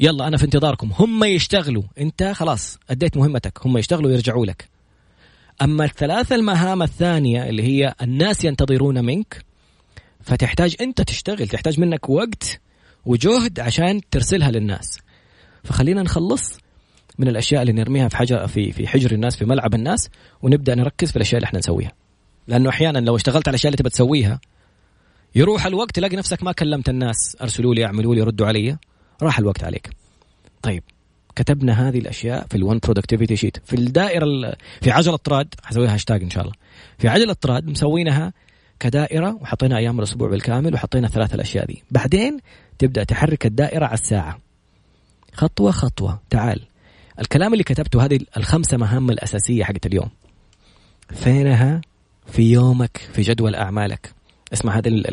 يلا 0.00 0.28
أنا 0.28 0.36
في 0.36 0.44
انتظاركم. 0.44 0.90
هم 0.98 1.24
يشتغلوا. 1.24 1.82
أنت 1.98 2.22
خلاص 2.22 2.78
أديت 2.90 3.16
مهمتك. 3.16 3.66
هم 3.66 3.78
يشتغلوا 3.78 4.10
ويرجعوا 4.10 4.46
لك. 4.46 4.68
أما 5.62 5.84
الثلاثه 5.84 6.34
المهام 6.34 6.82
الثانية 6.82 7.48
اللي 7.48 7.62
هي 7.62 7.94
الناس 8.02 8.44
ينتظرون 8.44 9.04
منك 9.04 9.44
فتحتاج 10.20 10.76
أنت 10.80 11.00
تشتغل. 11.00 11.48
تحتاج 11.48 11.80
منك 11.80 12.08
وقت 12.08 12.60
وجهد 13.06 13.60
عشان 13.60 14.00
ترسلها 14.10 14.50
للناس. 14.50 14.98
فخلينا 15.64 16.02
نخلص 16.02 16.58
من 17.18 17.28
الأشياء 17.28 17.62
اللي 17.62 17.72
نرميها 17.72 18.08
في 18.08 18.16
حجر 18.16 18.46
في 18.46 18.72
في 18.72 18.86
حجر 18.86 19.12
الناس 19.12 19.36
في 19.36 19.44
ملعب 19.44 19.74
الناس 19.74 20.08
ونبدأ 20.42 20.74
نركز 20.74 21.10
في 21.10 21.16
الأشياء 21.16 21.38
اللي 21.38 21.46
إحنا 21.46 21.58
نسويها. 21.58 21.92
لأنه 22.48 22.68
أحيانا 22.68 22.98
لو 22.98 23.16
اشتغلت 23.16 23.48
على 23.48 23.52
الأشياء 23.52 23.68
اللي 23.68 23.76
تبى 23.76 23.90
تسويها 23.90 24.40
يروح 25.34 25.66
الوقت 25.66 25.94
تلاقي 25.94 26.16
نفسك 26.16 26.42
ما 26.42 26.52
كلمت 26.52 26.88
الناس 26.88 27.36
أرسلوا 27.42 27.74
لي 27.74 27.84
أعملوا 27.84 28.14
لي 28.14 28.22
ردوا 28.22 28.46
علي 28.46 28.76
راح 29.22 29.38
الوقت 29.38 29.64
عليك. 29.64 29.90
طيب 30.62 30.82
كتبنا 31.36 31.88
هذه 31.88 31.98
الأشياء 31.98 32.46
في 32.46 32.56
ال 32.56 32.62
one 32.62 32.78
productivity 32.78 33.36
sheet 33.36 33.56
في 33.64 33.76
الدائرة 33.76 34.56
في 34.80 34.90
عجلة 34.90 35.16
طراد 35.16 35.54
حسويها 35.64 35.94
هاشتاج 35.94 36.22
إن 36.22 36.30
شاء 36.30 36.42
الله. 36.42 36.54
في 36.98 37.08
عجلة 37.08 37.32
طراد 37.32 37.66
مسوينها 37.66 38.32
كدائرة 38.82 39.38
وحطينا 39.40 39.76
أيام 39.76 39.98
الأسبوع 39.98 40.28
بالكامل 40.28 40.74
وحطينا 40.74 41.08
ثلاث 41.08 41.34
الأشياء 41.34 41.66
دي. 41.66 41.82
بعدين 41.90 42.38
تبدأ 42.78 43.04
تحرك 43.04 43.46
الدائرة 43.46 43.84
على 43.86 43.94
الساعة. 43.94 44.38
خطوة 45.34 45.70
خطوة. 45.70 46.20
تعال. 46.30 46.60
الكلام 47.18 47.52
اللي 47.52 47.64
كتبته 47.64 48.04
هذه 48.04 48.18
الخمسة 48.36 48.76
مهام 48.76 49.10
الأساسية 49.10 49.64
حقت 49.64 49.86
اليوم. 49.86 50.08
فينها 51.14 51.80
في 52.26 52.52
يومك 52.52 52.96
في 53.12 53.22
جدول 53.22 53.54
أعمالك. 53.54 54.12
اسمع 54.52 54.78
هذه 54.78 55.04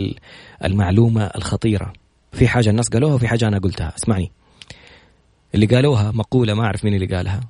المعلومة 0.66 1.24
الخطيرة. 1.24 1.94
في 2.32 2.48
حاجة 2.48 2.70
الناس 2.70 2.90
قالوها 2.90 3.14
وفي 3.14 3.28
حاجة 3.28 3.48
أنا 3.48 3.60
قلتها. 3.60 3.94
اسمعني. 3.98 4.32
اللي 5.56 5.66
قالوها 5.66 6.12
مقولة 6.12 6.54
ما 6.54 6.64
أعرف 6.66 6.86
مين 6.86 6.94
اللي 6.94 7.16
قالها. 7.16 7.42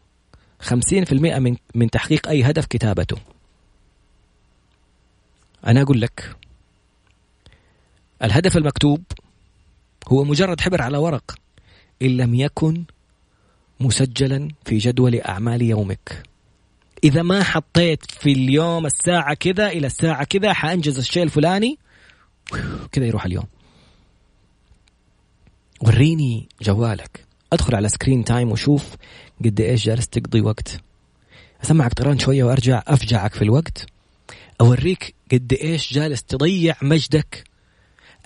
50% 0.59 1.39
من 1.39 1.55
من 1.76 1.89
تحقيق 1.89 2.28
أي 2.28 2.43
هدف 2.43 2.65
كتابته. 2.65 3.17
أنا 5.68 5.82
أقول 5.82 6.01
لك 6.01 6.36
الهدف 8.24 8.57
المكتوب 8.57 9.03
هو 10.07 10.24
مجرد 10.24 10.62
حبر 10.62 10.82
على 10.82 10.97
ورق 10.97 11.36
إن 12.01 12.18
لم 12.18 12.36
يكن 12.36 12.84
مسجلا 13.80 14.49
في 14.66 14.78
جدول 14.78 15.16
أعمال 15.16 15.62
يومك. 15.62 16.24
إذا 17.03 17.22
ما 17.22 17.43
حطيت 17.43 18.12
في 18.12 18.32
اليوم 18.32 18.86
الساعة 18.86 19.34
كذا 19.34 19.68
إلى 19.68 19.88
الساعة 19.88 20.24
كذا 20.24 20.53
حأنجز 20.53 20.97
الشيء 20.97 21.24
الفلاني 21.24 21.78
كذا 22.91 23.05
يروح 23.05 23.26
اليوم. 23.26 23.45
وريني 25.82 26.49
جوالك. 26.62 27.26
أدخل 27.53 27.76
على 27.76 27.89
screen 27.89 28.24
time 28.24 28.51
وشوف 28.51 28.95
قد 29.45 29.62
إيش 29.62 29.86
جالس 29.86 30.07
تقضي 30.07 30.41
وقت. 30.41 30.82
أسمعك 31.64 31.93
طيران 31.93 32.20
شوية 32.20 32.43
وأرجع 32.43 32.84
أفجعك 32.88 33.34
في 33.34 33.41
الوقت. 33.41 33.86
أوريك 34.62 35.16
قد 35.32 35.53
إيش 35.53 35.93
جالس 35.93 36.24
تضيع 36.24 36.76
مجدك. 36.82 37.43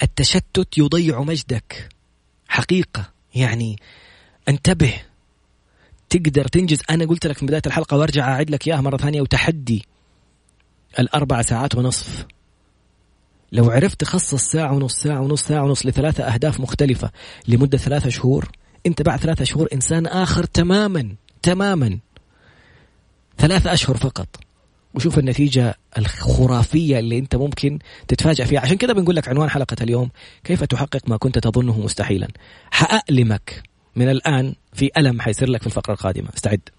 التشتت 0.03 0.77
يضيع 0.77 1.21
مجدك. 1.21 1.89
حقيقة. 2.47 3.09
يعني 3.36 3.79
انتبه. 4.49 4.93
تقدر 6.09 6.47
تنجز. 6.47 6.79
أنا 6.89 7.05
قلت 7.05 7.27
لك 7.27 7.38
في 7.38 7.45
بداية 7.45 7.61
الحلقة 7.65 7.97
وأرجع 7.97 8.34
أعيد 8.34 8.49
لك 8.49 8.67
إياها 8.67 8.81
مرة 8.81 8.97
ثانية. 8.97 9.21
وتحدي 9.21 9.86
الأربع 10.99 11.41
ساعات 11.41 11.75
ونصف. 11.75 12.25
لو 13.51 13.71
عرفت 13.71 14.01
تخصص 14.01 14.43
ساعة 14.43 14.73
ونص 14.73 14.93
ساعة 14.93 15.21
ونص 15.21 15.43
ساعة 15.43 15.63
ونص 15.63 15.86
لثلاثة 15.86 16.23
أهداف 16.23 16.59
مختلفة 16.59 17.11
لمدة 17.47 17.77
ثلاثة 17.77 18.09
شهور 18.09 18.51
أنت 18.86 19.01
بعد 19.01 19.19
ثلاثة 19.19 19.45
شهور 19.45 19.67
إنسان 19.73 20.05
آخر 20.05 20.43
تماما 20.43 21.15
تماما. 21.41 21.99
ثلاثة 23.38 23.73
أشهر 23.73 23.97
فقط. 23.97 24.27
وشوف 24.93 25.19
النتيجة 25.19 25.75
الخرافية 25.97 26.99
اللي 26.99 27.17
أنت 27.19 27.35
ممكن 27.35 27.79
تتفاجأ 28.07 28.45
فيها. 28.45 28.59
عشان 28.59 28.77
كذا 28.77 28.93
بنقول 28.93 29.15
لك 29.15 29.27
عنوان 29.27 29.49
حلقة 29.49 29.75
اليوم 29.81 30.09
كيف 30.43 30.63
تحقق 30.63 31.09
ما 31.09 31.17
كنت 31.17 31.39
تظنه 31.39 31.79
مستحيلا؟ 31.79 32.27
حأألمك 32.71 33.63
من 33.95 34.09
الآن 34.09 34.55
في 34.73 34.91
ألم 34.97 35.21
حيصير 35.21 35.49
لك 35.49 35.61
في 35.61 35.67
الفقرة 35.67 35.93
القادمة. 35.93 36.29
استعد. 36.35 36.69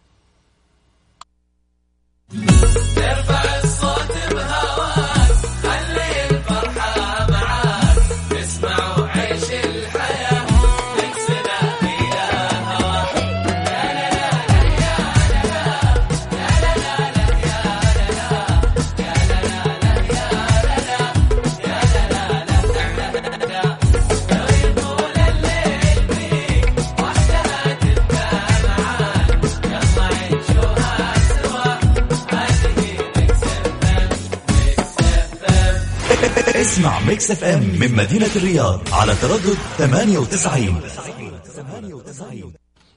اسمع 36.74 37.00
Mix 37.00 37.30
FM 37.30 37.61
من 37.60 37.96
مدينة 37.96 38.26
الرياض 38.36 38.80
على 38.92 39.14
تردد 39.14 39.58
98 39.78 40.80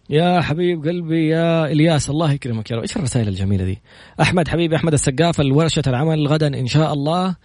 يا 0.10 0.42
حبيب 0.42 0.88
قلبي 0.88 1.28
يا 1.28 1.66
إلياس 1.66 2.10
الله 2.10 2.32
يكرمك 2.32 2.72
يا 2.72 2.76
رب. 2.76 2.82
إيش 2.82 2.98
الرسائل 2.98 3.28
الجميلة 3.28 3.66
دي؟ 3.66 3.82
أحمد 4.22 4.48
حبيبي 4.48 4.76
أحمد 4.76 4.94
السقاف 4.94 5.42
الورشة 5.42 5.82
العمل 5.88 6.28
غدا 6.28 6.48
إن 6.48 6.68
شاء 6.68 6.94
الله. 6.94 7.36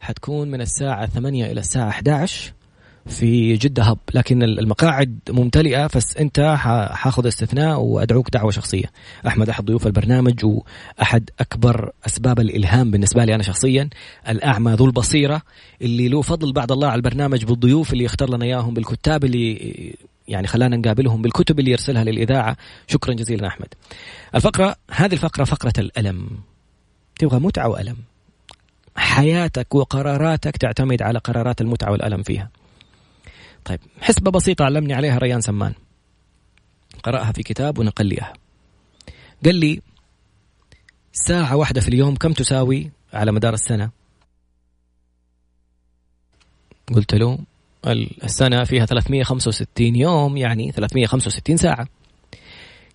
حتكون 0.00 0.50
من 0.50 0.60
الساعة 0.60 1.06
8 1.06 1.46
إلى 1.46 1.60
الساعة 1.60 1.88
11 1.88 2.52
في 3.06 3.56
جدة 3.56 3.82
Hub. 3.82 3.98
لكن 4.14 4.42
المقاعد 4.42 5.18
ممتلئة 5.30 5.90
بس 5.96 6.16
أنت 6.16 6.40
حاخذ 6.90 7.28
استثناء 7.28 7.80
وأدعوك 7.80 8.30
دعوة 8.30 8.50
شخصية. 8.50 8.84
أحمد 9.26 9.48
أحد 9.48 9.64
ضيوف 9.64 9.86
البرنامج 9.86 10.44
وأحد 10.44 11.30
أكبر 11.40 11.92
أسباب 12.06 12.40
الإلهام 12.40 12.90
بالنسبة 12.90 13.24
لي 13.24 13.34
أنا 13.34 13.42
شخصيا 13.42 13.88
الأعمى 14.28 14.72
ذو 14.72 14.86
البصيرة 14.86 15.42
اللي 15.82 16.08
له 16.08 16.22
فضل 16.22 16.52
بعد 16.52 16.72
الله 16.72 16.88
على 16.88 16.96
البرنامج 16.96 17.44
بالضيوف 17.44 17.92
اللي 17.92 18.04
يختار 18.04 18.30
لنا 18.30 18.44
إياهم 18.44 18.74
بالكتاب 18.74 19.24
اللي 19.24 19.96
يعني 20.28 20.46
خلانا 20.46 20.76
نقابلهم 20.76 21.22
بالكتب 21.22 21.60
اللي 21.60 21.70
يرسلها 21.70 22.04
للإذاعة. 22.04 22.56
شكرا 22.86 23.14
جزيلا 23.14 23.46
أحمد. 23.46 23.68
الفقرة 24.34 24.76
هذه 24.90 25.12
الفقرة 25.12 25.44
فقرة 25.44 25.72
الألم. 25.78 26.28
تبغى 27.18 27.38
متعة 27.38 27.68
وألم. 27.68 27.96
حياتك 28.96 29.74
وقراراتك 29.74 30.56
تعتمد 30.56 31.02
على 31.02 31.18
قرارات 31.18 31.60
المتعة 31.60 31.92
والألم 31.92 32.22
فيها. 32.22 32.50
طيب 33.64 33.80
حسبة 34.00 34.30
بسيطة 34.30 34.64
علمني 34.64 34.94
عليها 34.94 35.18
ريان 35.18 35.40
سمان. 35.40 35.74
قرأها 37.02 37.32
في 37.32 37.42
كتاب 37.42 37.78
ونقل 37.78 38.06
لي 38.06 38.14
إياها 38.14 38.32
قال 39.44 39.54
لي 39.54 39.80
ساعة 41.12 41.56
واحدة 41.56 41.80
في 41.80 41.88
اليوم 41.88 42.16
كم 42.16 42.32
تساوي 42.32 42.90
على 43.12 43.32
مدار 43.32 43.54
السنة؟ 43.54 43.90
قلت 46.94 47.14
له 47.14 47.38
السنة 48.24 48.64
فيها 48.64 48.86
365 48.86 49.96
يوم 49.96 50.36
يعني 50.36 50.72
365 50.72 51.56
ساعة. 51.56 51.88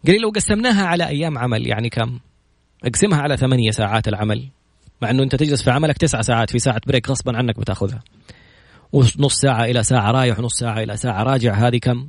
قال 0.06 0.16
لي 0.16 0.18
لو 0.18 0.30
قسمناها 0.30 0.86
على 0.86 1.08
أيام 1.08 1.38
عمل 1.38 1.68
يعني 1.68 1.90
كم؟ 1.90 2.20
أقسمها 2.84 3.22
على 3.22 3.38
ثمانية 3.38 3.72
ساعات 3.72 4.08
العمل 4.08 4.48
مع 5.02 5.10
أنه 5.10 5.24
أنت 5.24 5.36
تجلس 5.36 5.64
في 5.64 5.72
عملك 5.72 5.98
تسعة 5.98 6.22
ساعات 6.22 6.50
في 6.50 6.60
ساعة 6.60 6.82
بريك 6.88 7.10
غصبا 7.10 7.38
عنك 7.38 7.60
بتأخذها. 7.60 8.04
ونص 8.96 9.36
ساعة 9.36 9.66
إلى 9.66 9.84
ساعة 9.84 10.12
رايح 10.12 10.40
ونص 10.40 10.54
ساعة 10.54 10.84
إلى 10.84 10.98
ساعة 10.98 11.24
راجع 11.24 11.54
هذه 11.54 11.78
كم؟ 11.78 12.08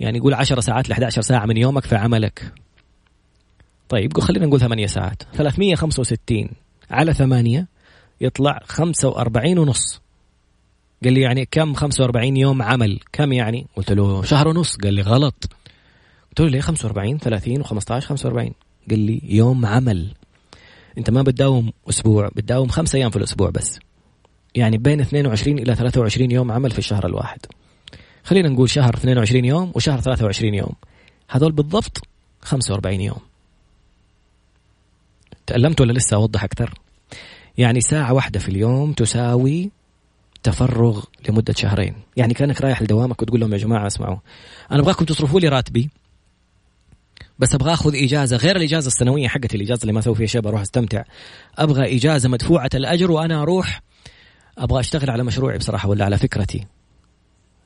يعني 0.00 0.20
قول 0.20 0.34
10 0.34 0.60
ساعات 0.60 0.88
ل 0.88 0.92
11 0.92 1.20
ساعة 1.20 1.46
من 1.46 1.56
يومك 1.56 1.84
في 1.84 1.96
عملك. 1.96 2.52
طيب 3.88 4.20
خلينا 4.20 4.46
نقول 4.46 4.60
8 4.60 4.86
ساعات 4.86 5.22
365 5.32 6.48
على 6.90 7.14
8 7.14 7.66
يطلع 8.20 8.60
45 8.64 9.58
ونص. 9.58 10.00
قال 11.04 11.12
لي 11.12 11.20
يعني 11.20 11.46
كم 11.50 11.74
45 11.74 12.36
يوم 12.36 12.62
عمل 12.62 13.00
كم 13.12 13.32
يعني؟ 13.32 13.66
قلت 13.76 13.92
له 13.92 14.22
شهر 14.22 14.48
ونص 14.48 14.76
قال 14.76 14.94
لي 14.94 15.02
غلط. 15.02 15.50
قلت 16.28 16.40
له 16.40 16.48
ليه 16.48 16.60
45 16.60 17.18
30 17.18 17.64
و15 17.64 17.98
45 17.98 18.50
قال 18.90 18.98
لي 18.98 19.20
يوم 19.24 19.66
عمل 19.66 20.14
أنت 20.98 21.10
ما 21.10 21.22
بتداوم 21.22 21.72
أسبوع 21.88 22.28
بتداوم 22.36 22.68
خمس 22.68 22.94
أيام 22.94 23.10
في 23.10 23.16
الأسبوع 23.16 23.50
بس 23.50 23.78
يعني 24.56 24.78
بين 24.78 25.00
22 25.00 25.58
إلى 25.58 25.74
23 25.74 26.30
يوم 26.30 26.52
عمل 26.52 26.70
في 26.70 26.78
الشهر 26.78 27.06
الواحد. 27.06 27.38
خلينا 28.24 28.48
نقول 28.48 28.70
شهر 28.70 28.94
22 28.94 29.44
يوم 29.44 29.72
وشهر 29.74 30.00
23 30.00 30.54
يوم. 30.54 30.72
هذول 31.30 31.52
بالضبط 31.52 32.00
45 32.42 33.00
يوم. 33.00 33.18
تألمت 35.46 35.80
ولا 35.80 35.92
لسه 35.92 36.16
أوضح 36.16 36.44
أكثر؟ 36.44 36.74
يعني 37.58 37.80
ساعة 37.80 38.12
واحدة 38.12 38.40
في 38.40 38.48
اليوم 38.48 38.92
تساوي 38.92 39.70
تفرغ 40.42 41.04
لمدة 41.28 41.54
شهرين. 41.56 41.94
يعني 42.16 42.34
كأنك 42.34 42.60
رايح 42.60 42.82
لدوامك 42.82 43.22
وتقول 43.22 43.40
لهم 43.40 43.52
يا 43.52 43.58
جماعة 43.58 43.86
اسمعوا 43.86 44.18
أنا 44.70 44.80
أبغاكم 44.80 45.04
تصرفوا 45.04 45.40
لي 45.40 45.48
راتبي 45.48 45.90
بس 47.38 47.54
أبغى 47.54 47.72
آخذ 47.72 47.96
إجازة 47.96 48.36
غير 48.36 48.56
الإجازة 48.56 48.86
السنوية 48.86 49.28
حقتي 49.28 49.56
الإجازة 49.56 49.82
اللي 49.82 49.92
ما 49.92 49.98
أسوي 49.98 50.14
فيها 50.14 50.26
شيء 50.26 50.40
بروح 50.40 50.60
أستمتع. 50.60 51.02
أبغى 51.58 51.96
إجازة 51.96 52.28
مدفوعة 52.28 52.70
الأجر 52.74 53.10
وأنا 53.10 53.42
أروح 53.42 53.82
أبغى 54.58 54.80
أشتغل 54.80 55.10
على 55.10 55.24
مشروعي 55.24 55.58
بصراحة 55.58 55.88
ولا 55.88 56.04
على 56.04 56.18
فكرتي؟ 56.18 56.66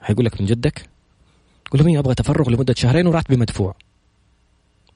حيقول 0.00 0.24
لك 0.24 0.40
من 0.40 0.46
جدك؟ 0.46 0.88
قول 1.70 1.82
لهم 1.84 1.98
أبغى 1.98 2.14
تفرغ 2.14 2.50
لمدة 2.50 2.74
شهرين 2.76 3.06
وراتبي 3.06 3.36
مدفوع 3.36 3.74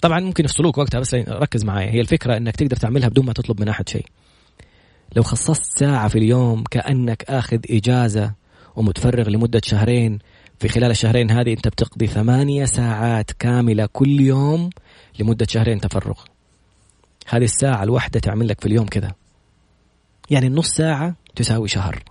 طبعا 0.05 0.21
ممكن 0.21 0.45
يفصلوك 0.45 0.79
وقتها 0.79 1.01
بس 1.01 1.15
ركز 1.15 1.65
معايا. 1.65 1.91
هي 1.91 2.01
الفكرة 2.01 2.37
إنك 2.37 2.57
تقدر 2.57 2.77
تعملها 2.77 3.09
بدون 3.09 3.27
ما 3.27 3.33
تطلب 3.33 3.61
من 3.61 3.69
أحد 3.69 3.89
شيء. 3.89 4.07
لو 5.17 5.23
خصصت 5.23 5.79
ساعة 5.79 6.09
في 6.09 6.19
اليوم 6.19 6.65
كأنك 6.71 7.25
آخذ 7.29 7.59
إجازة 7.71 8.33
ومتفرغ 8.77 9.29
لمدة 9.29 9.61
شهرين 9.65 10.19
في 10.59 10.69
خلال 10.69 10.91
الشهرين 10.91 11.31
هذه 11.31 11.53
أنت 11.53 11.69
بتقضي 11.69 12.07
ثمانية 12.07 12.65
ساعات 12.65 13.33
كاملة 13.33 13.89
كل 13.93 14.21
يوم 14.21 14.71
لمدة 15.21 15.47
شهرين 15.51 15.81
تفرغ. 15.81 16.21
هذه 17.29 17.45
الساعة 17.45 17.83
الواحدة 17.83 18.21
تعمل 18.21 18.49
لك 18.49 18.61
في 18.61 18.67
اليوم 18.67 18.87
كذا. 18.87 19.13
يعني 20.31 20.47
النص 20.47 20.69
ساعة 20.69 21.15
تساوي 21.37 21.69
شهر. 21.69 22.03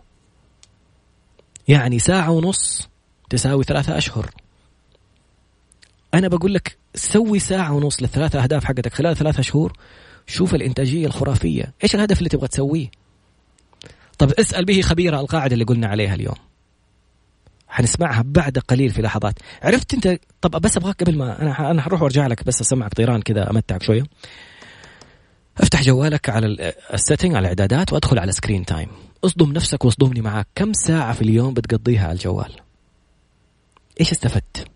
يعني 1.68 2.00
ساعة 2.00 2.32
ونص 2.32 2.90
تساوي 3.30 3.64
ثلاثة 3.64 3.98
أشهر. 3.98 4.30
أنا 6.14 6.28
بقول 6.28 6.54
لك 6.54 6.78
سوي 6.96 7.40
ساعة 7.40 7.74
ونص 7.74 8.02
للثلاثة 8.02 8.44
أهداف 8.44 8.66
حقتك 8.66 8.94
خلال 8.94 9.16
ثلاثة 9.16 9.42
شهور 9.42 9.74
شوف 10.28 10.56
الإنتاجية 10.56 11.08
الخرافية. 11.08 11.74
إيش 11.84 11.96
الهدف 11.96 12.18
اللي 12.18 12.30
تبغى 12.30 12.48
تسويه؟ 12.48 12.92
طب 14.18 14.32
اسأل 14.32 14.66
به 14.66 14.82
خبير 14.82 15.20
القاعدة 15.20 15.54
اللي 15.54 15.66
قلنا 15.66 15.88
عليها 15.88 16.16
اليوم. 16.16 16.36
حنسمعها 17.68 18.24
بعد 18.26 18.58
قليل 18.58 18.90
في 18.90 19.02
لحظات. 19.02 19.40
عرفت 19.62 19.94
أنت؟ 19.94 20.20
طب 20.42 20.52
بس 20.62 20.78
أبغاك 20.78 21.04
قبل 21.04 21.18
ما 21.18 21.42
أنا 21.42 21.72
أنا 21.72 21.82
حروح 21.82 22.02
وأرجع 22.02 22.28
لك 22.28 22.44
بس 22.44 22.62
أسمعك 22.62 22.94
طيران 22.94 23.22
كذا 23.22 23.50
أمتعك 23.50 23.84
شوية. 23.84 24.04
أفتح 25.58 25.82
جوالك 25.82 26.30
على 26.30 26.74
ال 26.94 26.99
setting 26.99 27.36
على 27.36 27.40
الإعدادات 27.40 27.94
وأدخل 27.94 28.20
على 28.20 28.32
screen 28.32 28.66
time 28.66 28.90
اصدم 29.26 29.52
نفسك 29.52 29.86
واصدمني 29.86 30.22
معاك. 30.22 30.48
كم 30.56 30.74
ساعة 30.74 31.14
في 31.14 31.22
اليوم 31.22 31.54
بتقضيها 31.54 32.04
على 32.04 32.12
الجوال؟ 32.12 32.52
إيش 34.00 34.12
استفدت؟ 34.12 34.68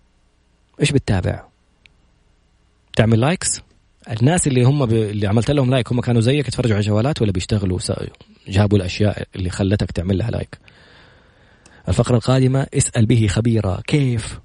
إيش 0.81 0.91
بتتابع؟ 0.91 1.43
تعمل 2.95 3.19
likes 3.19 3.61
الناس 4.11 4.47
اللي 4.47 4.63
هم 4.63 4.85
ب... 4.85 4.93
اللي 4.93 5.27
عملت 5.27 5.51
لهم 5.51 5.69
like 5.69 5.91
هم 5.91 6.01
كانوا 6.01 6.21
زيك 6.21 6.47
يتفرجوا 6.47 6.75
على 6.75 6.81
الجوالات 6.81 7.21
ولا 7.21 7.31
بيشتغلوا؟ 7.31 7.79
س... 7.79 7.91
جابوا 8.47 8.77
الأشياء 8.77 9.27
اللي 9.35 9.49
خلتك 9.49 9.91
تعمل 9.91 10.17
لها 10.17 10.31
like 10.31 10.57
الفقرة 11.87 12.15
القادمة 12.15 12.67
اسأل 12.73 13.05
به 13.05 13.27
خبيرا 13.27 13.81
كيف؟ 13.87 14.39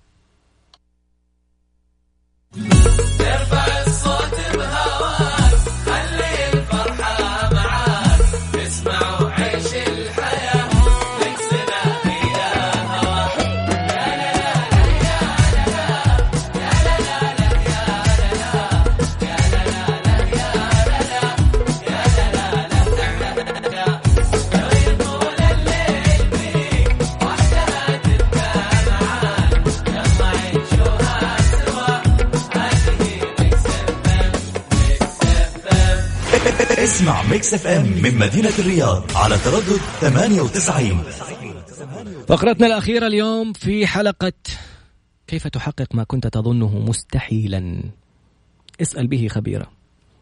اسمع 37.03 37.23
Mix 37.23 37.55
FM 37.55 37.87
من 38.03 38.19
مدينة 38.19 38.53
الرياض 38.59 39.05
على 39.17 39.39
تردد 39.39 39.81
98 40.01 41.03
فقرتنا 42.29 42.67
الأخيرة 42.67 43.07
اليوم 43.07 43.53
في 43.53 43.87
حلقة 43.87 44.33
كيف 45.27 45.49
تحقق 45.49 45.95
ما 45.95 46.05
كنت 46.05 46.27
تظنه 46.27 46.79
مستحيلا؟ 46.79 47.83
اسأل 48.83 49.07
به 49.07 49.29
خبيرا. 49.29 49.67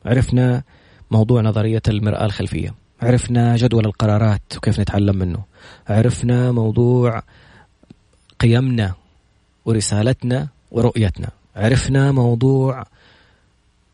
عرفنا 0.05 0.63
موضوع 1.11 1.43
نظرية 1.43 1.83
المرآة 1.89 2.25
الخلفية. 2.25 2.75
عرفنا 3.03 3.57
جدول 3.57 3.87
القرارات 3.87 4.57
وكيف 4.57 4.81
نتعلم 4.81 5.17
منه. 5.17 5.45
عرفنا 5.89 6.53
موضوع 6.53 7.23
قيمنا 8.41 8.95
ورسالتنا 9.65 10.49
ورؤيتنا. 10.71 11.29
عرفنا 11.57 12.13
موضوع 12.13 12.85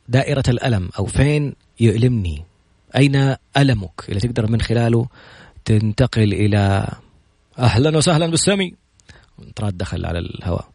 دائرة 0.08 0.44
الألم 0.48 0.88
أو 0.98 1.06
فين 1.06 1.54
يؤلمني. 1.80 2.44
أين 2.96 3.36
ألمك؟ 3.56 4.04
اللي 4.08 4.20
تقدر 4.20 4.50
من 4.50 4.60
خلاله 4.60 5.08
تنتقل 5.64 6.32
إلى 6.32 6.88
أهلا 7.58 7.96
وسهلا 7.96 8.26
بالسمي. 8.26 8.74
تراد 9.56 9.76
دخل 9.76 10.06
على 10.06 10.18
الهواء. 10.18 10.68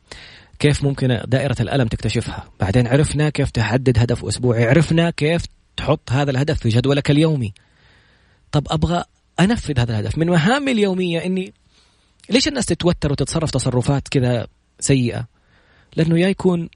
كيف 0.60 0.84
ممكن 0.84 1.22
دائرة 1.26 1.56
الألم 1.60 1.88
تكتشفها؟ 1.88 2.46
بعدين 2.60 2.88
عرفنا 2.88 3.30
كيف 3.30 3.52
تحدد 3.52 4.00
هدف 4.00 4.26
أسبوعي. 4.26 4.66
عرفنا 4.66 5.10
كيف 5.10 5.46
تحط 5.78 6.12
هذا 6.12 6.32
الهدف 6.32 6.60
في 6.60 6.70
جدولك 6.70 7.12
اليومي. 7.12 7.54
طب 8.52 8.68
أبغى 8.70 9.04
أنفذ 9.40 9.80
هذا 9.80 9.92
الهدف. 9.92 10.18
من 10.18 10.28
مهامي 10.28 10.72
اليومية 10.72 11.26
إني 11.26 11.54
ليش 12.30 12.48
الناس 12.48 12.66
تتوتر 12.66 13.12
وتتصرف 13.12 13.52
تصرفات 13.52 14.08
كذا 14.08 14.48
سيئة؟ 14.80 15.28
لأنه 15.96 16.20
يا 16.20 16.28
يكون 16.28 16.70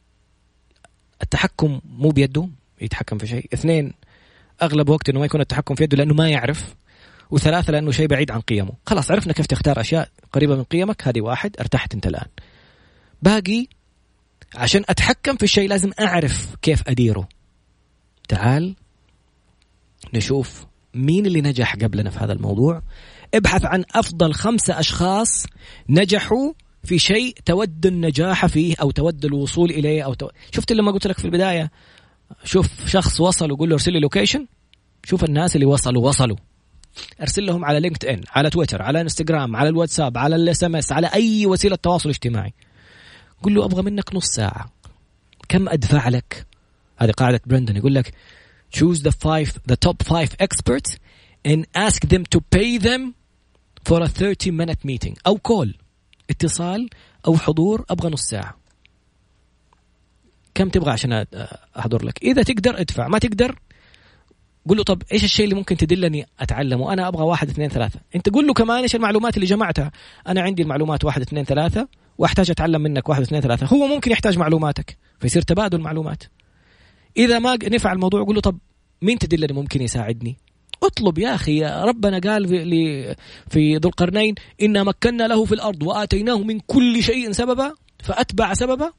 التحكم 1.23 1.81
مو 1.97 2.09
بيده 2.09 2.49
يتحكم 2.81 3.17
في 3.17 3.27
شيء. 3.27 3.49
اثنين 3.53 3.93
أغلب 4.61 4.89
وقت 4.89 5.09
إنه 5.09 5.19
ما 5.19 5.25
يكون 5.25 5.41
التحكم 5.41 5.75
في 5.75 5.83
يده 5.83 5.97
لأنه 5.97 6.13
ما 6.13 6.29
يعرف 6.29 6.75
وثلاثة 7.31 7.71
لأنه 7.71 7.91
شيء 7.91 8.07
بعيد 8.07 8.31
عن 8.31 8.41
قيمه. 8.41 8.73
خلاص 8.85 9.11
عرفنا 9.11 9.33
كيف 9.33 9.45
تختار 9.45 9.81
أشياء 9.81 10.09
قريبة 10.31 10.55
من 10.55 10.63
قيمك 10.63 11.07
هذه 11.07 11.21
واحد 11.21 11.55
ارتحت 11.59 11.93
أنت 11.93 12.07
الآن. 12.07 12.27
باقي 13.21 13.67
عشان 14.55 14.83
أتحكم 14.89 15.35
في 15.37 15.43
الشيء 15.43 15.69
لازم 15.69 15.91
أعرف 15.99 16.55
كيف 16.61 16.83
أديره. 16.87 17.27
تعال 18.27 18.75
نشوف 20.13 20.65
مين 20.93 21.25
اللي 21.25 21.41
نجح 21.41 21.75
قبلنا 21.75 22.09
في 22.09 22.19
هذا 22.19 22.33
الموضوع. 22.33 22.81
ابحث 23.33 23.65
عن 23.65 23.83
أفضل 23.95 24.33
خمسة 24.33 24.79
أشخاص 24.79 25.45
نجحوا 25.89 26.53
في 26.83 26.99
شيء 26.99 27.35
تود 27.45 27.85
النجاح 27.85 28.45
فيه 28.45 28.75
أو 28.81 28.91
تود 28.91 29.25
الوصول 29.25 29.69
إليه 29.69 30.01
أو 30.05 30.13
تو... 30.13 30.29
شفت 30.51 30.71
لما 30.71 30.91
قلت 30.91 31.07
لك 31.07 31.19
في 31.19 31.25
البداية؟ 31.25 31.71
شوف 32.43 32.87
شخص 32.87 33.21
وصل 33.21 33.51
وقول 33.51 33.69
له 33.69 33.73
ارسل 33.75 33.93
لي 33.93 33.99
location 33.99 34.47
شوف 35.03 35.23
الناس 35.23 35.55
اللي 35.55 35.65
وصلوا 35.65 36.07
وصلوا. 36.07 36.37
ارسل 37.21 37.45
لهم 37.45 37.65
على 37.65 37.79
LinkedIn 37.79 38.21
على 38.31 38.49
تويتر 38.49 38.81
على 38.81 39.01
انستغرام 39.01 39.55
على 39.55 39.69
الواتساب 39.69 40.17
على 40.17 40.35
ال 40.35 40.63
SMS 40.63 40.91
على 40.91 41.07
أي 41.07 41.45
وسيلة 41.45 41.75
تواصل 41.75 42.09
اجتماعي. 42.09 42.53
قل 43.43 43.53
له 43.53 43.65
أبغى 43.65 43.81
منك 43.81 44.15
نص 44.15 44.25
ساعة. 44.25 44.71
كم 45.49 45.69
أدفع 45.69 46.09
لك؟ 46.09 46.45
هذه 46.97 47.11
قاعدة 47.11 47.41
برندن 47.45 47.75
يقول 47.77 47.95
لك 47.95 48.13
choose 48.77 48.97
the 48.97 49.11
five 49.11 49.49
the 49.71 49.75
top 49.87 50.07
five 50.07 50.29
experts 50.43 50.97
and 51.47 51.65
ask 51.77 51.99
them 52.07 52.23
to 52.35 52.39
pay 52.55 52.77
them 52.77 53.13
for 53.89 54.01
a 54.01 54.07
30 54.07 54.51
minute 54.51 54.85
meeting. 54.85 55.13
أو 55.27 55.37
كول 55.37 55.77
اتصال 56.29 56.89
أو 57.27 57.37
حضور 57.37 57.85
أبغى 57.89 58.09
نص 58.09 58.21
ساعة. 58.21 58.64
كم 60.55 60.69
تبغى 60.69 60.91
عشان 60.91 61.25
أحضر 61.79 62.05
لك. 62.05 62.23
إذا 62.23 62.43
تقدر 62.43 62.81
ادفع 62.81 63.07
ما 63.07 63.19
تقدر 63.19 63.59
قول 64.67 64.77
له 64.77 64.83
طب 64.83 65.01
إيش 65.11 65.23
الشيء 65.23 65.45
اللي 65.45 65.55
ممكن 65.55 65.77
تدلني 65.77 66.25
أتعلمه؟ 66.39 66.93
أنا 66.93 67.07
أبغى 67.07 67.23
واحد 67.23 67.49
اثنين 67.49 67.69
ثلاثة. 67.69 67.99
أنت 68.15 68.29
قول 68.29 68.47
له 68.47 68.53
كمان 68.53 68.81
إيش 68.81 68.95
المعلومات 68.95 69.35
اللي 69.35 69.45
جمعتها؟ 69.45 69.91
أنا 70.27 70.41
عندي 70.41 70.61
المعلومات 70.61 71.05
واحد 71.05 71.21
اثنين 71.21 71.43
ثلاثة 71.43 71.87
وأحتاج 72.17 72.51
أتعلم 72.51 72.81
منك 72.81 73.09
واحد 73.09 73.21
اثنين 73.21 73.41
ثلاثة. 73.41 73.65
هو 73.65 73.87
ممكن 73.87 74.11
يحتاج 74.11 74.37
معلوماتك 74.37 74.97
فيصير 75.19 75.41
تبادل 75.41 75.81
معلومات. 75.81 76.23
إذا 77.17 77.39
ما 77.39 77.57
نفع 77.63 77.93
الموضوع 77.93 78.23
قول 78.23 78.35
له 78.35 78.41
طب 78.41 78.57
مين 79.01 79.17
تدلني 79.17 79.53
ممكن 79.53 79.81
يساعدني؟ 79.81 80.37
اطلب 80.83 81.17
يا 81.17 81.35
أخي 81.35 81.65
ربنا 81.65 82.19
قال 82.19 82.47
في, 82.47 83.15
في 83.49 83.77
ذو 83.77 83.89
القرنين 83.89 84.35
إنا 84.61 84.83
مكنا 84.83 85.23
له 85.23 85.45
في 85.45 85.55
الأرض 85.55 85.83
وآتيناه 85.83 86.37
من 86.37 86.59
كل 86.59 87.03
شيء 87.03 87.31
سببا 87.31 87.73
فأتبع 88.03 88.53
سببا. 88.53 88.91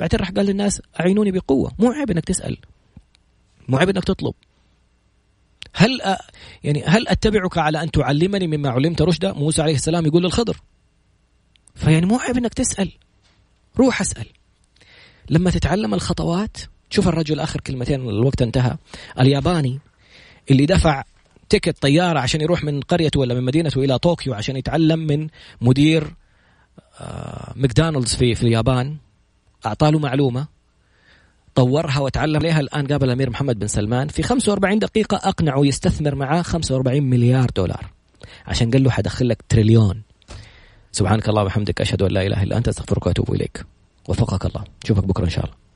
بعدين 0.00 0.20
راح 0.20 0.30
قال 0.30 0.46
للناس 0.46 0.82
أعينوني 1.00 1.30
بقوة. 1.30 1.72
مو 1.78 1.90
عيب 1.90 2.10
إنك 2.10 2.24
تسأل. 2.24 2.58
مو 3.68 3.76
عيب 3.76 3.88
إنك 3.88 4.04
تطلب. 4.04 4.34
هل 5.74 6.00
أ... 6.02 6.18
يعني 6.64 6.84
هل 6.84 7.08
أتبعك 7.08 7.58
على 7.58 7.82
أن 7.82 7.90
تعلمني 7.90 8.46
مما 8.46 8.68
علمت؟ 8.68 9.02
رشدا 9.02 9.32
موسى 9.32 9.62
عليه 9.62 9.74
السلام 9.74 10.06
يقول 10.06 10.22
للخضر. 10.22 10.56
فيعني 11.74 12.06
مو 12.06 12.18
عيب 12.18 12.36
إنك 12.36 12.54
تسأل. 12.54 12.92
روح 13.78 14.00
اسأل. 14.00 14.26
لما 15.30 15.50
تتعلم 15.50 15.94
الخطوات 15.94 16.56
شوف 16.90 17.08
الرجل 17.08 17.40
آخر 17.40 17.60
كلمتين 17.60 18.08
الوقت 18.08 18.42
انتهى. 18.42 18.76
الياباني 19.20 19.78
اللي 20.50 20.66
دفع 20.66 21.02
ticket 21.48 21.82
طيارة 21.82 22.20
عشان 22.20 22.40
يروح 22.40 22.64
من 22.64 22.80
قريته 22.80 23.20
ولا 23.20 23.34
من 23.34 23.42
مدينته 23.42 23.84
إلى 23.84 23.98
طوكيو 23.98 24.34
عشان 24.34 24.56
يتعلم 24.56 24.98
من 24.98 25.28
مدير 25.60 26.14
ماكدونالدز 27.56 28.14
في 28.14 28.34
في 28.34 28.42
اليابان. 28.42 28.96
أعطاه 29.66 29.90
له 29.90 29.98
معلومة 29.98 30.46
طورها 31.54 32.00
وتعلم 32.00 32.36
عليها. 32.36 32.60
الآن 32.60 32.86
قابل 32.86 33.06
الأمير 33.06 33.30
محمد 33.30 33.58
بن 33.58 33.66
سلمان 33.66 34.08
في 34.08 34.22
45 34.22 34.78
دقيقة 34.78 35.16
أقنعه 35.16 35.66
يستثمر 35.66 36.14
معاه 36.14 36.42
45 36.42 37.02
مليار 37.02 37.50
دولار. 37.56 37.90
عشان 38.46 38.70
قال 38.70 38.82
له 38.82 38.90
حدخل 38.90 39.28
لك 39.28 39.42
تريليون. 39.48 40.02
سبحانك 40.92 41.28
الله 41.28 41.42
وبحمدك 41.42 41.80
أشهد 41.80 42.02
أن 42.02 42.10
لا 42.10 42.26
إله 42.26 42.42
إلا 42.42 42.56
أنت 42.56 42.68
أستغفرك 42.68 43.06
وأتوب 43.06 43.34
إليك. 43.34 43.64
وفقك 44.08 44.46
الله. 44.46 44.64
نشوفك 44.84 45.04
بكرة 45.04 45.24
إن 45.24 45.30
شاء 45.30 45.44
الله. 45.44 45.69